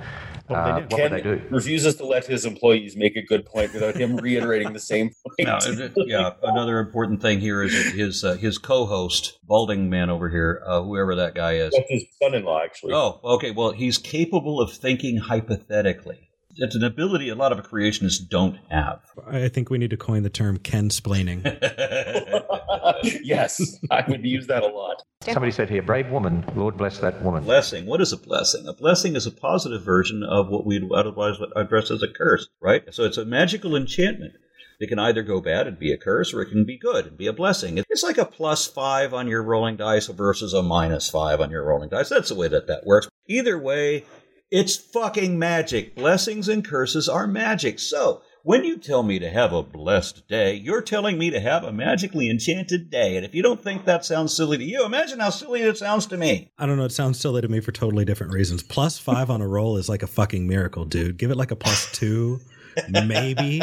What 0.48 0.64
would 0.64 0.66
they 0.66 0.70
uh, 0.70 0.78
do? 0.78 0.80
what 0.82 0.90
Ken 0.90 1.12
would 1.12 1.24
they 1.24 1.36
do? 1.38 1.42
refuses 1.50 1.96
to 1.96 2.06
let 2.06 2.26
his 2.26 2.44
employees 2.46 2.96
make 2.96 3.16
a 3.16 3.22
good 3.22 3.44
point 3.44 3.72
without 3.74 3.94
him 3.96 4.16
reiterating 4.16 4.72
the 4.72 4.80
same 4.80 5.10
point. 5.10 5.48
Now, 5.48 5.58
it- 5.60 5.92
yeah, 6.06 6.30
another 6.42 6.78
important 6.78 7.20
thing 7.20 7.40
here 7.40 7.62
is 7.62 7.72
that 7.72 7.94
his 7.94 8.24
uh, 8.24 8.34
his 8.36 8.58
co-host, 8.58 9.38
balding 9.44 9.90
man 9.90 10.10
over 10.10 10.30
here, 10.30 10.62
uh, 10.66 10.82
whoever 10.82 11.14
that 11.16 11.34
guy 11.34 11.54
is. 11.54 11.72
That's 11.72 11.90
his 11.90 12.04
son-in-law, 12.22 12.62
actually. 12.64 12.94
Oh, 12.94 13.20
okay. 13.22 13.50
Well, 13.50 13.72
he's 13.72 13.98
capable 13.98 14.60
of 14.60 14.72
thinking 14.72 15.18
hypothetically. 15.18 16.27
It's 16.60 16.74
an 16.74 16.82
ability 16.82 17.28
a 17.28 17.36
lot 17.36 17.52
of 17.52 17.64
creationists 17.68 18.28
don't 18.28 18.58
have. 18.68 19.00
I 19.26 19.48
think 19.48 19.70
we 19.70 19.78
need 19.78 19.90
to 19.90 19.96
coin 19.96 20.24
the 20.24 20.30
term 20.30 20.58
Ken-splaining. 20.58 21.44
yes, 23.22 23.78
I 23.90 24.04
would 24.08 24.24
use 24.24 24.48
that 24.48 24.64
a 24.64 24.66
lot. 24.66 25.02
Somebody 25.22 25.52
said 25.52 25.70
here, 25.70 25.82
brave 25.82 26.10
woman, 26.10 26.44
Lord 26.56 26.76
bless 26.76 26.98
that 26.98 27.22
woman. 27.22 27.44
blessing. 27.44 27.86
What 27.86 28.00
is 28.00 28.12
a 28.12 28.16
blessing? 28.16 28.66
A 28.66 28.72
blessing 28.72 29.14
is 29.14 29.26
a 29.26 29.30
positive 29.30 29.84
version 29.84 30.22
of 30.22 30.48
what 30.48 30.66
we'd 30.66 30.90
otherwise 30.92 31.36
address 31.54 31.90
as 31.92 32.02
a 32.02 32.08
curse, 32.08 32.48
right? 32.60 32.82
So 32.92 33.04
it's 33.04 33.18
a 33.18 33.24
magical 33.24 33.76
enchantment. 33.76 34.32
It 34.80 34.88
can 34.88 34.98
either 35.00 35.22
go 35.22 35.40
bad 35.40 35.66
and 35.66 35.78
be 35.78 35.92
a 35.92 35.98
curse, 35.98 36.32
or 36.32 36.40
it 36.40 36.50
can 36.50 36.64
be 36.64 36.78
good 36.78 37.06
and 37.06 37.16
be 37.16 37.26
a 37.26 37.32
blessing. 37.32 37.78
It's 37.88 38.04
like 38.04 38.18
a 38.18 38.24
plus 38.24 38.68
five 38.68 39.12
on 39.12 39.26
your 39.26 39.42
rolling 39.42 39.76
dice 39.76 40.06
versus 40.06 40.54
a 40.54 40.62
minus 40.62 41.10
five 41.10 41.40
on 41.40 41.50
your 41.50 41.64
rolling 41.64 41.88
dice. 41.88 42.08
That's 42.08 42.28
the 42.28 42.36
way 42.36 42.46
that 42.48 42.68
that 42.68 42.86
works. 42.86 43.08
Either 43.28 43.58
way, 43.58 44.04
it's 44.50 44.76
fucking 44.76 45.38
magic. 45.38 45.94
Blessings 45.94 46.48
and 46.48 46.64
curses 46.64 47.08
are 47.08 47.26
magic. 47.26 47.78
So 47.78 48.22
When 48.44 48.64
you 48.64 48.78
tell 48.78 49.02
me 49.02 49.18
to 49.18 49.28
have 49.28 49.52
a 49.52 49.62
blessed 49.62 50.26
day, 50.28 50.54
you're 50.54 50.80
telling 50.80 51.18
me 51.18 51.28
to 51.30 51.40
have 51.40 51.64
a 51.64 51.72
magically 51.72 52.30
enchanted 52.30 52.88
day. 52.90 53.16
And 53.16 53.26
if 53.26 53.34
you 53.34 53.42
don't 53.42 53.62
think 53.62 53.84
that 53.84 54.06
sounds 54.06 54.34
silly 54.34 54.56
to 54.56 54.64
you, 54.64 54.86
imagine 54.86 55.18
how 55.20 55.28
silly 55.30 55.60
it 55.60 55.76
sounds 55.76 56.06
to 56.06 56.16
me. 56.16 56.50
I 56.56 56.64
don't 56.64 56.78
know. 56.78 56.84
It 56.84 56.92
sounds 56.92 57.20
silly 57.20 57.42
to 57.42 57.48
me 57.48 57.60
for 57.60 57.72
totally 57.72 58.06
different 58.06 58.32
reasons. 58.32 58.62
Plus 58.62 58.98
five 58.98 59.28
on 59.28 59.42
a 59.42 59.46
roll 59.46 59.76
is 59.76 59.88
like 59.88 60.02
a 60.02 60.06
fucking 60.06 60.46
miracle, 60.46 60.84
dude. 60.86 61.18
Give 61.18 61.30
it 61.30 61.36
like 61.36 61.50
a 61.50 61.56
plus 61.56 61.92
two, 61.92 62.40
maybe. 62.88 63.60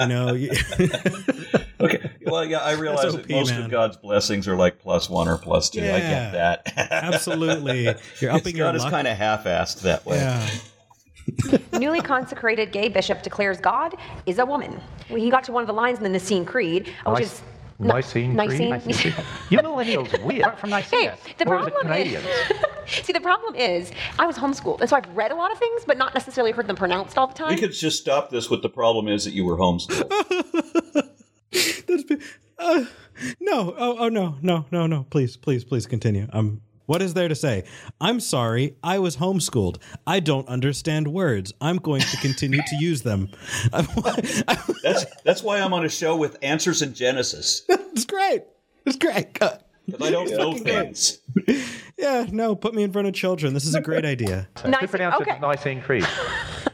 You 0.00 0.06
know, 0.06 0.28
Okay. 1.80 2.09
Well, 2.30 2.44
yeah, 2.44 2.58
I 2.58 2.72
realize 2.78 3.14
that 3.14 3.28
most 3.28 3.50
man. 3.50 3.62
of 3.64 3.70
God's 3.70 3.96
blessings 3.96 4.48
are 4.48 4.56
like 4.56 4.78
plus 4.80 5.08
one 5.10 5.28
or 5.28 5.38
plus 5.38 5.70
two. 5.70 5.80
I 5.80 6.00
get 6.00 6.32
that. 6.32 6.72
absolutely. 6.90 7.94
You're 8.20 8.30
upping 8.32 8.56
your 8.56 8.68
God 8.68 8.76
is 8.76 8.84
kind 8.84 9.06
of 9.06 9.16
half-assed 9.16 9.82
that 9.82 10.04
way. 10.06 10.16
Yeah. 10.16 10.48
Newly 11.78 12.00
consecrated 12.00 12.72
gay 12.72 12.88
bishop 12.88 13.22
declares 13.22 13.58
God 13.60 13.94
is 14.26 14.38
a 14.38 14.46
woman. 14.46 14.80
Well, 15.08 15.20
he 15.20 15.30
got 15.30 15.44
to 15.44 15.52
one 15.52 15.62
of 15.62 15.66
the 15.66 15.72
lines 15.72 15.98
in 15.98 16.04
the 16.04 16.10
Nicene 16.10 16.44
Creed, 16.44 16.92
which 17.06 17.20
is 17.20 17.42
Nicene 17.78 18.36
Creed? 18.36 18.70
Nicene. 18.70 19.14
You 19.48 19.58
millennials 19.58 20.12
we 20.24 20.42
are 20.42 20.48
weird. 20.50 20.58
From 20.58 20.70
Nicaea. 20.70 21.12
Hey, 21.12 21.34
the 21.38 21.44
Or 21.48 21.58
problem 21.58 21.92
is, 21.92 22.12
Canadians? 22.12 22.26
see, 22.86 23.12
the 23.12 23.20
problem 23.20 23.54
is, 23.54 23.90
I 24.18 24.26
was 24.26 24.36
homeschooled, 24.36 24.80
and 24.80 24.90
so 24.90 24.96
I've 24.96 25.08
read 25.16 25.30
a 25.30 25.34
lot 25.34 25.50
of 25.50 25.58
things, 25.58 25.82
but 25.86 25.96
not 25.96 26.12
necessarily 26.14 26.52
heard 26.52 26.66
them 26.66 26.76
pronounced 26.76 27.16
all 27.16 27.26
the 27.26 27.34
time. 27.34 27.54
We 27.54 27.60
could 27.60 27.72
just 27.72 27.98
stop 28.00 28.30
this 28.30 28.50
with 28.50 28.62
the 28.62 28.68
problem 28.68 29.08
is 29.08 29.24
that 29.24 29.32
you 29.32 29.44
were 29.44 29.56
homeschooled. 29.56 30.10
That's 31.86 32.04
be- 32.04 32.18
uh, 32.58 32.84
no. 33.40 33.74
Oh, 33.76 33.96
oh, 33.98 34.08
no, 34.08 34.36
no, 34.42 34.66
no, 34.70 34.86
no. 34.86 35.06
Please, 35.10 35.36
please, 35.36 35.64
please 35.64 35.86
continue. 35.86 36.28
Um, 36.32 36.60
what 36.86 37.02
is 37.02 37.14
there 37.14 37.28
to 37.28 37.36
say? 37.36 37.64
I'm 38.00 38.18
sorry. 38.18 38.74
I 38.82 38.98
was 38.98 39.16
homeschooled. 39.16 39.78
I 40.06 40.18
don't 40.18 40.48
understand 40.48 41.08
words. 41.08 41.52
I'm 41.60 41.76
going 41.76 42.00
to 42.02 42.16
continue 42.16 42.60
to 42.66 42.76
use 42.76 43.02
them. 43.02 43.30
That's 44.82 45.06
that's 45.24 45.42
why 45.42 45.60
I'm 45.60 45.72
on 45.72 45.84
a 45.84 45.88
show 45.88 46.16
with 46.16 46.36
Answers 46.42 46.82
in 46.82 46.94
Genesis. 46.94 47.62
it's 47.68 48.04
great. 48.04 48.42
It's 48.86 48.96
great. 48.96 49.32
Because 49.34 49.58
I 50.00 50.10
don't 50.10 50.30
know 50.30 50.56
things. 50.56 51.18
Yeah, 51.96 52.26
no, 52.30 52.56
put 52.56 52.74
me 52.74 52.82
in 52.82 52.92
front 52.92 53.06
of 53.08 53.14
children. 53.14 53.52
This 53.54 53.66
is 53.66 53.74
a 53.74 53.80
great 53.80 54.04
idea. 54.04 54.48
Who 54.64 54.70
pronounced 54.88 55.20
it 55.20 55.28
as 55.28 55.40
Nicene 55.40 55.82
Creed? 55.82 56.06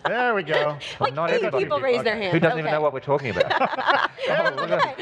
There 0.06 0.34
we 0.34 0.42
go. 0.42 0.78
Like 1.00 1.14
Not 1.14 1.30
eight 1.30 1.36
everybody. 1.36 1.64
people 1.64 1.80
raised 1.80 2.04
their 2.04 2.16
hand. 2.16 2.32
Who 2.32 2.40
doesn't 2.40 2.58
even 2.58 2.70
know 2.70 2.80
what 2.80 2.92
we're 2.92 3.00
talking 3.00 3.30
about? 3.30 3.50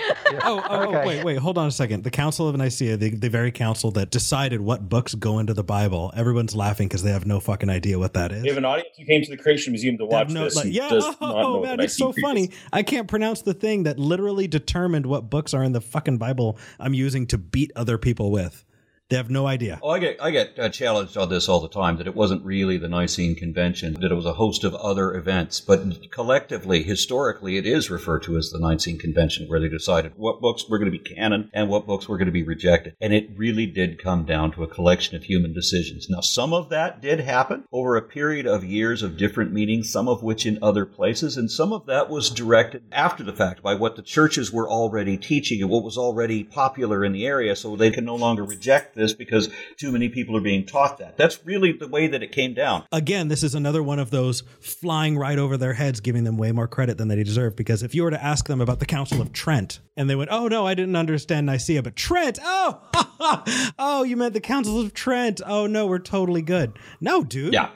Oh, 0.47 0.63
oh, 0.69 0.83
Okay. 0.89 0.97
oh, 1.03 1.07
wait, 1.07 1.25
wait, 1.25 1.39
hold 1.39 1.57
on 1.59 1.69
a 1.69 1.71
second. 1.71 2.03
The 2.03 2.11
Council 2.11 2.49
of 2.49 2.57
Nicaea, 2.57 2.97
the, 2.97 3.11
the 3.11 3.29
very 3.31 3.53
council 3.53 3.91
that 3.93 4.11
decided 4.11 4.61
what 4.61 4.89
books 4.89 5.15
go 5.15 5.39
into 5.39 5.55
the 5.55 5.63
Bible, 5.63 6.13
everyone's 6.17 6.55
laughing 6.57 6.89
because 6.89 7.03
they 7.03 7.13
have 7.13 7.25
no 7.27 7.41
fucking 7.41 7.71
idea 7.71 7.99
what 7.99 8.15
that 8.15 8.33
is. 8.33 8.43
We 8.43 8.49
have 8.49 8.59
an 8.59 8.65
audience 8.65 8.97
who 8.99 9.05
came 9.05 9.23
to 9.23 9.31
the 9.31 9.37
Creation 9.37 9.73
Museum 9.73 9.97
to 9.99 10.05
watch 10.07 10.31
no- 10.31 10.45
this. 10.45 10.57
like, 10.57 10.67
yeah, 10.69 10.89
does 10.89 11.05
oh, 11.05 11.17
not 11.21 11.41
know 11.41 11.63
man, 11.63 11.81
it's 11.81 11.97
so 11.97 12.13
funny. 12.21 12.51
I 12.73 12.83
can't 12.83 13.07
pronounce 13.09 13.43
the 13.43 13.55
thing 13.55 13.85
that 13.85 13.99
literally 13.99 14.49
determined 14.49 15.07
what 15.07 15.31
books 15.31 15.55
are 15.55 15.63
in 15.63 15.73
the 15.73 15.81
fucking 15.81 16.19
Bible 16.19 16.59
I'm 16.81 16.95
using 16.95 17.27
to 17.29 17.39
beat 17.39 17.71
other 17.77 17.97
people 17.99 18.31
with. 18.33 18.65
They 19.11 19.17
have 19.17 19.29
no 19.29 19.47
idea. 19.47 19.79
Oh, 19.83 19.91
I 19.91 19.99
get 19.99 20.17
I 20.19 20.31
get 20.31 20.59
uh, 20.59 20.71
challenged 20.71 21.19
on 21.19 21.29
this 21.29 21.47
all 21.47 21.61
the 21.61 21.69
time 21.69 21.99
that 21.99 22.07
it 22.07 22.17
wasn't 22.17 22.43
really 22.43 22.79
the 22.79 22.89
Nicene 22.89 23.35
Convention, 23.35 24.01
that 24.01 24.11
it 24.11 24.15
was 24.15 24.25
a 24.25 24.33
host 24.33 24.65
of 24.65 24.75
other 24.77 25.15
events. 25.15 25.61
But 25.61 26.11
collectively, 26.11 26.83
historically, 26.83 27.59
it 27.59 27.67
is 27.67 27.91
referred 27.91 28.23
to 28.23 28.39
as 28.39 28.49
the 28.49 28.59
Nicene 28.59 28.99
Convention, 28.99 29.47
where 29.47 29.61
they 29.61 29.69
decided 29.69 30.15
what 30.17 30.41
books 30.41 30.67
were 30.71 30.79
going 30.79 30.91
to 30.91 30.99
be 30.99 31.15
canon 31.15 31.51
and 31.53 31.69
what 31.69 31.87
books 31.87 32.09
were 32.09 32.17
going 32.17 32.29
to 32.29 32.33
be 32.33 32.45
rejected. 32.45 32.97
And 32.99 33.13
it 33.13 33.29
really 33.37 33.67
did 33.67 34.03
come 34.03 34.25
down 34.25 34.53
to 34.53 34.65
a 34.65 34.69
collection 34.69 35.17
of 35.17 35.25
human 35.25 35.53
decisions. 35.53 36.09
Now, 36.09 36.23
some 36.23 36.55
of 36.55 36.71
that 36.71 37.03
did 37.03 37.21
happen 37.21 37.65
over 37.71 37.97
a 37.97 38.03
period 38.03 38.47
of 38.47 38.65
years 38.65 39.03
of 39.03 39.19
different 39.19 39.53
meetings, 39.53 39.93
some 39.93 40.09
of 40.09 40.23
which 40.23 40.47
in 40.47 40.59
other 40.63 40.87
places, 40.87 41.37
and 41.37 41.51
some 41.51 41.75
of 41.75 41.85
that 41.87 42.09
was 42.09 42.31
directed 42.31 42.85
after 42.91 43.23
the 43.23 43.35
fact 43.35 43.63
by 43.63 43.75
what 43.75 43.97
the 43.97 44.03
churches 44.03 44.51
were 44.51 44.69
already 44.69 45.19
teaching 45.19 45.61
and 45.61 45.71
what 45.71 45.85
was 45.85 45.99
already 45.99 46.43
popular 46.43 47.05
in 47.05 47.13
the 47.13 47.27
area, 47.27 47.55
so 47.55 47.77
they 47.77 47.91
can 47.91 48.07
no 48.07 48.17
longer 48.17 48.43
reject 48.43 48.95
this 48.95 49.04
because 49.13 49.51
too 49.77 49.93
many 49.93 50.09
people 50.09 50.37
are 50.37 50.41
being 50.41 50.65
taught 50.65 50.99
that. 50.99 51.17
That's 51.17 51.45
really 51.45 51.73
the 51.73 51.89
way 51.89 52.07
that 52.07 52.23
it 52.23 52.33
came 52.33 52.55
down. 52.55 52.85
Again, 52.93 53.29
this 53.29 53.43
is 53.43 53.55
another 53.55 53.83
one 53.83 53.99
of 53.99 54.11
those 54.11 54.43
flying 54.61 55.19
right 55.19 55.39
over 55.39 55.57
their 55.57 55.75
heads, 55.75 56.01
giving 56.01 56.25
them 56.25 56.39
way 56.39 56.53
more 56.53 56.69
credit 56.69 56.97
than 56.97 57.09
they 57.09 57.23
deserve. 57.23 57.57
Because 57.57 57.83
if 57.83 57.95
you 57.95 58.05
were 58.05 58.11
to 58.11 58.23
ask 58.23 58.47
them 58.47 58.61
about 58.61 58.81
the 58.81 58.87
Council 58.87 59.21
of 59.21 59.33
Trent, 59.33 59.81
and 59.97 60.09
they 60.09 60.15
went, 60.17 60.31
"Oh 60.33 60.49
no, 60.49 60.67
I 60.67 60.75
didn't 60.75 60.97
understand 60.97 61.47
Nicaea, 61.47 61.83
but 61.83 61.97
Trent, 61.97 62.39
oh, 62.43 63.75
oh, 63.79 64.05
you 64.05 64.17
meant 64.17 64.35
the 64.35 64.41
Council 64.41 64.81
of 64.81 64.95
Trent? 64.95 65.41
Oh 65.45 65.67
no, 65.67 65.87
we're 65.87 65.99
totally 65.99 66.43
good." 66.43 66.79
No, 67.01 67.25
dude. 67.25 67.53
Yeah. 67.53 67.71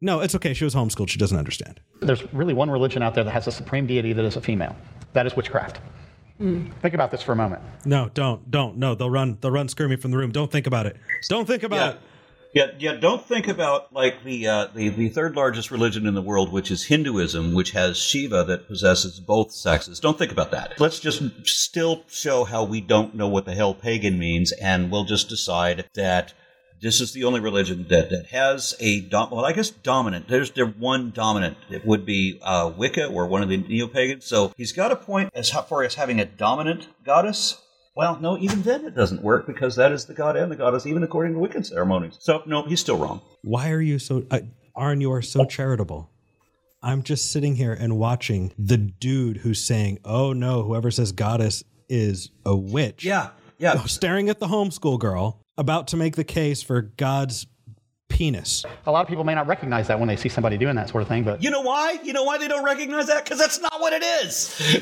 No, 0.00 0.20
it's 0.20 0.34
okay. 0.36 0.54
She 0.54 0.64
was 0.64 0.74
homeschooled. 0.74 1.08
She 1.08 1.18
doesn't 1.18 1.36
understand. 1.36 1.80
There's 2.00 2.32
really 2.32 2.54
one 2.54 2.70
religion 2.70 3.02
out 3.02 3.14
there 3.14 3.24
that 3.24 3.32
has 3.32 3.48
a 3.48 3.52
supreme 3.52 3.86
deity 3.86 4.12
that 4.12 4.24
is 4.24 4.36
a 4.36 4.40
female. 4.40 4.76
That 5.12 5.26
is 5.26 5.34
witchcraft. 5.34 5.80
Think 6.38 6.94
about 6.94 7.10
this 7.10 7.22
for 7.22 7.32
a 7.32 7.36
moment. 7.36 7.62
No, 7.84 8.10
don't, 8.14 8.48
don't. 8.50 8.76
No, 8.76 8.94
they'll 8.94 9.10
run. 9.10 9.38
They'll 9.40 9.50
run 9.50 9.68
screaming 9.68 9.98
from 9.98 10.12
the 10.12 10.16
room. 10.16 10.30
Don't 10.30 10.52
think 10.52 10.66
about 10.66 10.86
it. 10.86 10.96
Don't 11.28 11.46
think 11.46 11.64
about 11.64 11.94
it. 11.94 12.00
Yeah, 12.54 12.66
yeah. 12.78 12.92
Don't 12.94 13.24
think 13.24 13.46
about 13.48 13.92
like 13.92 14.24
the, 14.24 14.46
uh, 14.46 14.66
the 14.74 14.88
the 14.88 15.08
third 15.10 15.36
largest 15.36 15.70
religion 15.70 16.06
in 16.06 16.14
the 16.14 16.22
world, 16.22 16.50
which 16.52 16.70
is 16.70 16.84
Hinduism, 16.84 17.54
which 17.54 17.72
has 17.72 17.98
Shiva 17.98 18.44
that 18.44 18.68
possesses 18.68 19.20
both 19.20 19.52
sexes. 19.52 20.00
Don't 20.00 20.16
think 20.16 20.32
about 20.32 20.50
that. 20.52 20.80
Let's 20.80 20.98
just 20.98 21.22
still 21.46 22.04
show 22.08 22.44
how 22.44 22.64
we 22.64 22.80
don't 22.80 23.14
know 23.14 23.28
what 23.28 23.44
the 23.44 23.54
hell 23.54 23.74
pagan 23.74 24.18
means, 24.18 24.52
and 24.52 24.90
we'll 24.90 25.04
just 25.04 25.28
decide 25.28 25.86
that 25.94 26.32
this 26.80 27.00
is 27.00 27.12
the 27.12 27.24
only 27.24 27.40
religion 27.40 27.86
that, 27.88 28.10
that 28.10 28.26
has 28.26 28.74
a 28.80 29.00
dom- 29.00 29.30
well, 29.30 29.44
I 29.44 29.52
guess 29.52 29.70
dominant. 29.70 30.28
There's 30.28 30.50
there 30.52 30.66
one 30.66 31.10
dominant. 31.10 31.56
It 31.70 31.84
would 31.84 32.06
be 32.06 32.38
uh, 32.42 32.72
Wicca 32.76 33.06
or 33.06 33.26
one 33.26 33.42
of 33.42 33.48
the 33.48 33.56
neo 33.56 33.86
pagans. 33.86 34.26
So 34.26 34.52
he's 34.56 34.72
got 34.72 34.92
a 34.92 34.96
point 34.96 35.30
as 35.34 35.50
far 35.50 35.82
as 35.82 35.94
having 35.94 36.20
a 36.20 36.24
dominant 36.24 36.88
goddess. 37.04 37.60
Well, 37.94 38.18
no, 38.20 38.38
even 38.38 38.62
then 38.62 38.84
it 38.84 38.94
doesn't 38.94 39.22
work 39.22 39.46
because 39.46 39.74
that 39.76 39.90
is 39.90 40.06
the 40.06 40.14
god 40.14 40.36
and 40.36 40.52
the 40.52 40.56
goddess, 40.56 40.86
even 40.86 41.02
according 41.02 41.34
to 41.34 41.40
Wiccan 41.40 41.66
ceremonies. 41.66 42.16
So 42.20 42.42
no, 42.46 42.62
he's 42.62 42.80
still 42.80 42.96
wrong. 42.96 43.22
Why 43.42 43.70
are 43.70 43.80
you 43.80 43.98
so, 43.98 44.24
uh, 44.30 44.40
Arn? 44.76 45.00
You 45.00 45.12
are 45.12 45.22
so 45.22 45.44
charitable. 45.44 46.08
I'm 46.80 47.02
just 47.02 47.32
sitting 47.32 47.56
here 47.56 47.72
and 47.72 47.98
watching 47.98 48.52
the 48.56 48.76
dude 48.76 49.38
who's 49.38 49.64
saying, 49.64 49.98
"Oh 50.04 50.32
no, 50.32 50.62
whoever 50.62 50.92
says 50.92 51.10
goddess 51.10 51.64
is 51.88 52.30
a 52.46 52.54
witch." 52.54 53.04
Yeah, 53.04 53.30
yeah. 53.58 53.82
Staring 53.86 54.28
at 54.28 54.38
the 54.38 54.46
homeschool 54.46 55.00
girl, 55.00 55.40
about 55.58 55.88
to 55.88 55.96
make 55.96 56.16
the 56.16 56.24
case 56.24 56.62
for 56.62 56.80
God's 56.82 57.46
penis. 58.08 58.64
A 58.86 58.90
lot 58.90 59.02
of 59.02 59.08
people 59.08 59.24
may 59.24 59.34
not 59.34 59.46
recognize 59.46 59.88
that 59.88 59.98
when 59.98 60.08
they 60.08 60.16
see 60.16 60.30
somebody 60.30 60.56
doing 60.56 60.76
that 60.76 60.88
sort 60.88 61.02
of 61.02 61.08
thing, 61.08 61.24
but 61.24 61.42
You 61.42 61.50
know 61.50 61.60
why? 61.60 61.98
You 62.02 62.14
know 62.14 62.22
why 62.24 62.38
they 62.38 62.48
don't 62.48 62.64
recognize 62.64 63.08
that? 63.08 63.24
Because 63.24 63.38
that's 63.38 63.60
not 63.60 63.80
what 63.80 63.92
it 63.92 64.02
is. 64.02 64.78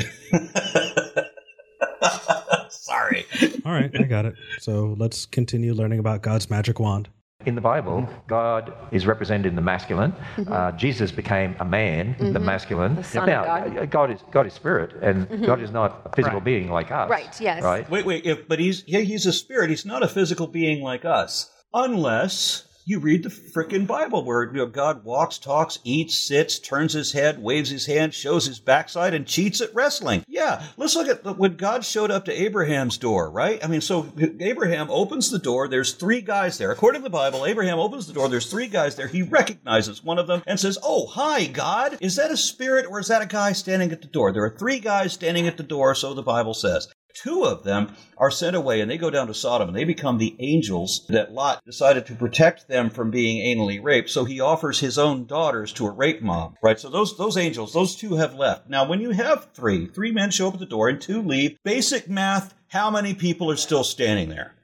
Sorry. 2.71 3.27
All 3.65 3.73
right, 3.73 3.91
I 3.99 4.05
got 4.05 4.27
it. 4.27 4.35
So 4.61 4.95
let's 4.99 5.27
continue 5.27 5.75
learning 5.75 5.99
about 5.99 6.23
God's 6.23 6.49
magic 6.49 6.79
wand. 6.79 7.09
In 7.47 7.55
the 7.55 7.61
Bible, 7.61 8.09
God 8.27 8.73
is 8.91 9.07
represented 9.07 9.47
in 9.47 9.55
the 9.55 9.63
masculine. 9.63 10.13
Uh, 10.49 10.73
Jesus 10.73 11.13
became 11.13 11.55
a 11.61 11.65
man, 11.65 12.17
the 12.19 12.41
masculine. 12.41 12.97
The 12.97 13.05
Son 13.05 13.23
of 13.23 13.29
now, 13.29 13.45
God. 13.45 13.79
uh, 13.79 13.85
God 13.87 14.11
is 14.11 14.21
God 14.33 14.47
is 14.49 14.53
spirit, 14.53 14.91
and 15.01 15.29
Mhm. 15.29 15.47
God 15.47 15.61
is 15.63 15.71
not 15.71 16.03
a 16.07 16.09
physical 16.17 16.41
Right. 16.41 16.45
being 16.45 16.71
like 16.73 16.91
us. 16.91 17.09
Right, 17.09 17.41
yes. 17.41 17.63
Right. 17.63 17.89
Wait, 17.89 18.05
wait. 18.05 18.27
If, 18.27 18.49
but 18.49 18.59
he's 18.59 18.83
yeah, 18.89 18.99
he's 19.01 19.27
a 19.27 19.33
spirit. 19.33 19.71
He's 19.71 19.87
not 19.87 20.03
a 20.03 20.09
physical 20.09 20.49
being 20.49 20.83
like 20.83 21.05
us, 21.05 21.49
unless 21.73 22.66
you 22.87 23.01
read 23.01 23.25
the 23.25 23.29
frickin' 23.29 23.85
Bible, 23.85 24.25
where 24.25 24.45
you 24.45 24.53
know, 24.53 24.67
God 24.67 25.03
walks, 25.03 25.39
talks, 25.39 25.81
eats, 25.83 26.15
sits, 26.15 26.61
turns 26.61 26.93
his 26.93 27.13
head, 27.13 27.43
waves 27.43 27.69
his 27.69 27.87
hand, 27.87 28.15
shows 28.15 28.47
his 28.47 28.61
backside, 28.61 29.13
and 29.13 29.27
cheats 29.27 29.61
at 29.61 29.75
wrestling. 29.75 30.25
Yeah, 30.29 30.63
let's 30.77 30.95
look 30.95 31.09
at 31.09 31.37
when 31.37 31.57
God 31.57 31.85
showed 31.85 32.13
up 32.13 32.25
to 32.27 32.43
Abraham's 32.43 32.97
door. 32.97 33.29
Right? 33.29 33.63
I 33.63 33.67
mean, 33.67 33.81
so 33.81 34.13
Abraham 34.39 34.89
opens 34.89 35.31
the 35.31 35.41
door. 35.41 35.67
There's 35.67 35.95
three 35.95 36.21
guys 36.21 36.59
there. 36.59 36.71
According 36.71 37.03
to 37.03 37.07
the 37.07 37.11
Bible, 37.11 37.45
Abraham 37.45 37.81
opens 37.81 38.07
the 38.07 38.13
door. 38.13 38.29
There's 38.29 38.49
three 38.51 38.69
guys 38.69 38.95
there. 38.95 39.09
He 39.09 39.23
recognizes 39.23 40.05
one 40.05 40.21
of 40.21 40.29
them 40.29 40.45
and 40.47 40.61
says, 40.61 40.79
"Oh, 40.83 41.07
hi, 41.07 41.47
God. 41.47 41.99
Is 42.01 42.15
that 42.17 42.31
a 42.31 42.37
spirit 42.37 42.87
or 42.89 43.01
is 43.01 43.09
that 43.09 43.21
a 43.21 43.27
guy 43.27 43.51
standing 43.51 43.91
at 43.91 44.01
the 44.01 44.09
door?" 44.09 44.33
There 44.33 44.45
are 44.45 44.57
three 44.57 44.79
guys 44.79 45.13
standing 45.13 45.49
at 45.49 45.57
the 45.57 45.65
door, 45.65 45.97
so 45.97 46.15
the 46.15 46.23
Bible 46.23 46.55
says. 46.55 46.87
Two 47.23 47.45
of 47.45 47.65
them 47.65 47.97
are 48.19 48.31
sent 48.31 48.55
away 48.55 48.81
and 48.81 48.91
they 48.91 48.99
go 48.99 49.09
down 49.09 49.27
to 49.29 49.35
Sodom 49.35 49.69
and 49.69 49.77
they 49.77 49.85
become 49.85 50.19
the 50.19 50.37
angels 50.39 51.07
that 51.09 51.33
Lot 51.33 51.65
decided 51.65 52.05
to 52.07 52.15
protect 52.15 52.69
them 52.69 52.91
from 52.91 53.11
being 53.11 53.45
anally 53.45 53.83
raped. 53.83 54.11
So 54.11 54.25
he 54.25 54.41
offers 54.41 54.81
his 54.81 54.99
own 54.99 55.27
daughters 55.27 55.73
to 55.75 55.87
a 55.87 55.91
rape 55.91 56.21
mob, 56.21 56.57
right? 56.63 56.79
So 56.79 56.91
those, 56.91 57.17
those 57.17 57.39
angels, 57.39 57.73
those 57.73 57.97
two 57.97 58.17
have 58.17 58.35
left. 58.35 58.69
Now, 58.69 58.87
when 58.87 59.01
you 59.01 59.11
have 59.11 59.49
three, 59.55 59.87
three 59.87 60.13
men 60.13 60.31
show 60.31 60.49
up 60.49 60.55
at 60.55 60.61
the 60.61 60.67
door 60.67 60.89
and 60.89 61.01
two 61.01 61.23
leave, 61.23 61.57
basic 61.65 62.09
math, 62.09 62.55
how 62.69 62.91
many 62.91 63.15
people 63.15 63.51
are 63.51 63.57
still 63.57 63.85
standing 63.85 64.29
there, 64.29 64.55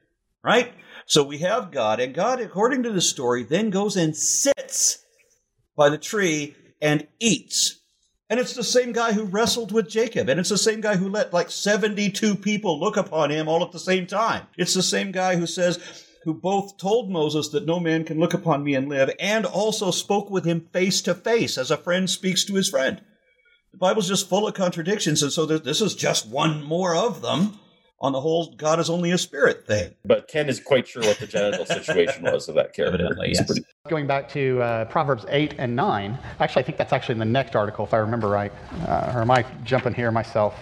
right? 0.45 0.73
So 1.07 1.23
we 1.23 1.39
have 1.39 1.73
God 1.73 2.01
and 2.01 2.15
God, 2.15 2.41
according 2.41 2.83
to 2.83 2.93
the 2.93 3.01
story, 3.01 3.45
then 3.45 3.71
goes 3.71 3.97
and 3.97 4.17
sits 4.17 5.05
by 5.77 5.89
the 5.89 5.99
tree 5.99 6.55
and 6.81 7.07
eats. 7.19 7.82
And 8.31 8.41
it's 8.41 8.55
the 8.55 8.65
same 8.65 8.93
guy 8.93 9.13
who 9.13 9.25
wrestled 9.25 9.73
with 9.73 9.89
Jacob. 9.89 10.29
And 10.29 10.41
it's 10.41 10.49
the 10.49 10.57
same 10.57 10.81
guy 10.81 10.97
who 10.97 11.09
let 11.09 11.33
like 11.33 11.51
72 11.51 12.37
people 12.37 12.81
look 12.81 12.97
upon 12.97 13.31
him 13.31 13.49
all 13.49 13.63
at 13.63 13.73
the 13.73 13.79
same 13.79 14.07
time. 14.07 14.47
It's 14.57 14.75
the 14.75 14.83
same 14.83 15.13
guy 15.13 15.37
who 15.37 15.47
says, 15.47 15.79
who 16.25 16.33
both 16.35 16.79
told 16.79 17.11
Moses 17.11 17.49
that 17.49 17.67
no 17.67 17.81
man 17.81 18.05
can 18.05 18.19
look 18.19 18.33
upon 18.33 18.65
me 18.65 18.75
and 18.75 18.89
live, 18.89 19.11
and 19.19 19.45
also 19.45 19.91
spoke 19.91 20.31
with 20.31 20.45
him 20.45 20.69
face 20.73 21.03
to 21.03 21.15
face 21.15 21.59
as 21.59 21.71
a 21.71 21.77
friend 21.77 22.09
speaks 22.09 22.45
to 22.45 22.55
his 22.55 22.71
friend. 22.71 23.03
The 23.73 23.79
Bible's 23.79 24.09
just 24.09 24.29
full 24.29 24.47
of 24.47 24.55
contradictions, 24.55 25.23
and 25.23 25.33
so 25.33 25.47
this 25.47 25.81
is 25.81 25.95
just 25.95 26.29
one 26.29 26.63
more 26.63 26.95
of 26.95 27.23
them 27.23 27.59
on 28.03 28.13
the 28.13 28.21
whole 28.21 28.53
God 28.57 28.81
is 28.81 28.91
only 28.91 29.13
a 29.13 29.19
spirit 29.19 29.67
thing. 29.67 29.95
But 30.05 30.27
Ken 30.29 30.49
is 30.49 30.59
quite 30.61 30.87
sure 30.89 31.03
what 31.03 31.19
the 31.19 31.27
genital 31.27 31.65
situation 31.65 32.25
was 32.25 32.49
of 32.49 32.57
that 32.57 32.73
character. 32.75 32.97
Evidently, 32.97 33.29
yes. 33.35 33.47
pretty- 33.47 33.65
Going 33.89 34.07
back 34.07 34.29
to 34.31 34.61
uh, 34.61 34.85
Proverbs 34.87 35.25
8 35.29 35.55
and 35.59 35.75
9, 35.77 36.19
actually, 36.41 36.63
I 36.63 36.67
think 36.67 36.79
that's 36.79 36.93
actually 36.93 37.15
in 37.15 37.19
the 37.21 37.25
next 37.25 37.55
article, 37.57 37.85
if 37.85 37.95
I 37.95 37.99
remember 37.99 38.29
right. 38.29 38.53
Uh, 38.89 39.13
or 39.15 39.21
am 39.23 39.31
I 39.31 39.45
jumping 39.65 39.95
here 39.95 40.11
myself? 40.11 40.55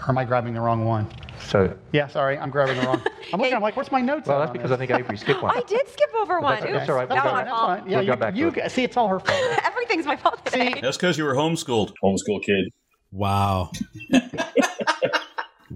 Or 0.00 0.08
am 0.10 0.18
I 0.18 0.24
grabbing 0.24 0.54
the 0.54 0.60
wrong 0.60 0.84
one? 0.84 1.06
So, 1.46 1.76
Yeah, 1.92 2.06
sorry, 2.08 2.38
I'm 2.38 2.50
grabbing 2.50 2.76
the 2.80 2.86
wrong. 2.86 3.02
I'm 3.32 3.40
looking, 3.40 3.54
I'm 3.54 3.62
like, 3.62 3.76
where's 3.76 3.90
my 3.92 4.00
notes? 4.00 4.28
well, 4.28 4.38
that's 4.40 4.50
because 4.52 4.70
this? 4.70 4.76
I 4.76 4.86
think 4.86 4.98
Avery 4.98 5.16
skipped 5.18 5.42
one. 5.42 5.54
I 5.56 5.62
did 5.62 5.86
skip 5.88 6.10
over 6.20 6.40
one. 6.40 6.54
that's- 6.54 6.68
Oops, 6.70 6.78
that's 6.78 6.90
all 6.90 6.96
right. 6.96 7.08
That 7.08 7.24
We'll 7.24 7.24
was 7.24 7.30
go- 7.30 7.36
my 7.36 7.44
That's 7.44 7.50
fault. 7.50 7.78
fine. 7.80 7.90
Yeah, 7.90 7.96
We'll 7.98 8.04
you, 8.06 8.12
go 8.12 8.16
back 8.16 8.34
to 8.34 8.40
you, 8.40 8.48
it. 8.48 8.70
see, 8.72 8.82
it's 8.84 8.96
all 8.96 9.08
her 9.08 9.20
fault. 9.20 9.58
Everything's 9.64 10.06
my 10.06 10.16
fault 10.16 10.44
today. 10.46 10.78
That's 10.80 10.96
because 10.96 11.18
you 11.18 11.24
were 11.24 11.34
homeschooled. 11.34 11.92
Homeschool 12.02 12.42
kid. 12.42 12.70
Wow. 13.12 13.70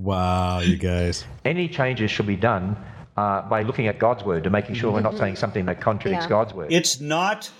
Wow, 0.06 0.60
you 0.60 0.76
guys. 0.76 1.24
Any 1.44 1.68
changes 1.68 2.10
should 2.10 2.26
be 2.26 2.36
done 2.36 2.76
uh, 3.16 3.42
by 3.42 3.62
looking 3.62 3.88
at 3.88 3.98
God's 3.98 4.24
word 4.24 4.44
to 4.44 4.50
making 4.50 4.76
sure 4.76 4.92
we're 4.92 5.00
not 5.00 5.18
saying 5.18 5.36
something 5.36 5.66
that 5.66 5.80
contradicts 5.80 6.26
Yeah. 6.26 6.30
God's 6.30 6.54
word. 6.54 6.72
It's 6.72 7.00
not 7.00 7.50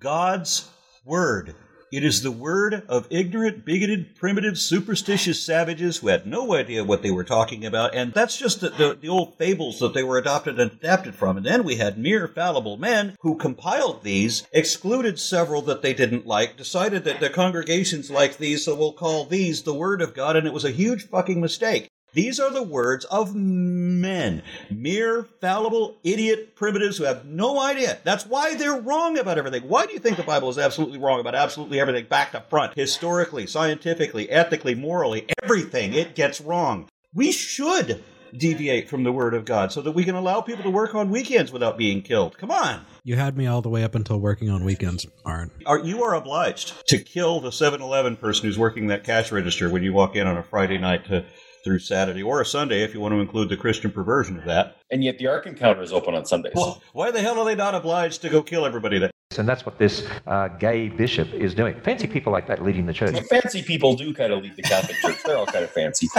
God's 0.00 0.68
word. 1.04 1.54
It 1.92 2.04
is 2.04 2.22
the 2.22 2.30
word 2.30 2.84
of 2.88 3.06
ignorant, 3.10 3.66
bigoted, 3.66 4.16
primitive, 4.16 4.58
superstitious 4.58 5.42
savages 5.42 5.98
who 5.98 6.08
had 6.08 6.26
no 6.26 6.54
idea 6.54 6.84
what 6.84 7.02
they 7.02 7.10
were 7.10 7.22
talking 7.22 7.66
about. 7.66 7.94
And 7.94 8.14
that's 8.14 8.38
just 8.38 8.62
the, 8.62 8.70
the, 8.70 8.98
the 8.98 9.10
old 9.10 9.36
fables 9.36 9.78
that 9.80 9.92
they 9.92 10.02
were 10.02 10.16
adopted 10.16 10.58
and 10.58 10.72
adapted 10.72 11.14
from. 11.14 11.36
And 11.36 11.44
then 11.44 11.64
we 11.64 11.76
had 11.76 11.98
mere 11.98 12.26
fallible 12.26 12.78
men 12.78 13.14
who 13.20 13.36
compiled 13.36 14.04
these, 14.04 14.46
excluded 14.52 15.20
several 15.20 15.60
that 15.62 15.82
they 15.82 15.92
didn't 15.92 16.26
like, 16.26 16.56
decided 16.56 17.04
that 17.04 17.20
the 17.20 17.28
congregations 17.28 18.10
liked 18.10 18.38
these, 18.38 18.64
so 18.64 18.74
we'll 18.74 18.94
call 18.94 19.26
these 19.26 19.62
the 19.62 19.74
word 19.74 20.00
of 20.00 20.14
God. 20.14 20.34
And 20.34 20.46
it 20.46 20.54
was 20.54 20.64
a 20.64 20.70
huge 20.70 21.06
fucking 21.08 21.42
mistake. 21.42 21.90
These 22.14 22.38
are 22.38 22.50
the 22.52 22.62
words 22.62 23.06
of 23.06 23.34
men, 23.34 24.42
mere 24.70 25.24
fallible 25.40 25.96
idiot 26.04 26.54
primitives 26.54 26.98
who 26.98 27.04
have 27.04 27.24
no 27.24 27.58
idea. 27.58 27.98
That's 28.04 28.26
why 28.26 28.54
they're 28.54 28.78
wrong 28.78 29.16
about 29.16 29.38
everything. 29.38 29.62
Why 29.62 29.86
do 29.86 29.94
you 29.94 29.98
think 29.98 30.18
the 30.18 30.22
Bible 30.22 30.50
is 30.50 30.58
absolutely 30.58 30.98
wrong 30.98 31.20
about 31.20 31.34
absolutely 31.34 31.80
everything, 31.80 32.04
back 32.04 32.32
to 32.32 32.40
front, 32.50 32.74
historically, 32.74 33.46
scientifically, 33.46 34.28
ethically, 34.28 34.74
morally, 34.74 35.26
everything 35.42 35.94
it 35.94 36.14
gets 36.14 36.38
wrong? 36.42 36.86
We 37.14 37.32
should 37.32 38.04
deviate 38.36 38.90
from 38.90 39.04
the 39.04 39.12
Word 39.12 39.32
of 39.32 39.46
God 39.46 39.72
so 39.72 39.80
that 39.80 39.92
we 39.92 40.04
can 40.04 40.14
allow 40.14 40.42
people 40.42 40.64
to 40.64 40.70
work 40.70 40.94
on 40.94 41.10
weekends 41.10 41.50
without 41.50 41.78
being 41.78 42.02
killed. 42.02 42.36
Come 42.36 42.50
on. 42.50 42.84
You 43.04 43.16
had 43.16 43.38
me 43.38 43.46
all 43.46 43.62
the 43.62 43.70
way 43.70 43.84
up 43.84 43.94
until 43.94 44.18
working 44.18 44.50
on 44.50 44.64
weekends, 44.64 45.06
Aron. 45.26 45.50
Are, 45.64 45.78
you 45.78 46.02
are 46.04 46.14
obliged 46.14 46.74
to 46.88 46.98
kill 46.98 47.40
the 47.40 47.50
7-Eleven 47.50 48.16
person 48.16 48.46
who's 48.46 48.58
working 48.58 48.88
that 48.88 49.04
cash 49.04 49.32
register 49.32 49.70
when 49.70 49.82
you 49.82 49.94
walk 49.94 50.14
in 50.14 50.26
on 50.26 50.36
a 50.36 50.42
Friday 50.42 50.78
night 50.78 51.06
to, 51.06 51.24
through 51.64 51.78
Saturday 51.78 52.22
or 52.22 52.40
a 52.40 52.46
Sunday 52.46 52.82
if 52.82 52.94
you 52.94 53.00
want 53.00 53.12
to 53.12 53.20
include 53.20 53.48
the 53.48 53.56
Christian 53.56 53.90
perversion 53.90 54.38
of 54.38 54.44
that. 54.44 54.76
And 54.90 55.02
yet 55.02 55.18
the 55.18 55.26
Ark 55.26 55.46
Encounter 55.46 55.82
is 55.82 55.92
open 55.92 56.14
on 56.14 56.24
Sundays. 56.24 56.52
Well, 56.54 56.82
why 56.92 57.10
the 57.10 57.20
hell 57.20 57.38
are 57.38 57.44
they 57.44 57.54
not 57.54 57.74
obliged 57.74 58.22
to 58.22 58.28
go 58.28 58.42
kill 58.42 58.66
everybody 58.66 58.98
then? 58.98 59.10
And 59.38 59.48
that's 59.48 59.64
what 59.64 59.78
this 59.78 60.06
uh, 60.26 60.48
gay 60.48 60.88
bishop 60.88 61.32
is 61.32 61.54
doing. 61.54 61.80
Fancy 61.80 62.06
people 62.06 62.32
like 62.32 62.46
that 62.48 62.62
leading 62.62 62.86
the 62.86 62.92
church. 62.92 63.18
fancy 63.28 63.62
people 63.62 63.96
do 63.96 64.12
kind 64.12 64.32
of 64.32 64.42
lead 64.42 64.56
the 64.56 64.62
Catholic 64.62 64.96
Church. 64.98 65.22
They're 65.24 65.38
all 65.38 65.46
kind 65.46 65.64
of 65.64 65.70
fancy. 65.70 66.08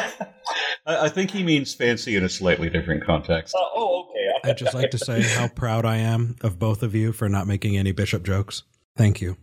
I, 0.85 1.05
I 1.05 1.09
think 1.09 1.31
he 1.31 1.43
means 1.43 1.73
fancy 1.73 2.15
in 2.15 2.23
a 2.23 2.29
slightly 2.29 2.69
different 2.69 3.03
context. 3.03 3.55
Uh, 3.55 3.59
oh, 3.75 4.07
okay. 4.09 4.49
I'd 4.49 4.57
just 4.57 4.73
like 4.73 4.91
to 4.91 4.97
say 4.97 5.21
how 5.21 5.47
proud 5.47 5.85
I 5.85 5.97
am 5.97 6.35
of 6.41 6.59
both 6.59 6.83
of 6.83 6.95
you 6.95 7.11
for 7.11 7.29
not 7.29 7.47
making 7.47 7.77
any 7.77 7.91
bishop 7.91 8.23
jokes. 8.23 8.63
Thank 8.97 9.21
you. 9.21 9.37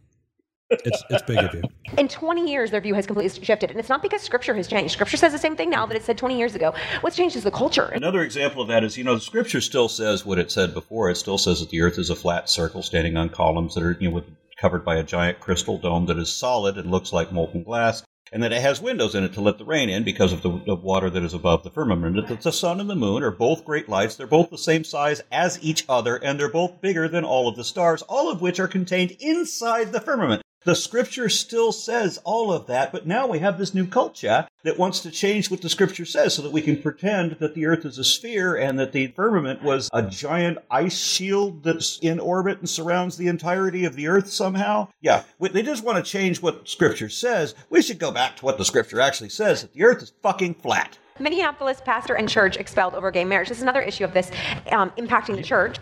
It's 0.71 1.03
it's 1.11 1.23
big 1.23 1.39
of 1.39 1.55
you. 1.55 1.63
In 1.99 2.07
20 2.07 2.51
years, 2.51 2.71
their 2.71 2.81
view 2.81 2.95
has 2.95 3.07
completely 3.07 3.45
shifted. 3.45 3.71
And 3.71 3.79
it's 3.81 3.89
not 3.89 4.03
because 4.03 4.23
scripture 4.23 4.55
has 4.55 4.69
changed. 4.69 4.93
Scripture 4.93 5.17
says 5.17 5.33
the 5.33 5.39
same 5.39 5.57
thing 5.57 5.71
now 5.71 5.85
that 5.87 5.97
it 5.97 6.05
said 6.05 6.17
20 6.17 6.39
years 6.39 6.55
ago. 6.55 6.73
What's 7.01 7.17
changed 7.17 7.37
is 7.37 7.45
the 7.45 7.51
culture. 7.51 7.87
Another 7.87 8.23
example 8.23 8.63
of 8.63 8.69
that 8.69 8.85
is, 8.85 8.97
you 8.97 9.05
know, 9.05 9.15
the 9.15 9.21
scripture 9.21 9.61
still 9.61 9.89
says 9.89 10.25
what 10.25 10.39
it 10.39 10.53
said 10.53 10.73
before. 10.73 11.11
It 11.11 11.17
still 11.17 11.39
says 11.39 11.61
that 11.61 11.71
the 11.71 11.83
earth 11.83 11.99
is 11.99 12.11
a 12.11 12.17
flat 12.17 12.49
circle 12.49 12.83
standing 12.83 13.17
on 13.17 13.31
columns 13.31 13.75
that 13.75 13.83
are, 13.83 13.97
you 14.01 14.09
know, 14.09 14.15
with, 14.15 14.25
covered 14.61 14.85
by 14.85 14.97
a 14.97 15.03
giant 15.03 15.41
crystal 15.41 15.79
dome 15.79 16.07
that 16.07 16.19
is 16.19 16.33
solid 16.33 16.77
and 16.77 16.91
looks 16.91 17.13
like 17.13 17.33
molten 17.33 17.63
glass, 17.63 18.03
and 18.33 18.43
that 18.43 18.53
it 18.53 18.61
has 18.61 18.81
windows 18.81 19.15
in 19.15 19.25
it 19.25 19.33
to 19.33 19.41
let 19.41 19.59
the 19.59 19.65
rain 19.65 19.89
in 19.89 20.05
because 20.05 20.33
of 20.33 20.43
the 20.43 20.51
of 20.69 20.83
water 20.83 21.11
that 21.11 21.23
is 21.23 21.35
above 21.35 21.65
the 21.65 21.71
firmament. 21.71 22.29
That 22.29 22.43
the 22.43 22.53
sun 22.53 22.79
and 22.79 22.89
the 22.89 22.95
moon 22.95 23.23
are 23.23 23.31
both 23.31 23.65
great 23.65 23.89
lights. 23.89 24.17
They're 24.17 24.27
both 24.27 24.51
the 24.51 24.59
same 24.59 24.85
size 24.85 25.23
as 25.33 25.59
each 25.63 25.85
other, 25.89 26.17
and 26.17 26.39
they're 26.39 26.49
both 26.49 26.81
bigger 26.81 27.09
than 27.09 27.25
all 27.25 27.49
of 27.49 27.57
the 27.57 27.65
stars, 27.65 28.03
all 28.03 28.31
of 28.31 28.41
which 28.41 28.61
are 28.61 28.69
contained 28.69 29.17
inside 29.19 29.93
the 29.93 30.01
firmament. 30.01 30.43
The 30.65 30.75
scripture 30.75 31.31
still 31.31 31.73
says 31.73 32.21
all 32.23 32.53
of 32.53 32.67
that, 32.67 32.93
but 32.93 33.07
now 33.07 33.27
we 33.27 33.39
have 33.39 33.59
this 33.59 33.73
new 33.73 33.87
culture 33.87 34.47
that 34.63 34.79
wants 34.79 35.01
to 35.01 35.11
change 35.11 35.51
what 35.51 35.63
the 35.63 35.71
scripture 35.71 36.05
says 36.05 36.35
so 36.35 36.43
that 36.43 36.53
we 36.53 36.61
can 36.61 36.83
pretend 36.83 37.33
that 37.41 37.55
the 37.55 37.65
earth 37.65 37.87
is 37.87 37.97
a 37.97 38.05
sphere 38.05 38.57
and 38.57 38.79
that 38.79 38.93
the 38.93 39.07
firmament 39.07 39.63
was 39.63 39.89
a 39.95 40.03
giant 40.03 40.59
ice 40.71 40.99
shield 40.99 41.63
that's 41.63 41.99
in 42.01 42.21
orbit 42.21 42.59
and 42.59 42.69
surrounds 42.69 43.17
the 43.17 43.29
entirety 43.29 43.87
of 43.87 43.97
the 43.97 44.07
earth 44.07 44.31
somehow. 44.31 44.89
Yeah, 45.01 45.23
they 45.41 45.63
just 45.63 45.83
want 45.83 45.97
to 45.97 46.11
change 46.11 46.43
what 46.43 46.69
scripture 46.69 47.09
says. 47.09 47.55
We 47.71 47.81
should 47.81 47.99
go 47.99 48.11
back 48.11 48.37
to 48.37 48.45
what 48.45 48.59
the 48.59 48.65
scripture 48.67 49.01
actually 49.01 49.31
says 49.31 49.63
that 49.63 49.73
the 49.73 49.85
earth 49.85 50.03
is 50.03 50.13
fucking 50.21 50.57
flat. 50.57 50.99
Minneapolis 51.21 51.81
pastor 51.85 52.15
and 52.15 52.29
church 52.29 52.57
expelled 52.57 52.95
over 52.95 53.11
gay 53.11 53.25
marriage. 53.25 53.49
This 53.49 53.59
is 53.59 53.63
another 53.63 53.83
issue 53.83 54.05
of 54.05 54.13
this 54.13 54.31
um, 54.73 54.91
impacting 54.93 55.37
the 55.37 55.43
church. 55.43 55.77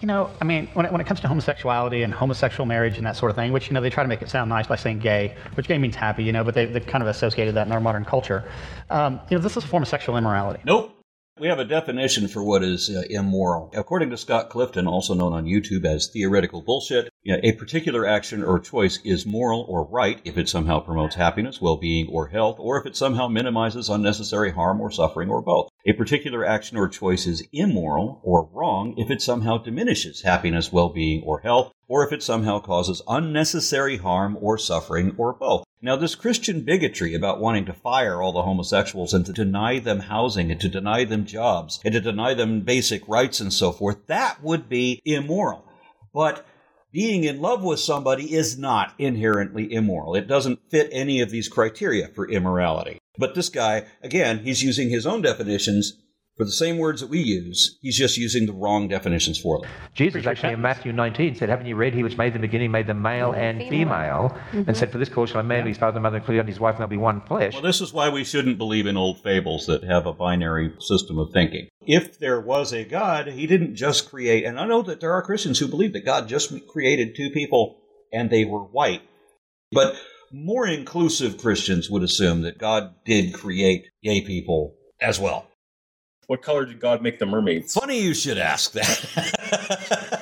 You 0.00 0.06
know, 0.06 0.30
I 0.40 0.44
mean, 0.44 0.68
when 0.74 0.86
it, 0.86 0.92
when 0.92 1.00
it 1.00 1.06
comes 1.06 1.20
to 1.20 1.28
homosexuality 1.28 2.02
and 2.02 2.14
homosexual 2.14 2.66
marriage 2.66 2.96
and 2.96 3.06
that 3.06 3.16
sort 3.16 3.30
of 3.30 3.36
thing, 3.36 3.52
which, 3.52 3.68
you 3.68 3.74
know, 3.74 3.80
they 3.80 3.90
try 3.90 4.04
to 4.04 4.08
make 4.08 4.22
it 4.22 4.30
sound 4.30 4.48
nice 4.48 4.66
by 4.66 4.76
saying 4.76 5.00
gay, 5.00 5.36
which 5.54 5.66
gay 5.66 5.78
means 5.78 5.96
happy, 5.96 6.22
you 6.22 6.32
know, 6.32 6.44
but 6.44 6.54
they, 6.54 6.66
they've 6.66 6.86
kind 6.86 7.02
of 7.02 7.08
associated 7.08 7.54
that 7.54 7.66
in 7.66 7.72
our 7.72 7.80
modern 7.80 8.04
culture. 8.04 8.44
Um, 8.90 9.20
you 9.30 9.36
know, 9.36 9.42
this 9.42 9.56
is 9.56 9.64
a 9.64 9.66
form 9.66 9.82
of 9.82 9.88
sexual 9.88 10.16
immorality. 10.16 10.62
Nope. 10.64 10.93
We 11.40 11.48
have 11.48 11.58
a 11.58 11.64
definition 11.64 12.28
for 12.28 12.44
what 12.44 12.62
is 12.62 12.88
uh, 12.88 13.02
immoral. 13.10 13.72
According 13.74 14.10
to 14.10 14.16
Scott 14.16 14.50
Clifton, 14.50 14.86
also 14.86 15.14
known 15.14 15.32
on 15.32 15.46
YouTube 15.46 15.84
as 15.84 16.06
theoretical 16.06 16.62
bullshit, 16.62 17.12
you 17.24 17.32
know, 17.32 17.40
a 17.42 17.50
particular 17.56 18.06
action 18.06 18.44
or 18.44 18.60
choice 18.60 19.00
is 19.04 19.26
moral 19.26 19.66
or 19.68 19.84
right 19.84 20.20
if 20.24 20.38
it 20.38 20.48
somehow 20.48 20.78
promotes 20.78 21.16
happiness, 21.16 21.60
well 21.60 21.76
being, 21.76 22.06
or 22.08 22.28
health, 22.28 22.58
or 22.60 22.78
if 22.78 22.86
it 22.86 22.94
somehow 22.94 23.26
minimizes 23.26 23.88
unnecessary 23.88 24.52
harm 24.52 24.80
or 24.80 24.92
suffering, 24.92 25.28
or 25.28 25.42
both. 25.42 25.70
A 25.86 25.94
particular 25.94 26.44
action 26.44 26.76
or 26.76 26.86
choice 26.86 27.26
is 27.26 27.42
immoral 27.52 28.20
or 28.22 28.48
wrong 28.52 28.94
if 28.96 29.10
it 29.10 29.20
somehow 29.20 29.58
diminishes 29.58 30.22
happiness, 30.22 30.72
well 30.72 30.90
being, 30.90 31.24
or 31.24 31.40
health, 31.40 31.72
or 31.88 32.06
if 32.06 32.12
it 32.12 32.22
somehow 32.22 32.60
causes 32.60 33.02
unnecessary 33.08 33.98
harm 33.98 34.36
or 34.40 34.58
suffering, 34.58 35.14
or 35.18 35.32
both. 35.32 35.64
Now, 35.82 35.96
this 35.96 36.14
Christian 36.14 36.62
bigotry 36.62 37.14
about 37.14 37.40
wanting 37.40 37.66
to 37.66 37.74
fire 37.74 38.22
all 38.22 38.32
the 38.32 38.42
homosexuals 38.42 39.12
and 39.12 39.26
to 39.26 39.32
deny 39.32 39.78
them 39.78 40.00
housing 40.00 40.50
and 40.50 40.60
to 40.60 40.68
deny 40.68 41.04
them 41.04 41.26
jobs 41.26 41.78
and 41.84 41.92
to 41.92 42.00
deny 42.00 42.32
them 42.32 42.62
basic 42.62 43.06
rights 43.06 43.40
and 43.40 43.52
so 43.52 43.70
forth, 43.70 44.06
that 44.06 44.42
would 44.42 44.68
be 44.68 45.02
immoral. 45.04 45.64
But 46.14 46.46
being 46.90 47.24
in 47.24 47.42
love 47.42 47.62
with 47.62 47.80
somebody 47.80 48.32
is 48.32 48.56
not 48.56 48.94
inherently 48.98 49.70
immoral. 49.72 50.14
It 50.14 50.28
doesn't 50.28 50.70
fit 50.70 50.88
any 50.92 51.20
of 51.20 51.28
these 51.28 51.48
criteria 51.48 52.08
for 52.08 52.30
immorality. 52.30 52.98
But 53.18 53.34
this 53.34 53.48
guy, 53.48 53.86
again, 54.00 54.38
he's 54.38 54.62
using 54.62 54.90
his 54.90 55.06
own 55.06 55.20
definitions 55.20 55.98
for 56.36 56.44
the 56.44 56.52
same 56.52 56.78
words 56.78 57.00
that 57.00 57.10
we 57.10 57.20
use. 57.20 57.78
He's 57.80 57.96
just 57.96 58.16
using 58.16 58.46
the 58.46 58.52
wrong 58.52 58.88
definitions 58.88 59.38
for 59.38 59.60
them. 59.60 59.70
Jesus 59.94 60.26
actually 60.26 60.52
in 60.54 60.60
Matthew 60.60 60.92
19 60.92 61.36
said, 61.36 61.48
Haven't 61.48 61.66
you 61.66 61.76
read, 61.76 61.94
He 61.94 62.02
which 62.02 62.18
made 62.18 62.32
the 62.32 62.38
beginning 62.38 62.70
made 62.70 62.86
them 62.86 63.02
male 63.02 63.32
and 63.32 63.58
female, 63.68 64.36
and 64.52 64.66
mm-hmm. 64.66 64.74
said, 64.74 64.90
For 64.90 64.98
this 64.98 65.08
cause 65.08 65.30
shall 65.30 65.40
a 65.40 65.44
man 65.44 65.64
leave 65.64 65.74
his 65.74 65.78
father 65.78 65.96
and 65.98 66.02
mother, 66.02 66.22
and 66.26 66.48
his 66.48 66.60
wife, 66.60 66.74
and 66.74 66.80
they'll 66.80 66.88
be 66.88 66.96
one 66.96 67.20
flesh. 67.22 67.52
Well, 67.52 67.62
this 67.62 67.80
is 67.80 67.92
why 67.92 68.08
we 68.08 68.24
shouldn't 68.24 68.58
believe 68.58 68.86
in 68.86 68.96
old 68.96 69.22
fables 69.22 69.66
that 69.66 69.84
have 69.84 70.06
a 70.06 70.12
binary 70.12 70.72
system 70.80 71.18
of 71.18 71.32
thinking. 71.32 71.68
If 71.86 72.18
there 72.18 72.40
was 72.40 72.72
a 72.72 72.84
God, 72.84 73.28
he 73.28 73.46
didn't 73.46 73.76
just 73.76 74.10
create, 74.10 74.44
and 74.44 74.58
I 74.58 74.66
know 74.66 74.82
that 74.82 75.00
there 75.00 75.12
are 75.12 75.22
Christians 75.22 75.58
who 75.58 75.68
believe 75.68 75.92
that 75.92 76.04
God 76.04 76.28
just 76.28 76.52
created 76.68 77.14
two 77.14 77.30
people 77.30 77.80
and 78.12 78.30
they 78.30 78.44
were 78.44 78.60
white. 78.60 79.02
But 79.72 79.96
more 80.32 80.66
inclusive 80.66 81.38
Christians 81.38 81.90
would 81.90 82.02
assume 82.02 82.42
that 82.42 82.58
God 82.58 82.94
did 83.04 83.34
create 83.34 83.86
gay 84.02 84.20
people 84.20 84.76
as 85.00 85.20
well. 85.20 85.48
What 86.26 86.42
color 86.42 86.64
did 86.64 86.80
God 86.80 87.02
make 87.02 87.18
the 87.18 87.26
mermaids? 87.26 87.74
Funny 87.74 88.00
you 88.00 88.14
should 88.14 88.38
ask 88.38 88.72
that. 88.72 90.20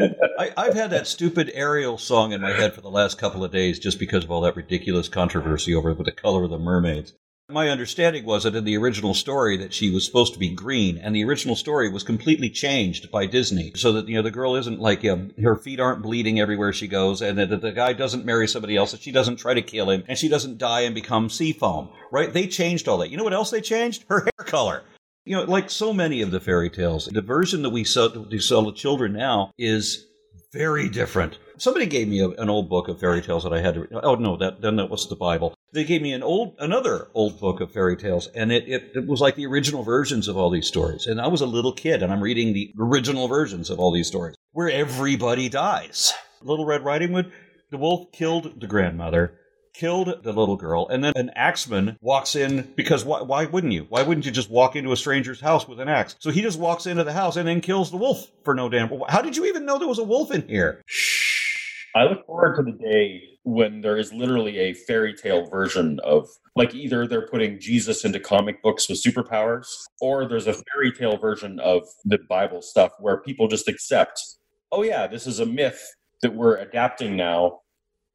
I, 0.38 0.52
I've 0.56 0.74
had 0.74 0.90
that 0.90 1.06
stupid 1.06 1.50
Ariel 1.54 1.98
song 1.98 2.32
in 2.32 2.40
my 2.40 2.52
head 2.52 2.74
for 2.74 2.80
the 2.80 2.90
last 2.90 3.18
couple 3.18 3.44
of 3.44 3.52
days 3.52 3.78
just 3.78 3.98
because 3.98 4.24
of 4.24 4.30
all 4.30 4.40
that 4.42 4.56
ridiculous 4.56 5.08
controversy 5.08 5.74
over 5.74 5.92
the 5.94 6.12
color 6.12 6.44
of 6.44 6.50
the 6.50 6.58
mermaids. 6.58 7.14
My 7.50 7.68
understanding 7.68 8.24
was 8.24 8.44
that 8.44 8.54
in 8.54 8.64
the 8.64 8.76
original 8.76 9.12
story 9.12 9.56
that 9.56 9.74
she 9.74 9.90
was 9.90 10.06
supposed 10.06 10.32
to 10.34 10.38
be 10.38 10.54
green, 10.54 10.98
and 10.98 11.14
the 11.14 11.24
original 11.24 11.56
story 11.56 11.90
was 11.90 12.02
completely 12.02 12.48
changed 12.48 13.10
by 13.10 13.26
Disney, 13.26 13.72
so 13.74 13.92
that 13.92 14.08
you 14.08 14.14
know 14.14 14.22
the 14.22 14.30
girl 14.30 14.54
isn't 14.56 14.78
like 14.78 15.04
um, 15.04 15.32
her 15.42 15.56
feet 15.56 15.80
aren't 15.80 16.02
bleeding 16.02 16.38
everywhere 16.38 16.72
she 16.72 16.86
goes, 16.86 17.20
and 17.20 17.38
that 17.38 17.60
the 17.60 17.72
guy 17.72 17.92
doesn't 17.92 18.24
marry 18.24 18.46
somebody 18.46 18.76
else, 18.76 18.92
that 18.92 19.02
she 19.02 19.12
doesn't 19.12 19.36
try 19.36 19.54
to 19.54 19.62
kill 19.62 19.90
him, 19.90 20.04
and 20.08 20.16
she 20.16 20.28
doesn't 20.28 20.58
die 20.58 20.82
and 20.82 20.94
become 20.94 21.28
sea 21.28 21.52
foam. 21.52 21.90
Right? 22.12 22.32
They 22.32 22.46
changed 22.46 22.86
all 22.88 22.98
that. 22.98 23.10
You 23.10 23.16
know 23.16 23.24
what 23.24 23.32
else 23.34 23.50
they 23.50 23.60
changed? 23.60 24.04
Her 24.08 24.20
hair 24.20 24.46
color. 24.46 24.82
You 25.24 25.36
know, 25.36 25.42
like 25.44 25.70
so 25.70 25.92
many 25.92 26.22
of 26.22 26.30
the 26.30 26.40
fairy 26.40 26.70
tales, 26.70 27.06
the 27.06 27.20
version 27.20 27.62
that 27.62 27.70
we 27.70 27.84
sell, 27.84 28.10
to 28.10 28.72
children 28.72 29.12
now 29.12 29.52
is 29.58 30.06
Very 30.52 30.88
different. 30.88 31.38
Somebody 31.58 31.86
gave 31.86 32.08
me 32.08 32.20
a, 32.20 32.28
an 32.30 32.48
old 32.50 32.68
book 32.68 32.88
of 32.88 32.98
fairy 32.98 33.22
tales 33.22 33.44
that 33.44 33.52
I 33.52 33.60
had 33.60 33.74
to. 33.74 34.00
Oh 34.02 34.16
no, 34.16 34.36
that 34.38 34.60
then 34.62 34.76
that 34.76 34.90
was 34.90 35.08
the 35.08 35.14
Bible. 35.16 35.54
They 35.72 35.84
gave 35.84 36.02
me 36.02 36.12
an 36.12 36.22
old 36.22 36.56
another 36.58 37.08
old 37.14 37.38
book 37.38 37.60
of 37.60 37.72
fairy 37.72 37.96
tales, 37.96 38.26
and 38.34 38.50
it, 38.50 38.68
it 38.68 38.90
it 38.94 39.06
was 39.06 39.20
like 39.20 39.36
the 39.36 39.46
original 39.46 39.84
versions 39.84 40.26
of 40.26 40.36
all 40.36 40.50
these 40.50 40.66
stories. 40.66 41.06
And 41.06 41.20
I 41.20 41.28
was 41.28 41.40
a 41.40 41.46
little 41.46 41.72
kid, 41.72 42.02
and 42.02 42.12
I'm 42.12 42.22
reading 42.22 42.52
the 42.52 42.72
original 42.78 43.28
versions 43.28 43.70
of 43.70 43.78
all 43.78 43.92
these 43.92 44.08
stories, 44.08 44.34
where 44.52 44.70
everybody 44.70 45.48
dies. 45.48 46.12
Little 46.42 46.66
Red 46.66 46.84
Riding 46.84 47.12
Hood, 47.12 47.30
the 47.70 47.78
wolf 47.78 48.10
killed 48.10 48.60
the 48.60 48.66
grandmother, 48.66 49.38
killed 49.74 50.22
the 50.24 50.32
little 50.32 50.56
girl, 50.56 50.88
and 50.88 51.04
then 51.04 51.12
an 51.14 51.30
axeman 51.36 51.96
walks 52.00 52.34
in 52.34 52.72
because 52.76 53.04
why, 53.04 53.22
why 53.22 53.44
wouldn't 53.44 53.72
you? 53.72 53.86
Why 53.88 54.02
wouldn't 54.02 54.26
you 54.26 54.32
just 54.32 54.50
walk 54.50 54.74
into 54.74 54.92
a 54.92 54.96
stranger's 54.96 55.40
house 55.40 55.68
with 55.68 55.78
an 55.78 55.88
axe? 55.88 56.16
So 56.18 56.30
he 56.30 56.42
just 56.42 56.58
walks 56.58 56.86
into 56.86 57.04
the 57.04 57.12
house 57.12 57.36
and 57.36 57.46
then 57.46 57.60
kills 57.60 57.90
the 57.90 57.96
wolf 57.96 58.26
for 58.44 58.54
no 58.54 58.68
damn. 58.68 58.90
How 59.08 59.22
did 59.22 59.36
you 59.36 59.44
even 59.46 59.66
know 59.66 59.78
there 59.78 59.86
was 59.86 59.98
a 59.98 60.04
wolf 60.04 60.32
in 60.32 60.48
here? 60.48 60.82
I 61.94 62.04
look 62.04 62.24
forward 62.26 62.56
to 62.56 62.62
the 62.62 62.72
day 62.72 63.22
when 63.42 63.80
there 63.80 63.96
is 63.96 64.12
literally 64.12 64.58
a 64.58 64.74
fairy 64.74 65.14
tale 65.14 65.46
version 65.46 65.98
of 66.04 66.28
like 66.54 66.74
either 66.74 67.06
they're 67.06 67.26
putting 67.26 67.58
Jesus 67.58 68.04
into 68.04 68.20
comic 68.20 68.62
books 68.62 68.88
with 68.88 69.02
superpowers 69.02 69.66
or 70.00 70.28
there's 70.28 70.46
a 70.46 70.52
fairy 70.52 70.92
tale 70.92 71.16
version 71.16 71.58
of 71.58 71.82
the 72.04 72.18
Bible 72.28 72.62
stuff 72.62 72.92
where 73.00 73.20
people 73.22 73.48
just 73.48 73.66
accept, 73.68 74.20
oh 74.70 74.82
yeah, 74.82 75.06
this 75.06 75.26
is 75.26 75.40
a 75.40 75.46
myth 75.46 75.80
that 76.22 76.34
we're 76.34 76.56
adapting 76.58 77.16
now 77.16 77.60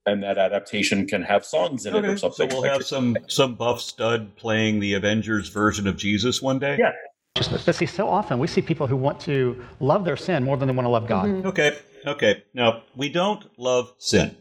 and 0.06 0.22
that 0.24 0.38
adaptation 0.38 1.08
can 1.08 1.24
have 1.24 1.44
songs 1.44 1.86
in 1.86 1.96
it 1.96 2.06
or 2.06 2.18
something. 2.18 2.50
so 2.50 2.56
we'll 2.56 2.62
Like, 2.62 2.72
have 2.72 2.86
some 2.86 3.18
some 3.28 3.56
buff 3.56 3.82
stud 3.82 4.36
playing 4.36 4.80
the 4.80 4.94
Avengers 4.94 5.50
version 5.50 5.88
of 5.88 5.98
Jesus 5.98 6.42
one 6.42 6.60
day. 6.60 6.78
Yeah. 6.80 6.92
But 7.36 7.76
see, 7.76 7.86
so 7.86 8.08
often 8.08 8.40
we 8.40 8.48
see 8.48 8.62
people 8.62 8.88
who 8.88 8.96
want 8.96 9.20
to 9.22 9.62
love 9.82 10.06
their 10.06 10.16
sin 10.16 10.44
more 10.44 10.56
than 10.56 10.70
they 10.70 10.74
want 10.74 10.86
to 10.86 10.90
love 10.90 11.06
God. 11.06 11.26
Mm-hmm. 11.26 11.48
Okay, 11.48 11.78
okay. 12.08 12.44
Now, 12.54 12.84
we 12.96 13.10
don't 13.10 13.46
love 13.60 13.92
sin. 13.98 14.38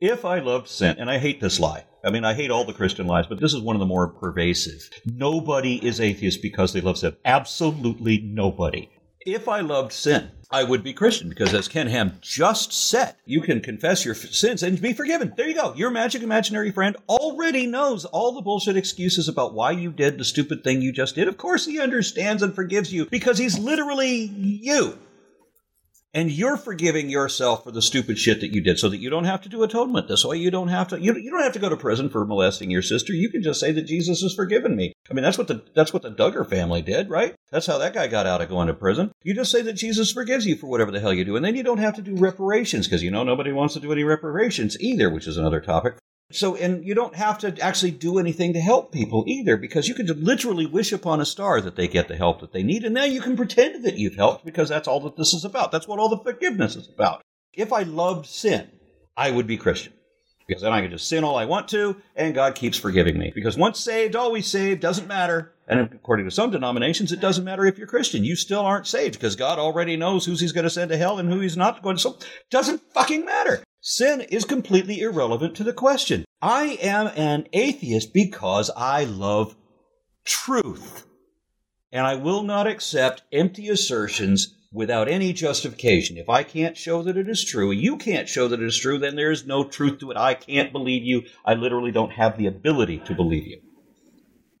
If 0.00 0.24
I 0.24 0.38
loved 0.38 0.66
sin, 0.68 0.96
and 0.98 1.10
I 1.10 1.18
hate 1.18 1.42
this 1.42 1.60
lie, 1.60 1.84
I 2.02 2.10
mean, 2.10 2.24
I 2.24 2.32
hate 2.32 2.50
all 2.50 2.64
the 2.64 2.72
Christian 2.72 3.06
lies, 3.06 3.26
but 3.26 3.40
this 3.40 3.52
is 3.52 3.60
one 3.60 3.76
of 3.76 3.80
the 3.80 3.86
more 3.86 4.08
pervasive. 4.08 4.88
Nobody 5.04 5.86
is 5.86 6.00
atheist 6.00 6.40
because 6.40 6.72
they 6.72 6.80
love 6.80 6.96
sin. 6.96 7.14
Absolutely 7.26 8.18
nobody. 8.22 8.88
If 9.26 9.48
I 9.48 9.60
loved 9.60 9.92
sin, 9.92 10.30
I 10.50 10.64
would 10.64 10.82
be 10.82 10.94
Christian 10.94 11.28
because, 11.28 11.52
as 11.52 11.68
Ken 11.68 11.88
Ham 11.88 12.16
just 12.22 12.72
said, 12.72 13.16
you 13.26 13.42
can 13.42 13.60
confess 13.60 14.02
your 14.02 14.14
f- 14.14 14.30
sins 14.30 14.62
and 14.62 14.80
be 14.80 14.94
forgiven. 14.94 15.34
There 15.36 15.46
you 15.46 15.54
go. 15.54 15.74
Your 15.74 15.90
magic 15.90 16.22
imaginary 16.22 16.70
friend 16.70 16.96
already 17.06 17.66
knows 17.66 18.06
all 18.06 18.32
the 18.32 18.40
bullshit 18.40 18.78
excuses 18.78 19.28
about 19.28 19.52
why 19.52 19.72
you 19.72 19.92
did 19.92 20.16
the 20.16 20.24
stupid 20.24 20.64
thing 20.64 20.80
you 20.80 20.90
just 20.90 21.16
did. 21.16 21.28
Of 21.28 21.36
course, 21.36 21.66
he 21.66 21.78
understands 21.78 22.42
and 22.42 22.54
forgives 22.54 22.94
you 22.94 23.04
because 23.06 23.36
he's 23.36 23.58
literally 23.58 24.22
you. 24.22 24.98
And 26.12 26.32
you're 26.32 26.56
forgiving 26.56 27.08
yourself 27.08 27.62
for 27.62 27.70
the 27.70 27.80
stupid 27.80 28.18
shit 28.18 28.40
that 28.40 28.52
you 28.52 28.60
did 28.60 28.80
so 28.80 28.88
that 28.88 28.98
you 28.98 29.10
don't 29.10 29.26
have 29.26 29.42
to 29.42 29.48
do 29.48 29.62
atonement. 29.62 30.08
This 30.08 30.24
way 30.24 30.38
you 30.38 30.50
don't 30.50 30.68
have 30.68 30.88
to 30.88 31.00
you, 31.00 31.14
you 31.14 31.30
don't 31.30 31.42
have 31.42 31.52
to 31.52 31.60
go 31.60 31.68
to 31.68 31.76
prison 31.76 32.08
for 32.08 32.26
molesting 32.26 32.68
your 32.68 32.82
sister. 32.82 33.12
You 33.12 33.30
can 33.30 33.42
just 33.42 33.60
say 33.60 33.70
that 33.70 33.86
Jesus 33.86 34.20
has 34.22 34.34
forgiven 34.34 34.74
me. 34.74 34.92
I 35.08 35.14
mean 35.14 35.22
that's 35.22 35.38
what 35.38 35.46
the 35.46 35.62
that's 35.74 35.92
what 35.92 36.02
the 36.02 36.10
Duggar 36.10 36.48
family 36.48 36.82
did, 36.82 37.10
right? 37.10 37.36
That's 37.52 37.66
how 37.66 37.78
that 37.78 37.94
guy 37.94 38.08
got 38.08 38.26
out 38.26 38.40
of 38.40 38.48
going 38.48 38.66
to 38.66 38.74
prison. 38.74 39.12
You 39.22 39.34
just 39.34 39.52
say 39.52 39.62
that 39.62 39.74
Jesus 39.74 40.10
forgives 40.10 40.46
you 40.46 40.56
for 40.56 40.66
whatever 40.66 40.90
the 40.90 41.00
hell 41.00 41.14
you 41.14 41.24
do, 41.24 41.36
and 41.36 41.44
then 41.44 41.54
you 41.54 41.62
don't 41.62 41.78
have 41.78 41.94
to 41.94 42.02
do 42.02 42.16
reparations 42.16 42.88
because 42.88 43.04
you 43.04 43.12
know 43.12 43.22
nobody 43.22 43.52
wants 43.52 43.74
to 43.74 43.80
do 43.80 43.92
any 43.92 44.02
reparations 44.02 44.80
either, 44.80 45.10
which 45.10 45.28
is 45.28 45.36
another 45.36 45.60
topic. 45.60 45.94
So, 46.32 46.54
and 46.54 46.84
you 46.84 46.94
don't 46.94 47.16
have 47.16 47.38
to 47.38 47.58
actually 47.60 47.90
do 47.90 48.18
anything 48.18 48.52
to 48.52 48.60
help 48.60 48.92
people 48.92 49.24
either, 49.26 49.56
because 49.56 49.88
you 49.88 49.94
can 49.94 50.06
literally 50.24 50.66
wish 50.66 50.92
upon 50.92 51.20
a 51.20 51.26
star 51.26 51.60
that 51.60 51.76
they 51.76 51.88
get 51.88 52.08
the 52.08 52.16
help 52.16 52.40
that 52.40 52.52
they 52.52 52.62
need, 52.62 52.84
and 52.84 52.94
now 52.94 53.04
you 53.04 53.20
can 53.20 53.36
pretend 53.36 53.84
that 53.84 53.98
you've 53.98 54.14
helped 54.14 54.44
because 54.44 54.68
that's 54.68 54.86
all 54.86 55.00
that 55.00 55.16
this 55.16 55.34
is 55.34 55.44
about. 55.44 55.72
That's 55.72 55.88
what 55.88 55.98
all 55.98 56.08
the 56.08 56.18
forgiveness 56.18 56.76
is 56.76 56.88
about. 56.88 57.22
If 57.52 57.72
I 57.72 57.82
loved 57.82 58.26
sin, 58.26 58.70
I 59.16 59.30
would 59.30 59.46
be 59.46 59.56
Christian. 59.56 59.92
Because 60.46 60.62
then 60.62 60.72
I 60.72 60.80
can 60.80 60.90
just 60.90 61.08
sin 61.08 61.22
all 61.22 61.36
I 61.36 61.44
want 61.44 61.68
to, 61.68 61.96
and 62.16 62.34
God 62.34 62.56
keeps 62.56 62.76
forgiving 62.76 63.18
me. 63.18 63.30
Because 63.32 63.56
once 63.56 63.78
saved, 63.78 64.16
always 64.16 64.48
saved, 64.48 64.80
doesn't 64.80 65.06
matter. 65.06 65.52
And 65.68 65.80
according 65.80 66.24
to 66.24 66.32
some 66.32 66.50
denominations, 66.50 67.12
it 67.12 67.20
doesn't 67.20 67.44
matter 67.44 67.64
if 67.66 67.78
you're 67.78 67.86
Christian. 67.86 68.24
You 68.24 68.34
still 68.34 68.62
aren't 68.62 68.88
saved 68.88 69.14
because 69.14 69.36
God 69.36 69.60
already 69.60 69.96
knows 69.96 70.24
who 70.24 70.32
He's 70.32 70.50
going 70.50 70.64
to 70.64 70.70
send 70.70 70.90
to 70.90 70.96
hell 70.96 71.18
and 71.18 71.32
who 71.32 71.38
He's 71.38 71.56
not 71.56 71.82
going 71.82 71.96
to. 71.96 72.02
So, 72.02 72.18
doesn't 72.50 72.82
fucking 72.92 73.24
matter. 73.24 73.62
Sin 73.82 74.20
is 74.20 74.44
completely 74.44 75.00
irrelevant 75.00 75.56
to 75.56 75.64
the 75.64 75.72
question. 75.72 76.26
I 76.42 76.78
am 76.82 77.06
an 77.16 77.46
atheist 77.54 78.12
because 78.12 78.70
I 78.76 79.04
love 79.04 79.56
truth. 80.24 81.06
And 81.90 82.06
I 82.06 82.16
will 82.16 82.42
not 82.42 82.66
accept 82.66 83.22
empty 83.32 83.68
assertions 83.70 84.54
without 84.70 85.08
any 85.08 85.32
justification. 85.32 86.18
If 86.18 86.28
I 86.28 86.42
can't 86.42 86.76
show 86.76 87.02
that 87.02 87.16
it 87.16 87.28
is 87.28 87.42
true, 87.42 87.70
you 87.72 87.96
can't 87.96 88.28
show 88.28 88.48
that 88.48 88.60
it 88.60 88.66
is 88.66 88.78
true, 88.78 88.98
then 88.98 89.16
there 89.16 89.30
is 89.30 89.46
no 89.46 89.64
truth 89.64 89.98
to 90.00 90.10
it. 90.10 90.16
I 90.16 90.34
can't 90.34 90.72
believe 90.72 91.02
you. 91.02 91.22
I 91.44 91.54
literally 91.54 91.90
don't 91.90 92.12
have 92.12 92.36
the 92.36 92.46
ability 92.46 92.98
to 93.06 93.14
believe 93.14 93.46
you. 93.46 93.60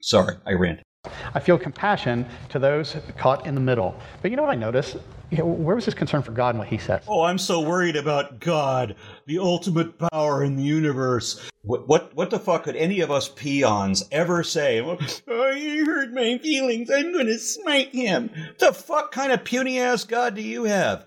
Sorry, 0.00 0.36
I 0.46 0.52
ranted. 0.52 0.84
I 1.34 1.40
feel 1.40 1.58
compassion 1.58 2.26
to 2.50 2.58
those 2.58 2.96
caught 3.16 3.46
in 3.46 3.54
the 3.54 3.60
middle. 3.60 3.94
But 4.20 4.30
you 4.30 4.36
know 4.36 4.42
what 4.42 4.52
I 4.52 4.56
notice? 4.56 4.96
You 5.30 5.38
know, 5.38 5.46
where 5.46 5.76
was 5.76 5.84
his 5.84 5.94
concern 5.94 6.22
for 6.22 6.32
God 6.32 6.50
and 6.50 6.58
what 6.58 6.68
he 6.68 6.78
said? 6.78 7.02
Oh, 7.08 7.22
I'm 7.22 7.38
so 7.38 7.60
worried 7.60 7.96
about 7.96 8.40
God, 8.40 8.96
the 9.26 9.38
ultimate 9.38 9.98
power 9.98 10.42
in 10.42 10.56
the 10.56 10.62
universe. 10.62 11.40
What 11.62 11.88
what 11.88 12.14
what 12.14 12.30
the 12.30 12.38
fuck 12.38 12.64
could 12.64 12.76
any 12.76 13.00
of 13.00 13.10
us 13.10 13.28
peons 13.28 14.04
ever 14.10 14.42
say? 14.42 14.80
Well, 14.80 14.98
oh, 15.28 15.50
you 15.50 15.86
hurt 15.86 16.12
my 16.12 16.38
feelings. 16.38 16.90
I'm 16.90 17.12
going 17.12 17.26
to 17.26 17.38
smite 17.38 17.94
him. 17.94 18.30
The 18.58 18.72
fuck 18.72 19.12
kind 19.12 19.32
of 19.32 19.44
puny 19.44 19.78
ass 19.78 20.04
God 20.04 20.34
do 20.34 20.42
you 20.42 20.64
have? 20.64 21.06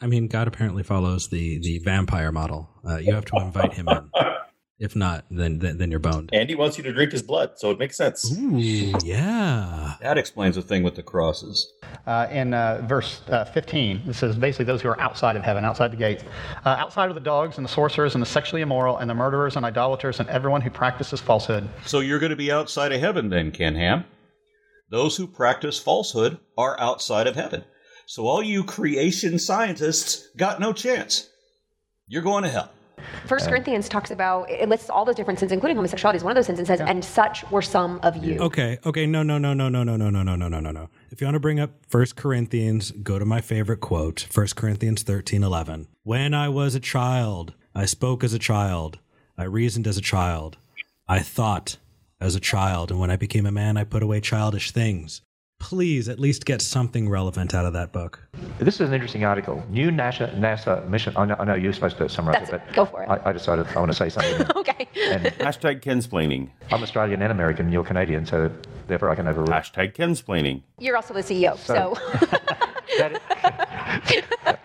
I 0.00 0.06
mean, 0.06 0.28
God 0.28 0.48
apparently 0.48 0.82
follows 0.82 1.28
the 1.28 1.58
the 1.58 1.78
vampire 1.78 2.32
model. 2.32 2.70
Uh, 2.88 2.96
you 2.96 3.14
have 3.14 3.24
to 3.26 3.36
invite 3.36 3.74
him 3.74 3.88
in. 3.88 4.10
If 4.80 4.94
not, 4.94 5.24
then 5.28 5.58
then, 5.58 5.78
then 5.78 5.90
you're 5.90 5.98
boned. 5.98 6.30
Andy 6.32 6.54
wants 6.54 6.78
you 6.78 6.84
to 6.84 6.92
drink 6.92 7.10
his 7.10 7.22
blood, 7.22 7.52
so 7.56 7.72
it 7.72 7.80
makes 7.80 7.96
sense. 7.96 8.32
Ooh, 8.38 8.58
yeah. 9.02 9.94
That 10.00 10.18
explains 10.18 10.54
the 10.54 10.62
thing 10.62 10.84
with 10.84 10.94
the 10.94 11.02
crosses. 11.02 11.72
Uh, 12.06 12.28
in 12.30 12.54
uh, 12.54 12.84
verse 12.86 13.22
uh, 13.28 13.44
15, 13.44 14.02
it 14.06 14.14
says 14.14 14.36
basically 14.36 14.66
those 14.66 14.80
who 14.80 14.88
are 14.88 15.00
outside 15.00 15.34
of 15.34 15.42
heaven, 15.42 15.64
outside 15.64 15.90
the 15.90 15.96
gates. 15.96 16.22
Uh, 16.64 16.68
outside 16.68 17.08
of 17.08 17.16
the 17.16 17.20
dogs 17.20 17.56
and 17.56 17.64
the 17.64 17.68
sorcerers 17.68 18.14
and 18.14 18.22
the 18.22 18.26
sexually 18.26 18.62
immoral 18.62 18.98
and 18.98 19.10
the 19.10 19.14
murderers 19.14 19.56
and 19.56 19.66
idolaters 19.66 20.20
and 20.20 20.28
everyone 20.28 20.60
who 20.60 20.70
practices 20.70 21.20
falsehood. 21.20 21.68
So 21.84 21.98
you're 21.98 22.20
going 22.20 22.30
to 22.30 22.36
be 22.36 22.52
outside 22.52 22.92
of 22.92 23.00
heaven 23.00 23.30
then, 23.30 23.50
Ken 23.50 23.74
Ham. 23.74 24.04
Those 24.90 25.16
who 25.16 25.26
practice 25.26 25.78
falsehood 25.78 26.38
are 26.56 26.78
outside 26.78 27.26
of 27.26 27.34
heaven. 27.34 27.64
So 28.06 28.26
all 28.26 28.42
you 28.42 28.62
creation 28.64 29.38
scientists 29.40 30.28
got 30.36 30.60
no 30.60 30.72
chance. 30.72 31.28
You're 32.06 32.22
going 32.22 32.44
to 32.44 32.48
hell. 32.48 32.70
First 33.26 33.48
Corinthians 33.48 33.88
talks 33.88 34.10
about 34.10 34.50
it 34.50 34.68
lists 34.68 34.90
all 34.90 35.04
those 35.04 35.14
different 35.14 35.38
sins, 35.38 35.52
including 35.52 35.76
homosexuality, 35.76 36.16
is 36.16 36.24
one 36.24 36.32
of 36.32 36.36
those 36.36 36.46
sins, 36.46 36.58
and 36.58 36.66
says, 36.66 36.80
"And 36.80 37.04
such 37.04 37.48
were 37.50 37.62
some 37.62 38.00
of 38.02 38.16
you." 38.16 38.38
Okay, 38.40 38.78
okay, 38.84 39.06
no, 39.06 39.22
no, 39.22 39.38
no, 39.38 39.54
no, 39.54 39.68
no, 39.68 39.84
no, 39.84 39.96
no, 39.96 40.10
no, 40.10 40.22
no, 40.22 40.36
no, 40.36 40.48
no, 40.48 40.60
no, 40.60 40.70
no. 40.70 40.88
If 41.10 41.20
you 41.20 41.26
want 41.26 41.34
to 41.34 41.40
bring 41.40 41.60
up 41.60 41.72
First 41.88 42.16
Corinthians, 42.16 42.90
go 42.90 43.18
to 43.18 43.24
my 43.24 43.40
favorite 43.40 43.80
quote, 43.80 44.26
First 44.30 44.56
Corinthians 44.56 45.02
thirteen 45.02 45.42
eleven. 45.42 45.88
When 46.02 46.34
I 46.34 46.48
was 46.48 46.74
a 46.74 46.80
child, 46.80 47.54
I 47.74 47.84
spoke 47.84 48.24
as 48.24 48.32
a 48.32 48.38
child, 48.38 48.98
I 49.36 49.44
reasoned 49.44 49.86
as 49.86 49.96
a 49.96 50.02
child, 50.02 50.56
I 51.06 51.20
thought 51.20 51.76
as 52.20 52.34
a 52.34 52.40
child, 52.40 52.90
and 52.90 52.98
when 52.98 53.10
I 53.10 53.16
became 53.16 53.46
a 53.46 53.52
man, 53.52 53.76
I 53.76 53.84
put 53.84 54.02
away 54.02 54.20
childish 54.20 54.72
things. 54.72 55.22
Please, 55.60 56.08
at 56.08 56.20
least 56.20 56.44
get 56.44 56.62
something 56.62 57.08
relevant 57.08 57.52
out 57.52 57.66
of 57.66 57.72
that 57.72 57.92
book. 57.92 58.20
This 58.58 58.76
is 58.80 58.88
an 58.88 58.94
interesting 58.94 59.24
article. 59.24 59.62
New 59.68 59.90
NASA, 59.90 60.32
NASA 60.38 60.88
mission. 60.88 61.12
I 61.16 61.24
know, 61.26 61.36
I 61.38 61.44
know 61.44 61.54
you're 61.54 61.72
supposed 61.72 61.98
to 61.98 62.08
summarize 62.08 62.48
That's 62.48 62.52
it, 62.52 62.62
but 62.66 62.74
Go 62.74 62.84
for 62.86 63.02
it. 63.02 63.08
I, 63.08 63.20
I 63.30 63.32
decided 63.32 63.66
I 63.66 63.80
want 63.80 63.90
to 63.90 63.96
say 63.96 64.08
something. 64.08 64.46
okay. 64.56 64.88
and 65.10 65.24
Hashtag 65.38 65.82
Kensplaining. 65.82 66.48
I'm 66.70 66.82
Australian 66.82 67.22
and 67.22 67.32
American. 67.32 67.72
You're 67.72 67.84
Canadian, 67.84 68.24
so 68.24 68.50
therefore 68.86 69.10
I 69.10 69.16
can 69.16 69.26
overrule. 69.26 69.48
Hashtag 69.48 69.94
Kensplaining. 69.94 70.62
You're 70.78 70.96
also 70.96 71.12
the 71.12 71.20
CEO, 71.20 71.58
so. 71.58 71.96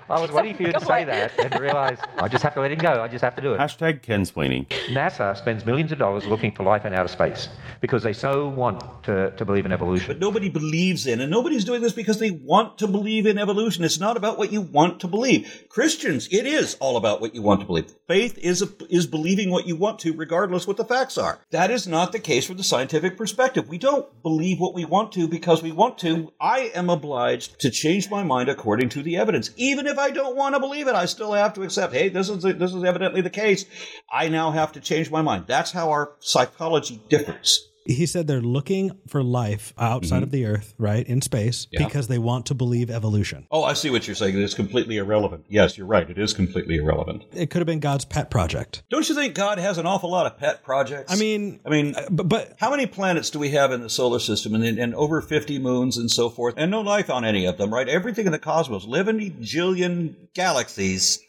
I 0.10 0.20
was 0.20 0.32
waiting 0.32 0.56
for 0.56 0.64
you 0.64 0.74
to 0.74 0.82
say 0.82 1.06
that 1.06 1.32
and 1.40 1.60
realize 1.60 1.98
I 2.18 2.28
just 2.28 2.44
have 2.44 2.54
to 2.56 2.62
let 2.62 2.72
him 2.72 2.80
go. 2.80 3.02
I 3.02 3.08
just 3.08 3.24
have 3.24 3.36
to 3.36 3.42
do 3.42 3.54
it. 3.54 3.60
Hashtag 3.60 4.02
Kensplaining. 4.02 4.68
NASA 4.90 5.38
spends 5.38 5.66
millions 5.66 5.92
of 5.92 5.98
dollars 5.98 6.26
looking 6.26 6.52
for 6.52 6.64
life 6.64 6.86
in 6.86 6.94
outer 6.94 7.08
space 7.08 7.48
because 7.80 8.04
they 8.04 8.14
so 8.14 8.50
want 8.50 8.82
to, 9.04 9.32
to 9.32 9.46
believe 9.46 9.66
in 9.66 9.72
evolution. 9.72 10.08
But 10.08 10.20
nobody 10.20 10.50
believes 10.50 11.08
in, 11.08 11.22
and 11.22 11.32
nobody's 11.32 11.64
doing 11.64 11.82
this 11.82 11.94
because 11.94 12.20
they 12.20 12.32
want 12.32 12.78
to 12.80 12.88
believe 12.88 13.26
in 13.26 13.38
evolution. 13.38 13.84
It's 13.84 14.00
not 14.00 14.18
about 14.18 14.38
what 14.38 14.52
you 14.52 14.62
want 14.62 15.00
to 15.02 15.08
believe. 15.08 15.66
Christians, 15.70 16.28
it 16.32 16.46
is 16.46 16.76
all 16.80 16.98
about 16.98 17.22
what 17.22 17.34
you 17.34 17.42
want 17.42 17.62
to 17.62 17.66
believe. 17.66 17.94
Faith 18.08 18.38
is 18.38 18.62
a, 18.62 18.68
is 18.90 19.08
believing 19.08 19.50
what 19.50 19.68
you 19.68 19.76
want 19.76 20.00
to, 20.00 20.14
regardless 20.14 20.68
what 20.68 20.78
the 20.78 20.86
facts 20.86 21.18
are. 21.18 21.40
That 21.52 21.72
is 21.72 21.88
not 21.88 22.12
the 22.12 22.20
case 22.20 22.48
for 22.48 22.54
the 22.54 22.64
scientific 22.64 23.18
perspective. 23.18 23.70
We 23.70 23.78
don't 23.78 24.22
believe 24.22 24.60
what 24.60 24.74
we 24.74 24.86
want 24.86 25.14
to 25.14 25.28
because 25.28 25.64
we 25.64 25.72
want 25.72 25.98
to. 26.00 26.34
I 26.42 26.72
am 26.76 26.90
obliged 26.90 27.60
to 27.62 27.72
change 27.72 28.10
my 28.10 28.24
mind 28.24 28.50
according 28.50 28.90
to 28.90 29.02
the 29.02 29.18
evidence, 29.18 29.52
even 29.56 29.88
if 29.88 29.93
I 29.98 30.12
don't 30.12 30.36
want 30.36 30.56
to 30.56 30.60
believe 30.60 30.88
it. 30.88 30.96
I 30.96 31.06
still 31.06 31.34
have 31.34 31.54
to 31.54 31.64
accept. 31.64 31.94
Hey, 31.94 32.10
this 32.10 32.30
is 32.30 32.44
this 32.44 32.74
is 32.74 32.84
evidently 32.84 33.22
the 33.22 33.30
case. 33.30 33.66
I 34.12 34.30
now 34.30 34.52
have 34.52 34.72
to 34.74 34.80
change 34.80 35.12
my 35.12 35.22
mind. 35.22 35.46
That's 35.48 35.72
how 35.72 35.90
our 35.92 36.14
psychology 36.20 37.02
differs. 37.10 37.73
He 37.86 38.06
said 38.06 38.28
they're 38.28 38.40
looking 38.42 38.92
for 39.08 39.22
life 39.22 39.74
outside 39.78 40.20
Mhm. 40.20 40.24
of 40.24 40.32
the 40.32 40.46
Earth, 40.46 40.74
right, 40.78 41.06
in 41.06 41.22
space, 41.22 41.68
Yeah. 41.72 41.86
because 41.86 42.08
they 42.08 42.18
want 42.18 42.46
to 42.46 42.54
believe 42.56 42.90
evolution. 42.90 43.46
Oh, 43.52 43.64
I 43.64 43.74
see 43.74 43.90
what 43.90 44.08
you're 44.08 44.16
saying. 44.16 44.42
It's 44.42 44.54
completely 44.54 44.98
irrelevant. 44.98 45.46
Yes, 45.50 45.78
you're 45.78 45.86
right. 45.88 46.10
It 46.10 46.18
is 46.18 46.32
completely 46.34 46.76
irrelevant. 46.78 47.24
It 47.34 47.50
could 47.50 47.60
have 47.60 47.66
been 47.68 47.82
God's 47.82 48.06
pet 48.06 48.30
project. 48.32 48.84
Don't 48.90 49.08
you 49.10 49.16
think 49.16 49.34
God 49.36 49.58
has 49.60 49.78
an 49.78 49.86
awful 49.86 50.10
lot 50.10 50.26
of 50.26 50.38
pet 50.38 50.64
projects? 50.64 51.12
I 51.12 51.18
mean, 51.18 51.60
I 51.66 51.70
mean, 51.70 51.94
but, 52.10 52.30
but 52.30 52.54
how 52.60 52.72
many 52.72 52.86
planets 52.86 53.30
do 53.30 53.38
we 53.40 53.50
have 53.50 53.72
in 53.74 53.82
the 53.82 53.90
solar 53.90 54.20
system, 54.20 54.56
and, 54.56 54.64
and 54.80 54.96
over 54.96 55.20
fifty 55.22 55.60
moons 55.60 55.98
and 55.98 56.10
so 56.10 56.30
forth, 56.30 56.54
and 56.58 56.72
no 56.72 56.80
life 56.80 57.10
on 57.10 57.26
any 57.26 57.46
of 57.46 57.58
them, 57.58 57.74
right? 57.74 57.90
Everything 57.90 58.26
in 58.26 58.32
the 58.32 58.40
cosmos, 58.40 58.86
eleven 58.86 59.20
jillion 59.42 60.16
galaxies 60.34 61.20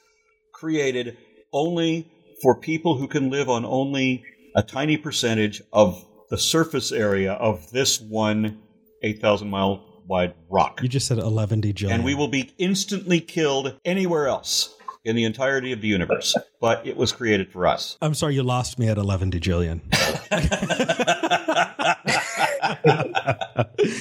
created 0.52 1.16
only 1.52 2.06
for 2.42 2.54
people 2.60 2.96
who 2.96 3.08
can 3.08 3.30
live 3.30 3.48
on 3.48 3.64
only 3.64 4.22
a 4.54 4.62
tiny 4.62 4.96
percentage 4.96 5.60
of 5.72 6.04
the 6.34 6.38
surface 6.40 6.90
area 6.90 7.34
of 7.34 7.70
this 7.70 8.00
one 8.00 8.60
eight 9.04 9.20
thousand 9.20 9.48
mile 9.48 9.84
wide 10.08 10.34
rock. 10.50 10.82
You 10.82 10.88
just 10.88 11.06
said 11.06 11.18
11 11.18 11.60
D 11.60 11.86
and 11.88 12.02
we 12.02 12.16
will 12.16 12.26
be 12.26 12.52
instantly 12.58 13.20
killed 13.20 13.78
anywhere 13.84 14.26
else 14.26 14.74
in 15.04 15.14
the 15.14 15.22
entirety 15.22 15.70
of 15.70 15.80
the 15.80 15.86
universe. 15.86 16.36
But 16.60 16.84
it 16.84 16.96
was 16.96 17.12
created 17.12 17.52
for 17.52 17.68
us. 17.68 17.96
I'm 18.02 18.14
sorry, 18.14 18.34
you 18.34 18.42
lost 18.42 18.80
me 18.80 18.88
at 18.88 18.98
11 18.98 19.30
D 19.30 19.38
Jillian. 19.38 19.80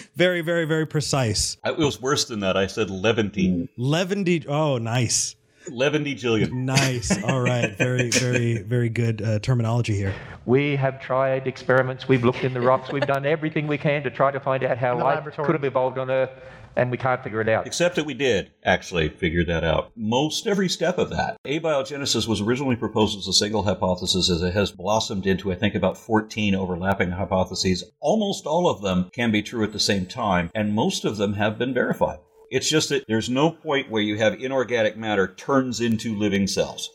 very, 0.16 0.42
very, 0.42 0.66
very 0.66 0.88
precise. 0.88 1.58
It 1.64 1.78
was 1.78 2.02
worse 2.02 2.26
than 2.26 2.40
that. 2.40 2.58
I 2.58 2.66
said 2.66 2.90
11 2.90 3.70
11 3.78 4.24
D. 4.24 4.44
Oh, 4.48 4.80
nice. 4.80 5.36
11 5.68 6.06
jillion. 6.06 6.52
Nice. 6.52 7.22
All 7.24 7.42
right. 7.42 7.78
Very, 7.78 8.10
very, 8.10 8.62
very 8.62 8.90
good 8.90 9.22
uh, 9.22 9.40
terminology 9.40 9.96
here. 9.96 10.14
We 10.46 10.76
have 10.76 11.00
tried 11.02 11.48
experiments. 11.48 12.08
We've 12.08 12.24
looked 12.24 12.44
in 12.44 12.54
the 12.54 12.62
rocks. 12.62 12.92
We've 12.92 13.06
done 13.06 13.26
everything 13.26 13.68
we 13.68 13.78
can 13.78 14.04
to 14.04 14.10
try 14.10 14.32
to 14.32 14.40
find 14.40 14.64
out 14.64 14.78
how 14.78 14.94
In 14.94 15.04
life 15.04 15.16
laboratory. 15.18 15.46
could 15.46 15.56
have 15.56 15.64
evolved 15.64 15.98
on 15.98 16.12
Earth, 16.12 16.32
and 16.76 16.92
we 16.92 16.98
can't 16.98 17.24
figure 17.24 17.40
it 17.40 17.48
out. 17.48 17.66
Except 17.68 17.96
that 17.96 18.06
we 18.06 18.14
did 18.14 18.52
actually 18.66 19.10
figure 19.10 19.46
that 19.46 19.64
out. 19.64 19.92
Most 19.96 20.48
every 20.48 20.68
step 20.68 20.98
of 20.98 21.10
that. 21.12 21.38
Abiogenesis 21.46 22.28
was 22.28 22.42
originally 22.42 22.76
proposed 22.76 23.18
as 23.18 23.28
a 23.28 23.34
single 23.34 23.64
hypothesis 23.64 24.30
as 24.30 24.42
it 24.42 24.54
has 24.54 24.72
blossomed 24.72 25.26
into, 25.26 25.52
I 25.52 25.56
think, 25.56 25.76
about 25.76 25.98
14 25.98 26.56
overlapping 26.56 27.12
hypotheses. 27.12 27.84
Almost 28.02 28.46
all 28.46 28.70
of 28.70 28.82
them 28.82 29.10
can 29.14 29.32
be 29.32 29.42
true 29.42 29.64
at 29.64 29.72
the 29.72 29.80
same 29.80 30.06
time, 30.08 30.50
and 30.54 30.74
most 30.74 31.06
of 31.06 31.18
them 31.18 31.34
have 31.34 31.58
been 31.58 31.74
verified. 31.74 32.20
It's 32.54 32.70
just 32.70 32.90
that 32.90 33.06
there's 33.08 33.32
no 33.32 33.50
point 33.50 33.90
where 33.90 34.04
you 34.04 34.20
have 34.20 34.40
inorganic 34.40 34.96
matter 34.96 35.28
turns 35.28 35.82
into 35.82 36.16
living 36.16 36.46
cells. 36.46 36.88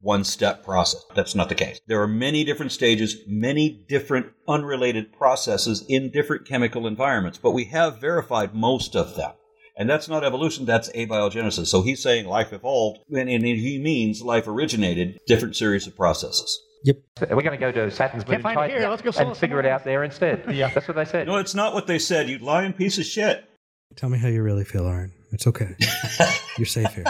One 0.00 0.22
step 0.22 0.64
process. 0.64 1.02
That's 1.16 1.34
not 1.34 1.48
the 1.48 1.56
case. 1.56 1.80
There 1.88 2.00
are 2.00 2.06
many 2.06 2.44
different 2.44 2.70
stages, 2.70 3.16
many 3.26 3.84
different 3.88 4.28
unrelated 4.46 5.12
processes 5.12 5.84
in 5.88 6.12
different 6.12 6.46
chemical 6.46 6.86
environments, 6.86 7.36
but 7.36 7.50
we 7.50 7.64
have 7.64 8.00
verified 8.00 8.54
most 8.54 8.94
of 8.94 9.16
them. 9.16 9.32
And 9.76 9.90
that's 9.90 10.08
not 10.08 10.22
evolution, 10.22 10.66
that's 10.66 10.88
abiogenesis. 10.90 11.66
So 11.66 11.82
he's 11.82 12.00
saying 12.00 12.26
life 12.26 12.52
evolved, 12.52 13.00
and, 13.10 13.28
and 13.28 13.44
he 13.44 13.80
means 13.82 14.22
life 14.22 14.46
originated, 14.46 15.18
different 15.26 15.56
series 15.56 15.88
of 15.88 15.96
processes. 15.96 16.60
Yep. 16.84 16.96
We're 17.22 17.42
going 17.42 17.50
to 17.50 17.56
go 17.56 17.72
to 17.72 17.90
Saturn's 17.90 18.24
moon 18.24 18.40
Can't 18.40 18.54
find 18.54 18.70
it 18.70 18.78
here. 18.78 18.88
Let's 18.88 19.02
go 19.02 19.10
sell 19.10 19.26
and 19.26 19.36
figure 19.36 19.58
it 19.58 19.66
out 19.66 19.82
there 19.82 20.04
instead. 20.04 20.44
Yeah, 20.54 20.68
that's 20.72 20.86
what 20.86 20.96
they 20.96 21.04
said. 21.04 21.26
No, 21.26 21.38
it's 21.38 21.56
not 21.56 21.74
what 21.74 21.88
they 21.88 21.98
said, 21.98 22.28
you 22.28 22.38
lying 22.38 22.72
piece 22.72 22.98
of 22.98 23.04
shit. 23.04 23.48
Tell 23.96 24.08
me 24.08 24.18
how 24.18 24.28
you 24.28 24.42
really 24.42 24.64
feel, 24.64 24.86
Aron. 24.86 25.12
It's 25.32 25.46
okay. 25.46 25.74
You're 26.58 26.66
safe 26.66 26.94
here. 26.94 27.04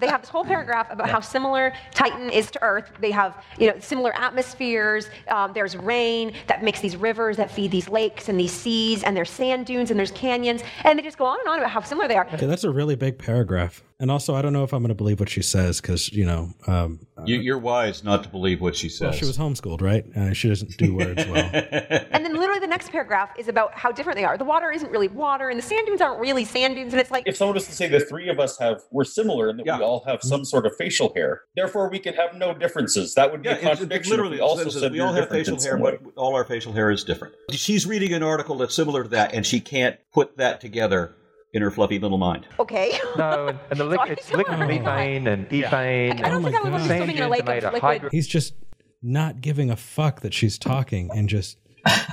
They 0.00 0.06
have 0.08 0.20
this 0.20 0.28
whole 0.28 0.44
paragraph 0.44 0.90
about 0.90 1.08
how 1.08 1.20
similar 1.20 1.72
Titan 1.92 2.28
is 2.28 2.50
to 2.52 2.62
Earth. 2.62 2.90
They 3.00 3.10
have, 3.10 3.42
you 3.58 3.68
know, 3.68 3.78
similar 3.80 4.14
atmospheres. 4.18 5.08
Um, 5.28 5.52
there's 5.54 5.76
rain 5.76 6.34
that 6.46 6.62
makes 6.62 6.80
these 6.80 6.96
rivers 6.96 7.38
that 7.38 7.50
feed 7.50 7.70
these 7.70 7.88
lakes 7.88 8.28
and 8.28 8.38
these 8.38 8.52
seas, 8.52 9.02
and 9.02 9.16
there's 9.16 9.30
sand 9.30 9.64
dunes 9.66 9.90
and 9.90 9.98
there's 9.98 10.10
canyons, 10.10 10.62
and 10.84 10.98
they 10.98 11.02
just 11.02 11.16
go 11.16 11.24
on 11.24 11.38
and 11.40 11.48
on 11.48 11.58
about 11.58 11.70
how 11.70 11.80
similar 11.80 12.06
they 12.06 12.16
are. 12.16 12.26
Okay, 12.34 12.46
that's 12.46 12.64
a 12.64 12.70
really 12.70 12.96
big 12.96 13.18
paragraph. 13.18 13.82
And 14.04 14.10
also, 14.10 14.34
I 14.34 14.42
don't 14.42 14.52
know 14.52 14.64
if 14.64 14.74
I'm 14.74 14.82
going 14.82 14.90
to 14.90 14.94
believe 14.94 15.18
what 15.18 15.30
she 15.30 15.40
says 15.40 15.80
because, 15.80 16.12
you 16.12 16.26
know, 16.26 16.52
um, 16.66 17.00
You, 17.24 17.38
you're 17.38 17.56
wise 17.56 18.04
not 18.04 18.22
to 18.24 18.28
believe 18.28 18.60
what 18.60 18.76
she 18.76 18.88
well, 19.00 19.12
says. 19.12 19.18
she 19.18 19.24
was 19.24 19.38
homeschooled, 19.38 19.80
right? 19.80 20.04
Uh, 20.14 20.34
she 20.34 20.46
doesn't 20.50 20.76
do 20.76 20.94
words 20.94 21.26
well. 21.26 21.50
And 22.12 22.22
then 22.22 22.36
literally 22.36 22.60
the 22.60 22.66
next 22.66 22.90
paragraph 22.90 23.30
is 23.38 23.48
about 23.48 23.72
how 23.72 23.90
different 23.90 24.18
they 24.18 24.24
are. 24.24 24.36
The 24.36 24.44
water 24.44 24.70
isn't 24.70 24.90
really 24.90 25.08
water, 25.08 25.48
and 25.48 25.58
the 25.58 25.62
sand 25.62 25.86
dunes 25.86 26.02
aren't 26.02 26.20
really 26.20 26.44
sand 26.44 26.74
dunes, 26.74 26.92
and 26.92 27.00
it's 27.00 27.10
like 27.10 27.26
If 27.26 27.38
someone 27.38 27.54
was 27.54 27.64
to 27.66 27.72
say 27.72 27.88
the 27.88 28.00
three 28.00 28.28
of 28.28 28.38
us 28.38 28.58
have 28.58 28.82
we're 28.90 29.04
similar 29.04 29.48
and 29.48 29.58
that 29.60 29.64
we 29.64 29.70
all 29.82 30.04
have 30.06 30.22
some 30.22 30.44
sort 30.44 30.66
of 30.66 30.76
facial 30.76 31.10
hair, 31.14 31.40
therefore 31.56 31.88
we 31.88 31.98
can 31.98 32.12
have 32.12 32.34
no 32.34 32.52
differences. 32.52 33.14
That 33.14 33.32
would 33.32 33.40
be 33.42 33.48
Yeah, 33.48 33.54
a 33.56 33.62
contradiction. 33.62 34.10
literally 34.10 34.34
if 34.36 34.40
we 34.40 34.46
also 34.46 34.68
said 34.68 34.92
we 34.92 35.00
all 35.00 35.14
have 35.14 35.30
facial 35.30 35.58
hair, 35.58 35.78
but 35.78 36.02
all 36.16 36.34
our 36.34 36.44
facial 36.44 36.74
hair 36.74 36.90
is 36.90 37.04
different. 37.04 37.36
She's 37.52 37.86
reading 37.86 38.12
an 38.12 38.22
article 38.22 38.58
that's 38.58 38.74
similar 38.74 39.02
to 39.04 39.08
that, 39.08 39.32
and 39.32 39.46
she 39.46 39.60
can't 39.60 39.96
put 40.12 40.36
that 40.36 40.60
together 40.60 41.14
in 41.54 41.62
her 41.62 41.70
fluffy 41.70 41.98
little 41.98 42.18
mind. 42.18 42.46
okay. 42.58 42.98
No, 43.16 43.46
and, 43.48 43.58
and 43.70 43.80
the 43.80 43.84
liquid, 43.94 44.18
it's 44.18 44.32
liquid 44.32 44.58
methane 44.58 45.28
and 45.28 45.48
ethane. 45.48 46.22
I 46.24 46.28
don't 46.28 46.42
think 46.42 46.56
I 46.56 46.62
would 46.62 46.72
want 46.72 46.82
to 46.82 46.88
be 46.88 46.98
sand 46.98 47.04
swimming 47.04 47.16
in 47.16 47.22
a 47.22 47.26
dunes 47.26 47.48
lake 47.48 47.62
of 47.62 47.64
of 47.64 47.72
liquid. 47.74 48.12
He's 48.12 48.26
just 48.26 48.54
not 49.02 49.40
giving 49.40 49.70
a 49.70 49.76
fuck 49.76 50.20
that 50.22 50.34
she's 50.34 50.58
talking 50.58 51.10
and 51.14 51.28
just 51.28 51.58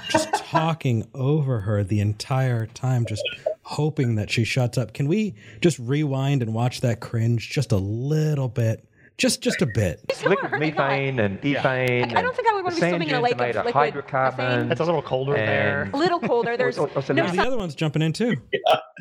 just 0.09 0.31
talking 0.35 1.07
over 1.15 1.61
her 1.61 1.83
the 1.83 1.99
entire 2.01 2.67
time, 2.67 3.05
just 3.05 3.23
hoping 3.63 4.15
that 4.15 4.29
she 4.29 4.43
shuts 4.43 4.77
up. 4.77 4.93
Can 4.93 5.07
we 5.07 5.33
just 5.61 5.79
rewind 5.79 6.41
and 6.43 6.53
watch 6.53 6.81
that 6.81 6.99
cringe 6.99 7.49
just 7.49 7.71
a 7.71 7.77
little 7.77 8.47
bit? 8.49 8.85
Just 9.21 9.41
just 9.41 9.61
a 9.61 9.67
bit. 9.67 10.01
liquid 10.25 10.59
methane 10.59 11.19
and 11.19 11.39
ethane. 11.43 12.15
I 12.15 12.23
don't 12.23 12.35
think 12.35 12.47
I 12.47 12.53
would 12.53 12.63
want 12.63 12.75
to 12.75 12.81
be 12.81 12.87
swimming 12.89 13.09
in 13.09 13.13
a 13.13 13.21
lake 13.21 13.37
made 13.37 13.51
of 13.51 13.57
of 13.57 13.65
liquid 13.67 13.93
hydrocarbons. 13.93 14.71
It's 14.71 14.81
a 14.81 14.83
little 14.83 15.03
colder 15.03 15.33
there. 15.33 15.91
A 15.93 15.97
little 15.97 16.19
colder. 16.19 16.57
There's 16.57 16.79
Oh, 16.79 16.89
oh, 16.95 17.01
so 17.01 17.13
no 17.13 17.27
now- 17.27 17.31
The 17.31 17.45
other 17.45 17.57
one's 17.57 17.75
jumping 17.75 18.01
in 18.01 18.13
too. 18.13 18.35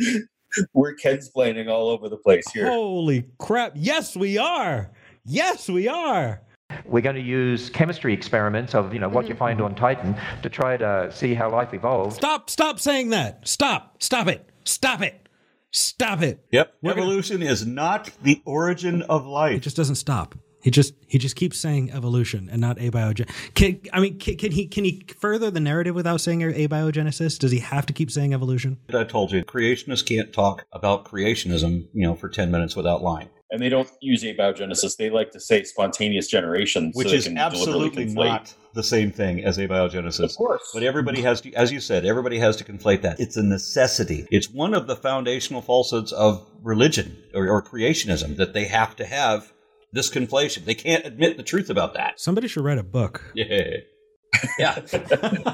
We're 0.74 0.94
Kensplaining 0.96 1.70
all 1.70 1.88
over 1.88 2.10
the 2.10 2.18
place 2.18 2.44
here. 2.52 2.66
Holy 2.66 3.24
crap! 3.38 3.72
Yes, 3.76 4.14
we 4.14 4.36
are. 4.36 4.90
Yes, 5.24 5.70
we 5.70 5.88
are. 5.88 6.42
We're 6.84 7.00
going 7.00 7.16
to 7.16 7.22
use 7.22 7.70
chemistry 7.70 8.12
experiments 8.12 8.74
of 8.74 8.92
you 8.92 9.00
know 9.00 9.08
what 9.08 9.26
you 9.26 9.34
mm. 9.34 9.38
find 9.38 9.62
on 9.62 9.74
Titan 9.74 10.14
to 10.42 10.50
try 10.50 10.76
to 10.76 11.10
see 11.10 11.32
how 11.32 11.50
life 11.50 11.72
evolved. 11.72 12.16
Stop! 12.16 12.50
Stop 12.50 12.78
saying 12.78 13.08
that. 13.08 13.48
Stop! 13.48 14.02
Stop 14.02 14.28
it! 14.28 14.50
Stop 14.64 15.00
it! 15.00 15.29
Stop 15.72 16.22
it! 16.22 16.44
Yep. 16.50 16.74
Evolution 16.84 17.42
is 17.42 17.66
not 17.66 18.10
the 18.22 18.42
origin 18.44 19.02
of 19.02 19.24
life. 19.26 19.56
It 19.56 19.60
just 19.60 19.76
doesn't 19.76 19.96
stop. 19.96 20.34
He 20.62 20.70
just 20.70 20.94
he 21.06 21.18
just 21.18 21.36
keeps 21.36 21.58
saying 21.58 21.90
evolution 21.90 22.48
and 22.50 22.60
not 22.60 22.76
abiogenesis. 22.76 23.54
Can, 23.54 23.80
I 23.92 24.00
mean, 24.00 24.18
can, 24.18 24.36
can 24.36 24.52
he 24.52 24.66
can 24.66 24.84
he 24.84 25.02
further 25.18 25.50
the 25.50 25.60
narrative 25.60 25.94
without 25.94 26.20
saying 26.20 26.40
abiogenesis? 26.40 27.38
Does 27.38 27.50
he 27.50 27.60
have 27.60 27.86
to 27.86 27.92
keep 27.92 28.10
saying 28.10 28.34
evolution? 28.34 28.78
I 28.92 29.04
told 29.04 29.32
you, 29.32 29.42
creationists 29.42 30.04
can't 30.04 30.32
talk 30.32 30.66
about 30.72 31.04
creationism, 31.04 31.88
you 31.94 32.06
know, 32.06 32.14
for 32.14 32.28
10 32.28 32.50
minutes 32.50 32.76
without 32.76 33.02
lying. 33.02 33.30
And 33.52 33.60
they 33.60 33.68
don't 33.68 33.90
use 34.00 34.22
abiogenesis. 34.22 34.96
They 34.96 35.10
like 35.10 35.32
to 35.32 35.40
say 35.40 35.64
spontaneous 35.64 36.28
generation, 36.28 36.92
Which 36.94 37.08
they 37.08 37.16
is 37.16 37.28
absolutely 37.28 38.04
not 38.06 38.54
the 38.74 38.82
same 38.82 39.10
thing 39.10 39.44
as 39.44 39.58
abiogenesis. 39.58 40.30
Of 40.30 40.36
course. 40.36 40.70
But 40.72 40.84
everybody 40.84 41.22
has 41.22 41.40
to, 41.40 41.52
as 41.54 41.72
you 41.72 41.80
said, 41.80 42.04
everybody 42.04 42.38
has 42.38 42.56
to 42.56 42.64
conflate 42.64 43.02
that. 43.02 43.18
It's 43.18 43.36
a 43.36 43.42
necessity. 43.42 44.26
It's 44.30 44.48
one 44.48 44.74
of 44.74 44.86
the 44.86 44.96
foundational 44.96 45.62
falsehoods 45.62 46.12
of 46.12 46.46
religion 46.62 47.16
or, 47.34 47.48
or 47.48 47.62
creationism 47.62 48.36
that 48.36 48.52
they 48.52 48.66
have 48.66 48.94
to 48.96 49.04
have 49.04 49.52
this 49.92 50.10
conflation. 50.10 50.64
They 50.64 50.74
can't 50.74 51.04
admit 51.04 51.36
the 51.36 51.42
truth 51.42 51.70
about 51.70 51.94
that. 51.94 52.20
Somebody 52.20 52.46
should 52.48 52.64
write 52.64 52.78
a 52.78 52.84
book. 52.84 53.32
Yeah. 53.34 53.78
Yeah. 54.58 54.80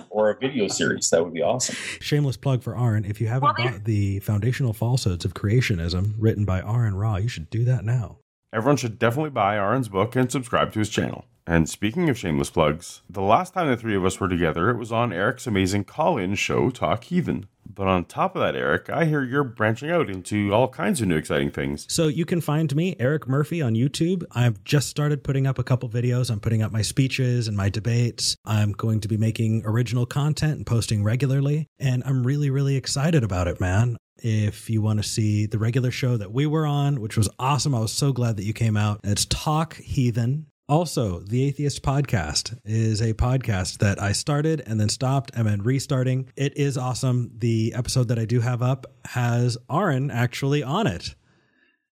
or 0.11 0.31
a 0.31 0.39
video 0.39 0.69
series. 0.69 1.09
That 1.11 1.25
would 1.25 1.35
be 1.35 1.43
awesome. 1.43 1.77
Shameless 2.01 2.37
plug 2.37 2.63
for 2.63 2.77
Aron. 2.77 3.05
If 3.05 3.21
you 3.21 3.29
haven't 3.29 3.57
bought 3.57 3.85
the 3.85 4.21
Foundational 4.21 4.73
Falsehoods 4.73 5.25
of 5.25 5.35
Creationism, 5.35 6.15
written 6.19 6.45
by 6.45 6.61
Aron 6.61 6.95
Ra, 6.97 7.17
you 7.17 7.29
should 7.29 7.51
do 7.51 7.65
that 7.65 7.85
now. 7.85 8.19
Everyone 8.53 8.77
should 8.77 8.99
definitely 8.99 9.31
buy 9.31 9.57
Aron's 9.57 9.89
book 9.89 10.17
and 10.17 10.31
subscribe 10.31 10.73
to 10.73 10.79
his 10.79 10.89
channel. 10.89 11.27
And 11.47 11.69
speaking 11.69 12.09
of 12.09 12.19
shameless 12.19 12.51
plugs, 12.51 13.03
the 13.09 13.23
last 13.23 13.55
time 13.55 13.69
the 13.69 13.77
three 13.77 13.95
of 13.95 14.05
us 14.05 14.19
were 14.19 14.29
together, 14.29 14.69
it 14.71 14.79
was 14.79 14.91
on 14.91 15.13
Eric's 15.13 15.47
amazing 15.47 15.85
call 15.85 16.19
in 16.19 16.35
show, 16.35 16.71
Talk 16.71 17.05
Heathen. 17.05 17.47
But 17.73 17.87
on 17.87 18.05
top 18.05 18.35
of 18.35 18.41
that, 18.41 18.57
Eric, 18.57 18.91
I 18.91 19.05
hear 19.05 19.23
you're 19.23 19.45
branching 19.45 19.91
out 19.91 20.09
into 20.11 20.53
all 20.53 20.69
kinds 20.69 21.01
of 21.01 21.09
new 21.09 21.17
exciting 21.17 21.51
things. 21.51 21.87
So 21.89 22.09
you 22.09 22.25
can 22.25 22.41
find 22.41 22.75
me, 22.75 22.97
Eric 22.99 23.29
Murphy, 23.29 23.63
on 23.63 23.75
YouTube. 23.75 24.25
I've 24.33 24.63
just 24.65 24.89
started 24.89 25.23
putting 25.23 25.47
up 25.47 25.59
a 25.59 25.65
couple 25.65 25.89
videos. 25.89 26.31
I'm 26.31 26.41
putting 26.41 26.63
up 26.63 26.73
my 26.73 26.83
speeches 26.83 27.49
and 27.49 27.57
my 27.57 27.69
debates. 27.69 28.37
I'm 28.45 28.73
going 28.73 29.01
to 29.01 29.09
be 29.09 29.17
making 29.17 29.63
original 29.65 30.07
content 30.07 30.55
and 30.57 30.67
posting 30.67 31.05
regularly. 31.05 31.69
And 31.79 32.03
I'm 32.05 32.27
really, 32.27 32.51
really 32.51 32.77
excited 32.77 33.23
about 33.23 33.47
it, 33.47 33.61
man. 33.61 33.97
If 34.19 34.71
you 34.71 34.81
want 34.81 35.03
to 35.03 35.09
see 35.09 35.47
the 35.47 35.59
regular 35.59 35.91
show 35.91 36.17
that 36.17 36.33
we 36.33 36.47
were 36.47 36.67
on, 36.67 37.01
which 37.01 37.17
was 37.17 37.29
awesome, 37.39 37.75
I 37.75 37.81
was 37.81 37.93
so 37.93 38.13
glad 38.13 38.37
that 38.39 38.45
you 38.45 38.55
came 38.55 38.77
out. 38.77 39.01
It's 39.05 39.27
Talk 39.27 39.77
Heathen. 39.77 40.47
Also, 40.69 41.21
the 41.21 41.45
Atheist 41.45 41.85
Podcast 41.85 42.59
is 42.65 43.01
a 43.01 43.15
podcast 43.15 43.79
that 43.79 44.03
I 44.03 44.11
started 44.11 44.65
and 44.67 44.81
then 44.81 44.89
stopped 44.89 45.31
and 45.37 45.47
then 45.47 45.63
restarting. 45.63 46.33
It 46.35 46.57
is 46.57 46.77
awesome. 46.77 47.31
The 47.39 47.73
episode 47.77 48.09
that 48.09 48.19
I 48.19 48.25
do 48.25 48.41
have 48.41 48.63
up 48.63 48.85
has 49.05 49.57
Aron 49.71 50.11
actually 50.11 50.65
on 50.65 50.89
it. 50.89 51.15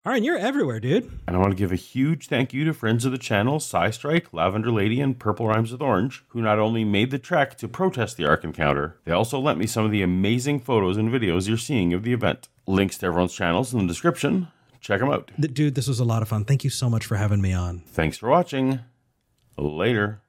Right, 0.06 0.22
you're 0.22 0.38
everywhere, 0.38 0.80
dude. 0.80 1.04
And 1.26 1.36
I 1.36 1.38
want 1.38 1.50
to 1.50 1.56
give 1.56 1.70
a 1.70 1.76
huge 1.76 2.28
thank 2.28 2.54
you 2.54 2.64
to 2.64 2.72
friends 2.72 3.04
of 3.04 3.12
the 3.12 3.18
channel, 3.18 3.60
Strike, 3.60 4.32
Lavender 4.32 4.72
Lady, 4.72 5.02
and 5.02 5.18
Purple 5.18 5.48
Rhymes 5.48 5.70
with 5.70 5.82
Orange, 5.82 6.24
who 6.28 6.40
not 6.40 6.58
only 6.58 6.82
made 6.82 7.10
the 7.10 7.18
trek 7.18 7.58
to 7.58 7.68
protest 7.68 8.16
the 8.16 8.26
Ark 8.26 8.42
Encounter, 8.42 8.96
they 9.04 9.12
also 9.12 9.38
lent 9.38 9.58
me 9.58 9.66
some 9.66 9.84
of 9.84 9.90
the 9.90 10.02
amazing 10.02 10.60
photos 10.60 10.96
and 10.96 11.10
videos 11.10 11.46
you're 11.46 11.58
seeing 11.58 11.92
of 11.92 12.04
the 12.04 12.14
event. 12.14 12.48
Links 12.66 12.96
to 12.98 13.06
everyone's 13.06 13.34
channels 13.34 13.74
in 13.74 13.80
the 13.80 13.86
description. 13.86 14.48
Check 14.82 14.98
them 14.98 15.10
out. 15.10 15.30
Dude, 15.38 15.76
this 15.76 15.86
was 15.86 16.00
a 16.00 16.04
lot 16.04 16.22
of 16.22 16.28
fun. 16.28 16.44
Thank 16.44 16.64
you 16.64 16.70
so 16.70 16.90
much 16.90 17.06
for 17.06 17.16
having 17.16 17.40
me 17.40 17.52
on. 17.52 17.84
Thanks 17.86 18.18
for 18.18 18.28
watching. 18.28 18.80
Later. 19.56 20.21